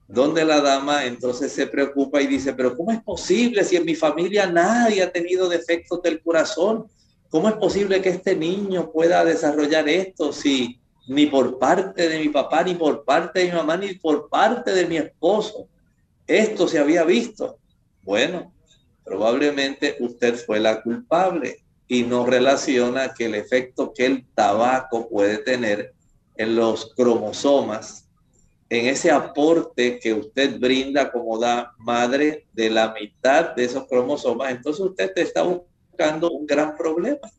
donde 0.07 0.45
la 0.45 0.61
dama 0.61 1.05
entonces 1.05 1.51
se 1.51 1.65
preocupa 1.65 2.21
y 2.21 2.27
dice, 2.27 2.53
pero 2.53 2.77
¿cómo 2.77 2.91
es 2.91 3.01
posible 3.01 3.63
si 3.63 3.75
en 3.75 3.85
mi 3.85 3.95
familia 3.95 4.45
nadie 4.45 5.01
ha 5.01 5.11
tenido 5.11 5.49
defectos 5.49 6.03
del 6.03 6.21
corazón? 6.21 6.85
¿Cómo 7.29 7.49
es 7.49 7.55
posible 7.55 8.03
que 8.03 8.09
este 8.09 8.35
niño 8.35 8.91
pueda 8.91 9.25
desarrollar 9.25 9.89
esto 9.89 10.31
si 10.31 10.79
ni 11.11 11.25
por 11.25 11.59
parte 11.59 12.07
de 12.07 12.19
mi 12.19 12.29
papá, 12.29 12.63
ni 12.63 12.73
por 12.73 13.03
parte 13.03 13.39
de 13.39 13.45
mi 13.47 13.51
mamá, 13.51 13.75
ni 13.75 13.95
por 13.95 14.29
parte 14.29 14.71
de 14.71 14.85
mi 14.85 14.95
esposo 14.95 15.67
esto 16.25 16.69
se 16.69 16.79
había 16.79 17.03
visto? 17.03 17.57
Bueno, 18.03 18.53
probablemente 19.03 19.97
usted 19.99 20.35
fue 20.37 20.61
la 20.61 20.81
culpable 20.81 21.65
y 21.85 22.03
no 22.03 22.25
relaciona 22.25 23.13
que 23.13 23.25
el 23.25 23.35
efecto 23.35 23.91
que 23.93 24.05
el 24.05 24.25
tabaco 24.33 25.09
puede 25.09 25.39
tener 25.39 25.93
en 26.37 26.55
los 26.55 26.93
cromosomas, 26.95 28.07
en 28.69 28.85
ese 28.85 29.11
aporte 29.11 29.99
que 29.99 30.13
usted 30.13 30.57
brinda 30.61 31.11
como 31.11 31.37
da 31.37 31.73
madre 31.77 32.47
de 32.53 32.69
la 32.69 32.93
mitad 32.93 33.53
de 33.53 33.65
esos 33.65 33.85
cromosomas, 33.85 34.51
entonces 34.51 34.85
usted 34.85 35.13
te 35.13 35.23
está 35.23 35.43
buscando 35.43 36.31
un 36.31 36.47
gran 36.47 36.77
problema. 36.77 37.29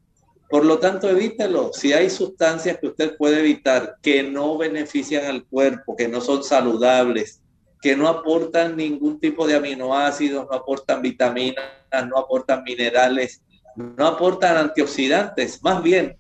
Por 0.53 0.67
lo 0.67 0.79
tanto, 0.79 1.09
evítelo. 1.09 1.71
Si 1.73 1.95
hay 1.95 2.11
sustancias 2.11 2.77
que 2.77 2.89
usted 2.89 3.17
puede 3.17 3.41
evitar 3.41 3.97
que 4.03 4.23
no 4.23 4.59
benefician 4.59 5.25
al 5.25 5.47
cuerpo, 5.47 5.97
que 5.97 6.09
no 6.09 6.21
son 6.21 6.45
saludables, 6.45 7.41
que 7.81 7.97
no 7.97 8.07
aportan 8.07 8.77
ningún 8.77 9.19
tipo 9.19 9.47
de 9.47 9.55
aminoácidos, 9.55 10.47
no 10.51 10.55
aportan 10.55 11.01
vitaminas, 11.01 11.65
no 12.07 12.19
aportan 12.19 12.65
minerales, 12.65 13.41
no 13.77 14.07
aportan 14.07 14.59
antioxidantes, 14.59 15.63
más 15.63 15.83
bien 15.83 16.19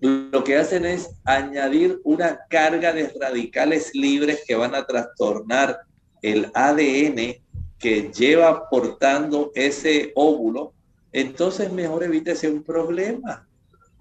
lo 0.00 0.42
que 0.42 0.56
hacen 0.56 0.84
es 0.84 1.10
añadir 1.24 2.00
una 2.02 2.40
carga 2.50 2.92
de 2.92 3.12
radicales 3.20 3.94
libres 3.94 4.42
que 4.44 4.56
van 4.56 4.74
a 4.74 4.86
trastornar 4.86 5.82
el 6.22 6.50
ADN 6.52 7.36
que 7.78 8.10
lleva 8.12 8.68
portando 8.68 9.52
ese 9.54 10.10
óvulo, 10.16 10.72
entonces 11.12 11.72
mejor 11.72 12.02
evítese 12.02 12.50
un 12.50 12.64
problema, 12.64 13.47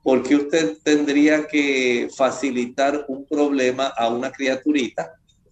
porque 0.07 0.37
usted 0.37 0.77
tendría 0.83 1.47
que 1.47 2.07
facilitar 2.15 3.03
un 3.09 3.25
problema 3.25 3.87
a 3.87 4.07
una 4.07 4.31
criaturita 4.31 5.11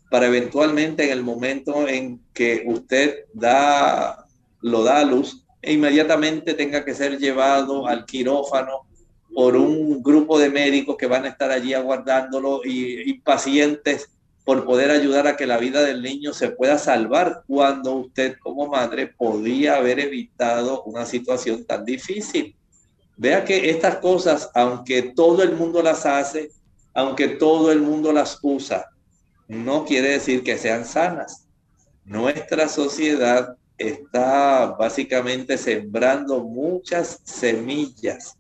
para 0.10 0.28
eventualmente 0.28 1.04
en 1.04 1.12
el 1.12 1.24
momento 1.24 1.90
en 1.90 2.22
que 2.34 2.64
usted 2.66 3.26
da, 3.34 4.26
lo 4.62 4.82
da 4.82 5.00
a 5.00 5.04
luz, 5.04 5.46
e 5.62 5.74
inmediatamente 5.74 6.54
tenga 6.54 6.86
que 6.86 6.94
ser 6.94 7.18
llevado 7.18 7.86
al 7.86 8.06
quirófano 8.06 8.88
por 9.34 9.58
un 9.58 10.02
grupo 10.02 10.40
de 10.40 10.50
médicos 10.50 10.96
que 10.96 11.08
van 11.08 11.26
a 11.26 11.30
estar 11.36 11.52
allí 11.52 11.74
aguardándolo 11.74 12.62
y 12.64 13.10
impacientes 13.10 14.10
por 14.46 14.64
poder 14.64 14.90
ayudar 14.90 15.28
a 15.28 15.36
que 15.36 15.48
la 15.48 15.58
vida 15.58 15.84
del 15.84 16.02
niño 16.02 16.32
se 16.32 16.48
pueda 16.52 16.78
salvar 16.78 17.44
cuando 17.46 17.96
usted 17.96 18.38
como 18.40 18.68
madre 18.68 19.08
podía 19.08 19.76
haber 19.76 20.00
evitado 20.00 20.82
una 20.84 21.06
situación 21.06 21.66
tan 21.66 21.84
difícil. 21.84 22.56
Vea 23.18 23.46
que 23.46 23.70
estas 23.70 23.98
cosas, 23.98 24.50
aunque 24.54 25.02
todo 25.02 25.42
el 25.44 25.54
mundo 25.54 25.82
las 25.82 26.06
hace, 26.06 26.52
aunque 26.94 27.30
todo 27.30 27.72
el 27.72 27.82
mundo 27.82 28.12
las 28.12 28.40
usa, 28.42 28.90
no 29.48 29.86
quiere 29.86 30.12
decir 30.12 30.44
que 30.44 30.58
sean 30.58 30.86
sanas. 30.86 31.48
Nuestra 32.04 32.68
sociedad 32.68 33.56
está 33.78 34.68
básicamente 34.78 35.58
sembrando 35.58 36.44
muchas 36.44 37.22
semillas 37.24 38.38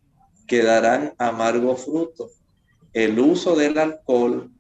que 0.48 0.62
darán 0.62 1.14
amargo 1.18 1.76
fruto. 1.76 2.30
El 2.94 3.20
uso 3.20 3.56
del 3.56 3.78
alcohol, 3.78 4.52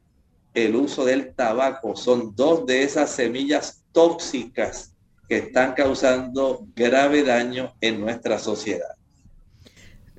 el 0.53 0.75
uso 0.75 1.05
del 1.05 1.33
tabaco 1.35 1.95
son 1.95 2.35
dos 2.35 2.65
de 2.65 2.83
esas 2.83 3.09
semillas 3.09 3.83
tóxicas 3.91 4.93
que 5.27 5.37
están 5.37 5.73
causando 5.73 6.65
grave 6.75 7.23
daño 7.23 7.73
en 7.81 7.99
nuestra 7.99 8.39
sociedad. 8.39 8.94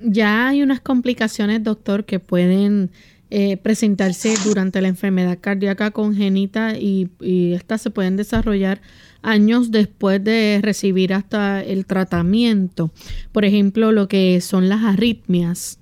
Ya 0.00 0.48
hay 0.48 0.62
unas 0.62 0.80
complicaciones, 0.80 1.62
doctor, 1.62 2.04
que 2.04 2.20
pueden 2.20 2.90
eh, 3.28 3.56
presentarse 3.56 4.34
durante 4.44 4.80
la 4.80 4.86
enfermedad 4.86 5.38
cardíaca 5.40 5.90
congénita 5.90 6.76
y, 6.78 7.10
estas 7.54 7.82
se 7.82 7.90
pueden 7.90 8.16
desarrollar 8.16 8.80
años 9.20 9.72
después 9.72 10.22
de 10.22 10.60
recibir 10.62 11.12
hasta 11.12 11.60
el 11.62 11.86
tratamiento. 11.86 12.92
Por 13.32 13.44
ejemplo, 13.44 13.90
lo 13.90 14.06
que 14.06 14.40
son 14.40 14.68
las 14.68 14.84
arritmias. 14.84 15.80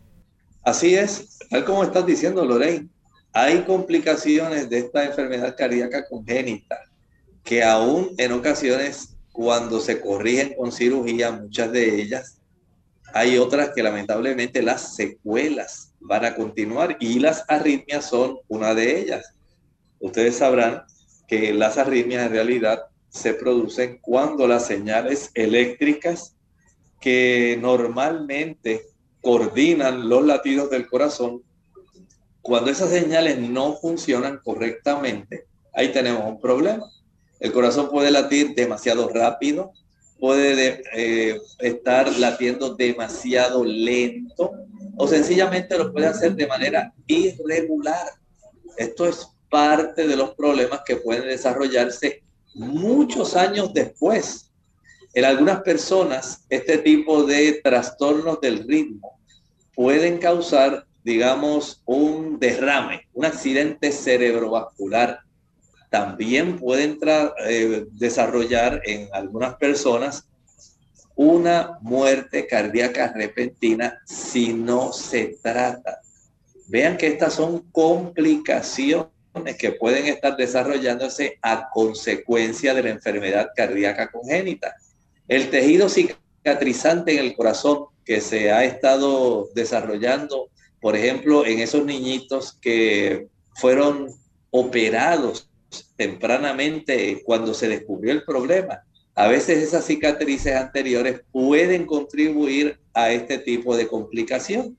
Así 0.62 0.94
es, 0.94 1.38
tal 1.50 1.66
como 1.66 1.84
estás 1.84 2.06
diciendo, 2.06 2.44
Lorraine, 2.46 2.88
hay 3.34 3.62
complicaciones 3.64 4.70
de 4.70 4.78
esta 4.78 5.04
enfermedad 5.04 5.54
cardíaca 5.58 6.06
congénita 6.08 6.78
que 7.42 7.62
aún 7.62 8.14
en 8.16 8.32
ocasiones 8.32 9.16
cuando 9.32 9.80
se 9.80 10.00
corrigen 10.00 10.54
con 10.56 10.72
cirugía, 10.72 11.32
muchas 11.32 11.70
de 11.72 12.00
ellas, 12.00 12.38
hay 13.16 13.38
otras 13.38 13.70
que 13.72 13.82
lamentablemente 13.84 14.60
las 14.60 14.96
secuelas 14.96 15.92
van 16.00 16.24
a 16.24 16.34
continuar 16.34 16.96
y 16.98 17.20
las 17.20 17.44
arritmias 17.46 18.06
son 18.06 18.38
una 18.48 18.74
de 18.74 18.98
ellas. 19.00 19.34
Ustedes 20.00 20.36
sabrán 20.38 20.82
que 21.28 21.54
las 21.54 21.78
arritmias 21.78 22.26
en 22.26 22.32
realidad 22.32 22.80
se 23.08 23.32
producen 23.32 24.00
cuando 24.02 24.48
las 24.48 24.66
señales 24.66 25.30
eléctricas 25.34 26.34
que 27.00 27.56
normalmente 27.62 28.82
coordinan 29.20 30.08
los 30.08 30.26
latidos 30.26 30.68
del 30.70 30.88
corazón, 30.88 31.44
cuando 32.42 32.72
esas 32.72 32.90
señales 32.90 33.38
no 33.38 33.76
funcionan 33.76 34.40
correctamente, 34.42 35.44
ahí 35.72 35.92
tenemos 35.92 36.24
un 36.26 36.40
problema. 36.40 36.90
El 37.38 37.52
corazón 37.52 37.90
puede 37.90 38.10
latir 38.10 38.56
demasiado 38.56 39.08
rápido, 39.08 39.72
puede 40.24 40.82
eh, 40.94 41.38
estar 41.58 42.10
latiendo 42.18 42.74
demasiado 42.74 43.62
lento 43.62 44.52
o 44.96 45.06
sencillamente 45.06 45.76
lo 45.76 45.92
puede 45.92 46.06
hacer 46.06 46.34
de 46.34 46.46
manera 46.46 46.94
irregular. 47.06 48.08
Esto 48.78 49.06
es 49.06 49.28
parte 49.50 50.08
de 50.08 50.16
los 50.16 50.34
problemas 50.34 50.80
que 50.86 50.96
pueden 50.96 51.28
desarrollarse 51.28 52.22
muchos 52.54 53.36
años 53.36 53.74
después. 53.74 54.50
En 55.12 55.26
algunas 55.26 55.60
personas, 55.60 56.46
este 56.48 56.78
tipo 56.78 57.24
de 57.24 57.60
trastornos 57.62 58.40
del 58.40 58.66
ritmo 58.66 59.20
pueden 59.74 60.16
causar, 60.16 60.86
digamos, 61.04 61.82
un 61.84 62.38
derrame, 62.38 63.06
un 63.12 63.26
accidente 63.26 63.92
cerebrovascular 63.92 65.23
también 65.94 66.58
pueden 66.58 66.98
eh, 67.46 67.86
desarrollar 67.92 68.82
en 68.84 69.08
algunas 69.12 69.54
personas 69.54 70.26
una 71.14 71.78
muerte 71.82 72.48
cardíaca 72.48 73.12
repentina 73.14 74.02
si 74.04 74.52
no 74.52 74.92
se 74.92 75.38
trata. 75.40 76.00
Vean 76.66 76.96
que 76.96 77.06
estas 77.06 77.34
son 77.34 77.70
complicaciones 77.70 79.06
que 79.56 79.70
pueden 79.70 80.06
estar 80.06 80.36
desarrollándose 80.36 81.38
a 81.42 81.70
consecuencia 81.72 82.74
de 82.74 82.82
la 82.82 82.90
enfermedad 82.90 83.50
cardíaca 83.54 84.10
congénita. 84.10 84.74
El 85.28 85.48
tejido 85.48 85.88
cicatrizante 85.88 87.12
en 87.12 87.18
el 87.20 87.36
corazón 87.36 87.84
que 88.04 88.20
se 88.20 88.50
ha 88.50 88.64
estado 88.64 89.48
desarrollando, 89.54 90.48
por 90.80 90.96
ejemplo, 90.96 91.46
en 91.46 91.60
esos 91.60 91.84
niñitos 91.84 92.58
que 92.60 93.28
fueron 93.54 94.08
operados 94.50 95.48
tempranamente 95.96 97.22
cuando 97.24 97.54
se 97.54 97.68
descubrió 97.68 98.12
el 98.12 98.24
problema. 98.24 98.82
A 99.14 99.28
veces 99.28 99.62
esas 99.62 99.84
cicatrices 99.84 100.56
anteriores 100.56 101.20
pueden 101.30 101.86
contribuir 101.86 102.80
a 102.92 103.12
este 103.12 103.38
tipo 103.38 103.76
de 103.76 103.86
complicación. 103.86 104.76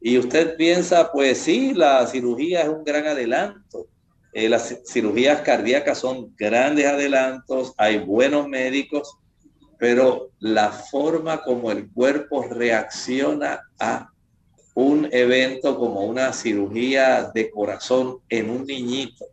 Y 0.00 0.16
usted 0.16 0.56
piensa, 0.56 1.10
pues 1.10 1.38
sí, 1.38 1.74
la 1.74 2.06
cirugía 2.06 2.62
es 2.62 2.68
un 2.68 2.84
gran 2.84 3.06
adelanto. 3.06 3.88
Eh, 4.32 4.48
las 4.48 4.76
cirugías 4.86 5.40
cardíacas 5.40 5.98
son 5.98 6.34
grandes 6.36 6.86
adelantos, 6.86 7.74
hay 7.76 7.98
buenos 7.98 8.46
médicos, 8.46 9.16
pero 9.78 10.30
la 10.38 10.70
forma 10.70 11.42
como 11.42 11.72
el 11.72 11.90
cuerpo 11.90 12.42
reacciona 12.42 13.60
a 13.80 14.10
un 14.74 15.08
evento 15.10 15.76
como 15.76 16.02
una 16.04 16.32
cirugía 16.32 17.32
de 17.34 17.50
corazón 17.50 18.18
en 18.28 18.50
un 18.50 18.64
niñito, 18.64 19.24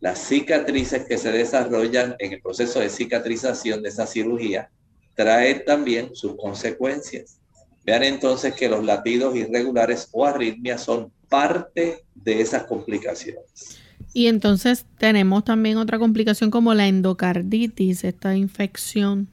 las 0.00 0.18
cicatrices 0.18 1.04
que 1.06 1.18
se 1.18 1.32
desarrollan 1.32 2.14
en 2.18 2.34
el 2.34 2.42
proceso 2.42 2.80
de 2.80 2.90
cicatrización 2.90 3.82
de 3.82 3.88
esa 3.88 4.06
cirugía 4.06 4.70
traen 5.14 5.64
también 5.64 6.14
sus 6.14 6.36
consecuencias. 6.36 7.38
Vean 7.84 8.02
entonces 8.02 8.54
que 8.54 8.68
los 8.68 8.84
latidos 8.84 9.34
irregulares 9.36 10.08
o 10.12 10.26
arritmias 10.26 10.82
son 10.82 11.10
parte 11.28 12.04
de 12.14 12.40
esas 12.40 12.64
complicaciones. 12.64 13.78
Y 14.12 14.26
entonces 14.26 14.86
tenemos 14.98 15.44
también 15.44 15.78
otra 15.78 15.98
complicación 15.98 16.50
como 16.50 16.74
la 16.74 16.86
endocarditis, 16.86 18.04
esta 18.04 18.36
infección. 18.36 19.28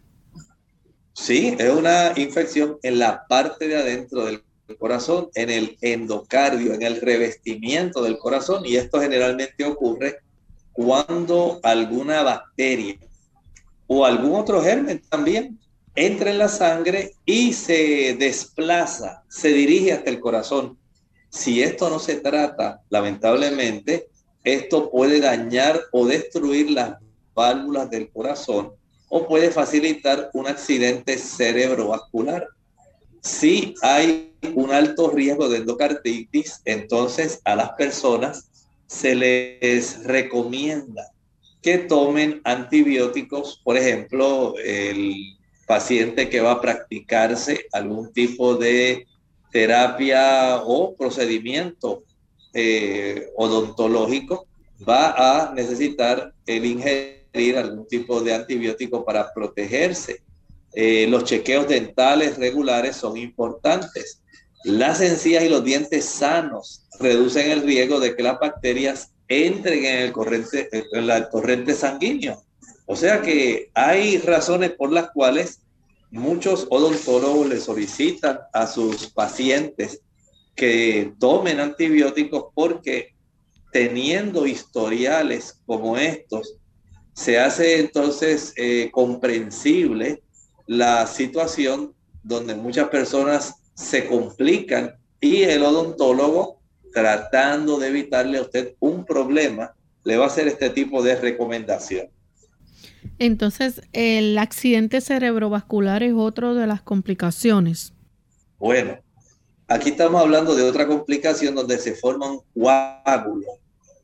Sí, 1.14 1.55
es 1.59 1.70
una 1.70 2.14
infección 2.16 2.78
en 2.84 2.99
la 2.99 3.26
parte 3.28 3.68
de 3.68 3.78
adentro 3.78 4.26
del 4.26 4.43
corazón, 4.80 5.30
en 5.36 5.49
el 5.49 5.78
endocardio, 5.82 6.74
en 6.74 6.82
el 6.82 6.99
revestimiento 6.99 8.03
del 8.03 8.18
corazón, 8.18 8.66
y 8.66 8.78
esto 8.78 8.99
generalmente 8.99 9.64
ocurre 9.64 10.18
cuando 10.74 11.59
alguna 11.63 12.24
bacteria 12.24 12.97
o 13.88 14.05
algún 14.05 14.36
otro 14.36 14.61
germen 14.61 15.01
también 15.07 15.59
entra 15.95 16.32
en 16.32 16.39
la 16.39 16.49
sangre 16.49 17.13
y 17.26 17.53
se 17.53 18.15
desplaza, 18.17 19.24
se 19.30 19.49
dirige 19.49 19.93
hasta 19.93 20.09
el 20.09 20.19
corazón. 20.19 20.78
Si 21.30 21.61
esto 21.61 21.89
no 21.89 21.99
se 21.99 22.15
trata, 22.15 22.82
lamentablemente, 22.89 24.07
esto 24.43 24.89
puede 24.89 25.19
dañar 25.19 25.80
o 25.91 26.05
destruir 26.05 26.71
las 26.71 26.97
válvulas 27.34 27.89
del 27.89 28.09
corazón 28.09 28.74
o 29.09 29.28
puede 29.28 29.51
facilitar 29.51 30.30
un 30.34 30.47
accidente 30.47 31.17
cerebrovascular. 31.17 32.47
Si 33.21 33.76
hay 33.82 34.36
un 34.55 34.71
alto 34.71 35.09
riesgo 35.11 35.49
de 35.49 35.59
endocarditis, 35.59 36.61
entonces 36.65 37.39
a 37.45 37.55
las 37.55 37.69
personas 37.74 38.49
se 38.93 39.15
les 39.15 40.03
recomienda 40.03 41.11
que 41.63 41.79
tomen 41.79 42.41
antibióticos, 42.43 43.59
por 43.63 43.75
ejemplo, 43.75 44.53
el 44.63 45.15
paciente 45.65 46.29
que 46.29 46.41
va 46.41 46.51
a 46.51 46.61
practicarse 46.61 47.65
algún 47.71 48.13
tipo 48.13 48.55
de 48.55 49.07
terapia 49.51 50.61
o 50.63 50.95
procedimiento 50.95 52.03
eh, 52.53 53.29
odontológico, 53.35 54.45
va 54.87 55.47
a 55.47 55.53
necesitar 55.53 56.31
el 56.45 56.65
ingerir 56.65 57.57
algún 57.57 57.87
tipo 57.87 58.21
de 58.21 58.35
antibiótico 58.35 59.03
para 59.03 59.33
protegerse. 59.33 60.21
Eh, 60.73 61.07
los 61.09 61.23
chequeos 61.23 61.67
dentales 61.67 62.37
regulares 62.37 62.97
son 62.97 63.17
importantes. 63.17 64.21
Las 64.63 65.01
encías 65.01 65.43
y 65.43 65.49
los 65.49 65.63
dientes 65.63 66.05
sanos 66.05 66.82
reducen 66.99 67.51
el 67.51 67.63
riesgo 67.63 67.99
de 67.99 68.15
que 68.15 68.23
las 68.23 68.39
bacterias 68.39 69.11
entren 69.27 69.85
en 69.85 69.99
el 70.03 70.11
corriente, 70.11 70.69
en 70.71 71.07
la 71.07 71.29
corriente 71.29 71.73
sanguíneo. 71.73 72.43
O 72.85 72.95
sea 72.95 73.21
que 73.21 73.69
hay 73.73 74.17
razones 74.17 74.71
por 74.71 74.91
las 74.91 75.11
cuales 75.11 75.61
muchos 76.11 76.67
odontólogos 76.69 77.47
le 77.47 77.59
solicitan 77.59 78.39
a 78.53 78.67
sus 78.67 79.07
pacientes 79.07 80.01
que 80.55 81.13
tomen 81.19 81.59
antibióticos 81.59 82.45
porque 82.53 83.15
teniendo 83.71 84.45
historiales 84.45 85.59
como 85.65 85.97
estos, 85.97 86.57
se 87.13 87.39
hace 87.39 87.79
entonces 87.79 88.53
eh, 88.55 88.89
comprensible 88.91 90.21
la 90.67 91.07
situación 91.07 91.93
donde 92.21 92.55
muchas 92.55 92.89
personas 92.89 93.55
se 93.73 94.07
complican 94.07 94.95
y 95.19 95.43
el 95.43 95.63
odontólogo, 95.63 96.59
tratando 96.93 97.79
de 97.79 97.87
evitarle 97.87 98.37
a 98.37 98.41
usted 98.41 98.75
un 98.79 99.05
problema, 99.05 99.73
le 100.03 100.17
va 100.17 100.25
a 100.25 100.27
hacer 100.27 100.47
este 100.47 100.69
tipo 100.69 101.01
de 101.01 101.15
recomendación. 101.15 102.07
Entonces, 103.19 103.81
el 103.93 104.37
accidente 104.37 105.01
cerebrovascular 105.01 106.03
es 106.03 106.13
otro 106.15 106.55
de 106.55 106.67
las 106.67 106.81
complicaciones. 106.81 107.93
Bueno, 108.59 108.99
aquí 109.67 109.89
estamos 109.89 110.21
hablando 110.21 110.55
de 110.55 110.63
otra 110.63 110.87
complicación 110.87 111.55
donde 111.55 111.77
se 111.77 111.95
forma 111.95 112.31
un 112.31 112.41
coágulo 112.53 113.47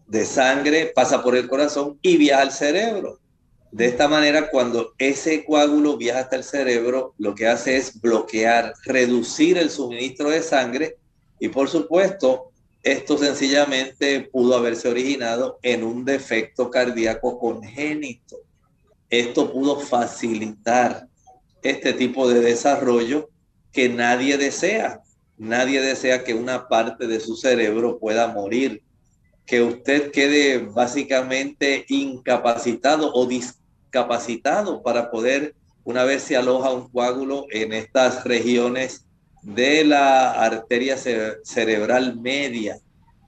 de 0.08 0.26
sangre, 0.26 0.92
pasa 0.94 1.22
por 1.24 1.36
el 1.36 1.48
corazón 1.48 1.98
y 2.02 2.18
viaja 2.18 2.42
al 2.42 2.52
cerebro. 2.52 3.20
De 3.72 3.86
esta 3.86 4.08
manera, 4.08 4.50
cuando 4.50 4.94
ese 4.98 5.46
coágulo 5.46 5.96
viaja 5.96 6.22
hasta 6.22 6.36
el 6.36 6.44
cerebro, 6.44 7.14
lo 7.20 7.36
que 7.36 7.48
hace 7.48 7.78
es 7.78 8.02
bloquear, 8.02 8.74
reducir 8.84 9.60
el 9.60 9.70
suministro 9.70 10.30
de 10.32 10.42
sangre 10.42 10.98
y 11.40 11.50
por 11.50 11.70
supuesto, 11.70 12.49
esto 12.92 13.18
sencillamente 13.18 14.22
pudo 14.22 14.56
haberse 14.56 14.88
originado 14.88 15.60
en 15.62 15.84
un 15.84 16.06
defecto 16.06 16.72
cardíaco 16.72 17.38
congénito. 17.38 18.38
Esto 19.10 19.52
pudo 19.52 19.80
facilitar 19.80 21.08
este 21.62 21.94
tipo 21.94 22.28
de 22.30 22.42
desarrollo 22.42 23.30
que 23.72 23.90
nadie 23.90 24.38
desea. 24.38 25.02
Nadie 25.38 25.82
desea 25.82 26.24
que 26.24 26.34
una 26.34 26.68
parte 26.68 27.08
de 27.08 27.20
su 27.20 27.36
cerebro 27.36 28.00
pueda 28.00 28.28
morir, 28.28 28.82
que 29.46 29.62
usted 29.62 30.12
quede 30.12 30.58
básicamente 30.58 31.86
incapacitado 31.90 33.14
o 33.14 33.26
dis 33.26 33.56
capacitado 33.90 34.84
para 34.84 35.10
poder, 35.10 35.56
una 35.84 36.04
vez 36.04 36.24
se 36.24 36.36
aloja 36.36 36.72
un 36.72 36.90
coágulo 36.90 37.46
en 37.52 37.74
estas 37.74 38.24
regiones 38.24 39.06
de 39.42 39.84
la 39.84 40.32
arteria 40.32 40.98
cerebral 40.98 42.20
media, 42.20 42.78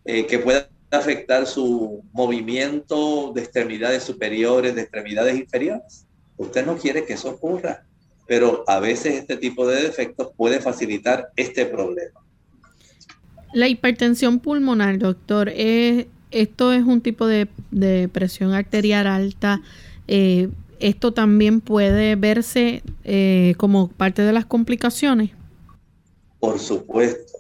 eh, 0.06 0.26
que 0.26 0.40
pueda 0.40 0.70
afectar 0.92 1.46
su 1.46 2.04
movimiento 2.12 3.32
de 3.34 3.42
extremidades 3.42 4.04
superiores, 4.04 4.76
de 4.76 4.82
extremidades 4.82 5.38
inferiores. 5.38 6.06
Usted 6.38 6.66
no 6.66 6.78
quiere 6.78 7.06
que 7.06 7.14
eso 7.14 7.30
ocurra, 7.30 7.84
pero 8.28 8.64
a 8.68 8.80
veces 8.80 9.16
este 9.16 9.38
tipo 9.38 9.68
de 9.68 9.84
defectos 9.84 10.32
puede 10.36 10.60
facilitar 10.60 11.30
este 11.36 11.66
problema. 11.66 12.20
La 13.54 13.68
hipertensión 13.68 14.40
pulmonar, 14.40 14.98
doctor, 14.98 15.50
es, 15.50 16.08
esto 16.32 16.74
es 16.74 16.84
un 16.84 17.02
tipo 17.02 17.28
de, 17.28 17.48
de 17.72 18.10
presión 18.10 18.54
arterial 18.54 19.08
alta 19.08 19.62
eh, 20.14 20.50
esto 20.82 21.14
también 21.14 21.62
puede 21.62 22.16
verse 22.16 22.82
eh, 23.04 23.54
como 23.58 23.88
parte 23.88 24.24
de 24.24 24.34
las 24.34 24.46
complicaciones. 24.46 25.30
Por 26.42 26.60
supuesto. 26.60 27.32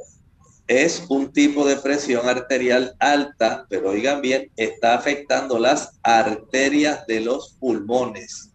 Es 0.67 1.03
un 1.09 1.33
tipo 1.33 1.67
de 1.67 1.75
presión 1.75 2.29
arterial 2.29 2.95
alta, 2.99 3.65
pero 3.67 3.89
oigan 3.89 4.21
bien, 4.21 4.49
está 4.55 4.93
afectando 4.93 5.59
las 5.59 5.99
arterias 6.03 7.05
de 7.07 7.19
los 7.19 7.57
pulmones. 7.59 8.51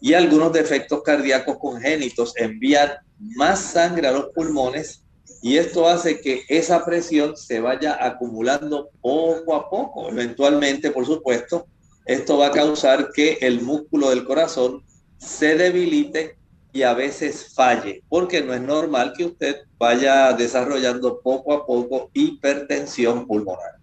Y 0.00 0.14
algunos 0.14 0.52
defectos 0.52 1.02
cardíacos 1.02 1.58
congénitos 1.58 2.32
envían 2.36 2.92
más 3.18 3.58
sangre 3.58 4.06
a 4.06 4.12
los 4.12 4.26
pulmones 4.28 5.02
y 5.42 5.56
esto 5.56 5.88
hace 5.88 6.20
que 6.20 6.42
esa 6.48 6.84
presión 6.84 7.36
se 7.36 7.58
vaya 7.58 7.96
acumulando 8.00 8.90
poco 9.00 9.54
a 9.54 9.68
poco. 9.70 10.10
Eventualmente, 10.10 10.90
por 10.90 11.06
supuesto, 11.06 11.66
esto 12.06 12.38
va 12.38 12.48
a 12.48 12.52
causar 12.52 13.10
que 13.12 13.38
el 13.40 13.62
músculo 13.62 14.10
del 14.10 14.24
corazón 14.24 14.84
se 15.16 15.56
debilite 15.56 16.37
y 16.72 16.82
a 16.82 16.94
veces 16.94 17.52
falle, 17.54 18.02
porque 18.08 18.42
no 18.42 18.54
es 18.54 18.60
normal 18.60 19.12
que 19.16 19.24
usted 19.24 19.56
vaya 19.78 20.32
desarrollando 20.32 21.20
poco 21.20 21.54
a 21.54 21.66
poco 21.66 22.10
hipertensión 22.12 23.26
pulmonar. 23.26 23.78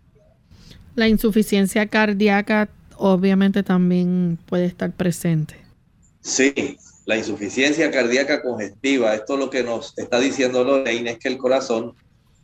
La 0.96 1.08
insuficiencia 1.08 1.88
cardíaca 1.88 2.70
obviamente 2.98 3.64
también 3.64 4.38
puede 4.46 4.66
estar 4.66 4.92
presente. 4.92 5.56
Sí, 6.22 6.78
la 7.06 7.18
insuficiencia 7.18 7.92
cardíaca 7.92 8.42
congestiva, 8.42 9.14
esto 9.14 9.38
lo 9.38 9.50
que 9.50 9.64
nos 9.64 9.98
está 9.98 10.20
diciendo 10.20 10.64
Lorraine 10.64 11.12
es 11.12 11.20
que 11.20 11.28
el 11.28 11.38
corazón 11.38 11.94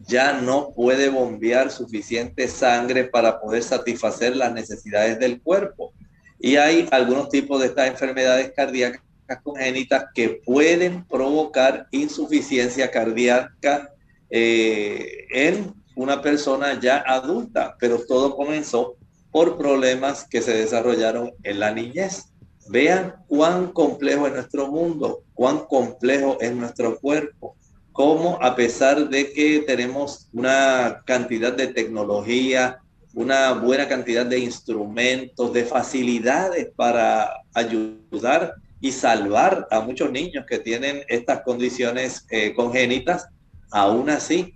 ya 0.07 0.33
no 0.33 0.71
puede 0.75 1.09
bombear 1.09 1.71
suficiente 1.71 2.47
sangre 2.47 3.05
para 3.05 3.39
poder 3.39 3.63
satisfacer 3.63 4.35
las 4.35 4.53
necesidades 4.53 5.19
del 5.19 5.41
cuerpo. 5.41 5.93
Y 6.39 6.55
hay 6.55 6.87
algunos 6.91 7.29
tipos 7.29 7.61
de 7.61 7.67
estas 7.67 7.87
enfermedades 7.87 8.51
cardíacas 8.55 9.01
congénitas 9.39 10.05
que 10.13 10.41
pueden 10.45 11.05
provocar 11.05 11.88
insuficiencia 11.91 12.91
cardíaca 12.91 13.93
eh, 14.29 15.27
en 15.32 15.73
una 15.95 16.21
persona 16.21 16.79
ya 16.79 17.03
adulta, 17.05 17.75
pero 17.79 17.99
todo 18.05 18.36
comenzó 18.36 18.95
por 19.32 19.57
problemas 19.57 20.25
que 20.29 20.41
se 20.41 20.53
desarrollaron 20.53 21.32
en 21.43 21.59
la 21.59 21.71
niñez. 21.71 22.25
Vean 22.69 23.15
cuán 23.27 23.71
complejo 23.71 24.27
es 24.27 24.34
nuestro 24.34 24.67
mundo, 24.67 25.23
cuán 25.34 25.59
complejo 25.59 26.38
es 26.39 26.53
nuestro 26.55 26.99
cuerpo, 26.99 27.55
cómo 27.91 28.38
a 28.41 28.55
pesar 28.55 29.09
de 29.09 29.32
que 29.34 29.63
tenemos 29.65 30.29
una 30.34 31.01
cantidad 31.05 31.53
de 31.53 31.67
tecnología, 31.67 32.79
una 33.13 33.53
buena 33.53 33.88
cantidad 33.88 34.25
de 34.25 34.39
instrumentos, 34.39 35.51
de 35.51 35.65
facilidades 35.65 36.69
para 36.75 37.29
ayudar 37.53 38.55
y 38.82 38.91
salvar 38.91 39.67
a 39.69 39.79
muchos 39.82 40.11
niños 40.11 40.45
que 40.47 40.59
tienen 40.59 41.03
estas 41.07 41.43
condiciones 41.43 42.25
eh, 42.32 42.53
congénitas, 42.55 43.27
aún 43.71 44.09
así 44.09 44.55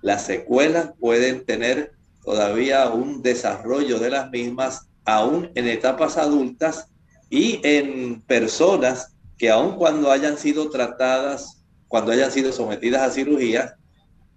las 0.00 0.24
secuelas 0.24 0.92
pueden 1.00 1.44
tener 1.44 1.92
todavía 2.24 2.88
un 2.90 3.22
desarrollo 3.22 3.98
de 3.98 4.10
las 4.10 4.30
mismas, 4.30 4.88
aún 5.04 5.50
en 5.54 5.66
etapas 5.66 6.16
adultas 6.16 6.88
y 7.28 7.60
en 7.64 8.20
personas 8.22 9.16
que 9.36 9.50
aun 9.50 9.76
cuando 9.76 10.10
hayan 10.10 10.38
sido 10.38 10.70
tratadas, 10.70 11.62
cuando 11.88 12.12
hayan 12.12 12.30
sido 12.30 12.52
sometidas 12.52 13.02
a 13.02 13.10
cirugía, 13.10 13.76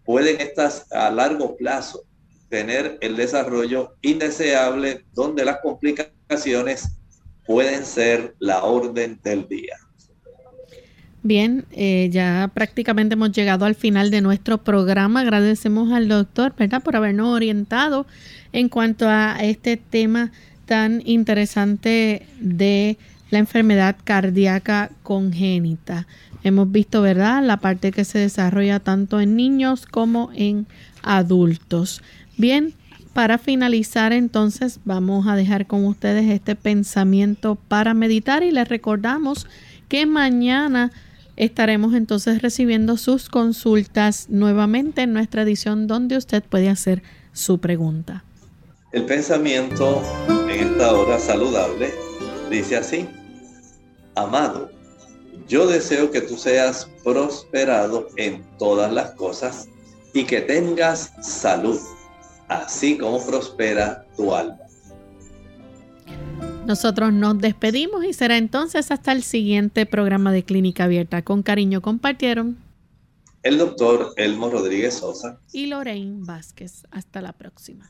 pueden 0.05 0.41
estas 0.41 0.91
a 0.91 1.11
largo 1.11 1.55
plazo 1.55 2.03
tener 2.49 2.97
el 3.01 3.15
desarrollo 3.15 3.95
indeseable 4.01 5.05
donde 5.13 5.45
las 5.45 5.59
complicaciones 5.61 6.98
pueden 7.49 7.83
ser 7.83 8.35
la 8.37 8.63
orden 8.63 9.19
del 9.23 9.47
día. 9.47 9.75
Bien, 11.23 11.65
eh, 11.71 12.07
ya 12.11 12.51
prácticamente 12.53 13.13
hemos 13.13 13.31
llegado 13.31 13.65
al 13.65 13.73
final 13.73 14.11
de 14.11 14.21
nuestro 14.21 14.59
programa. 14.59 15.21
Agradecemos 15.21 15.91
al 15.91 16.07
doctor, 16.07 16.53
¿verdad?, 16.55 16.83
por 16.83 16.95
habernos 16.95 17.29
orientado 17.29 18.05
en 18.53 18.69
cuanto 18.69 19.09
a 19.09 19.35
este 19.41 19.77
tema 19.77 20.31
tan 20.67 21.01
interesante 21.05 22.27
de 22.39 22.99
la 23.31 23.39
enfermedad 23.39 23.95
cardíaca 24.03 24.91
congénita. 25.01 26.05
Hemos 26.43 26.71
visto, 26.71 27.01
¿verdad?, 27.01 27.43
la 27.43 27.57
parte 27.57 27.91
que 27.91 28.05
se 28.05 28.19
desarrolla 28.19 28.79
tanto 28.79 29.19
en 29.21 29.35
niños 29.35 29.87
como 29.87 30.29
en 30.35 30.67
adultos. 31.01 32.03
Bien, 32.37 32.75
para 33.19 33.37
finalizar 33.37 34.13
entonces 34.13 34.79
vamos 34.85 35.27
a 35.27 35.35
dejar 35.35 35.67
con 35.67 35.85
ustedes 35.85 36.29
este 36.31 36.55
pensamiento 36.55 37.55
para 37.55 37.93
meditar 37.93 38.43
y 38.43 38.51
les 38.51 38.69
recordamos 38.69 39.45
que 39.89 40.05
mañana 40.05 40.93
estaremos 41.35 41.95
entonces 41.95 42.41
recibiendo 42.41 42.95
sus 42.95 43.27
consultas 43.27 44.29
nuevamente 44.29 45.01
en 45.01 45.11
nuestra 45.11 45.41
edición 45.41 45.85
donde 45.85 46.15
usted 46.15 46.41
puede 46.45 46.69
hacer 46.69 47.03
su 47.33 47.59
pregunta. 47.59 48.23
El 48.93 49.03
pensamiento 49.03 50.01
en 50.47 50.71
esta 50.71 50.93
hora 50.93 51.19
saludable 51.19 51.91
dice 52.49 52.77
así, 52.77 53.05
amado, 54.15 54.71
yo 55.49 55.67
deseo 55.67 56.09
que 56.09 56.21
tú 56.21 56.37
seas 56.37 56.89
prosperado 57.03 58.07
en 58.15 58.45
todas 58.57 58.93
las 58.93 59.11
cosas 59.11 59.67
y 60.13 60.23
que 60.23 60.39
tengas 60.39 61.11
salud 61.21 61.77
así 62.49 62.97
como 62.97 63.25
prospera 63.25 64.05
tu 64.17 64.33
alma. 64.33 64.57
Nosotros 66.65 67.13
nos 67.13 67.39
despedimos 67.39 68.03
y 68.05 68.13
será 68.13 68.37
entonces 68.37 68.91
hasta 68.91 69.11
el 69.11 69.23
siguiente 69.23 69.85
programa 69.85 70.31
de 70.31 70.43
Clínica 70.43 70.83
Abierta. 70.83 71.23
Con 71.23 71.41
cariño 71.41 71.81
compartieron 71.81 72.57
el 73.41 73.57
doctor 73.57 74.13
Elmo 74.17 74.49
Rodríguez 74.49 74.95
Sosa 74.95 75.39
y 75.51 75.67
Lorraine 75.67 76.25
Vázquez. 76.25 76.83
Hasta 76.91 77.21
la 77.21 77.33
próxima. 77.33 77.89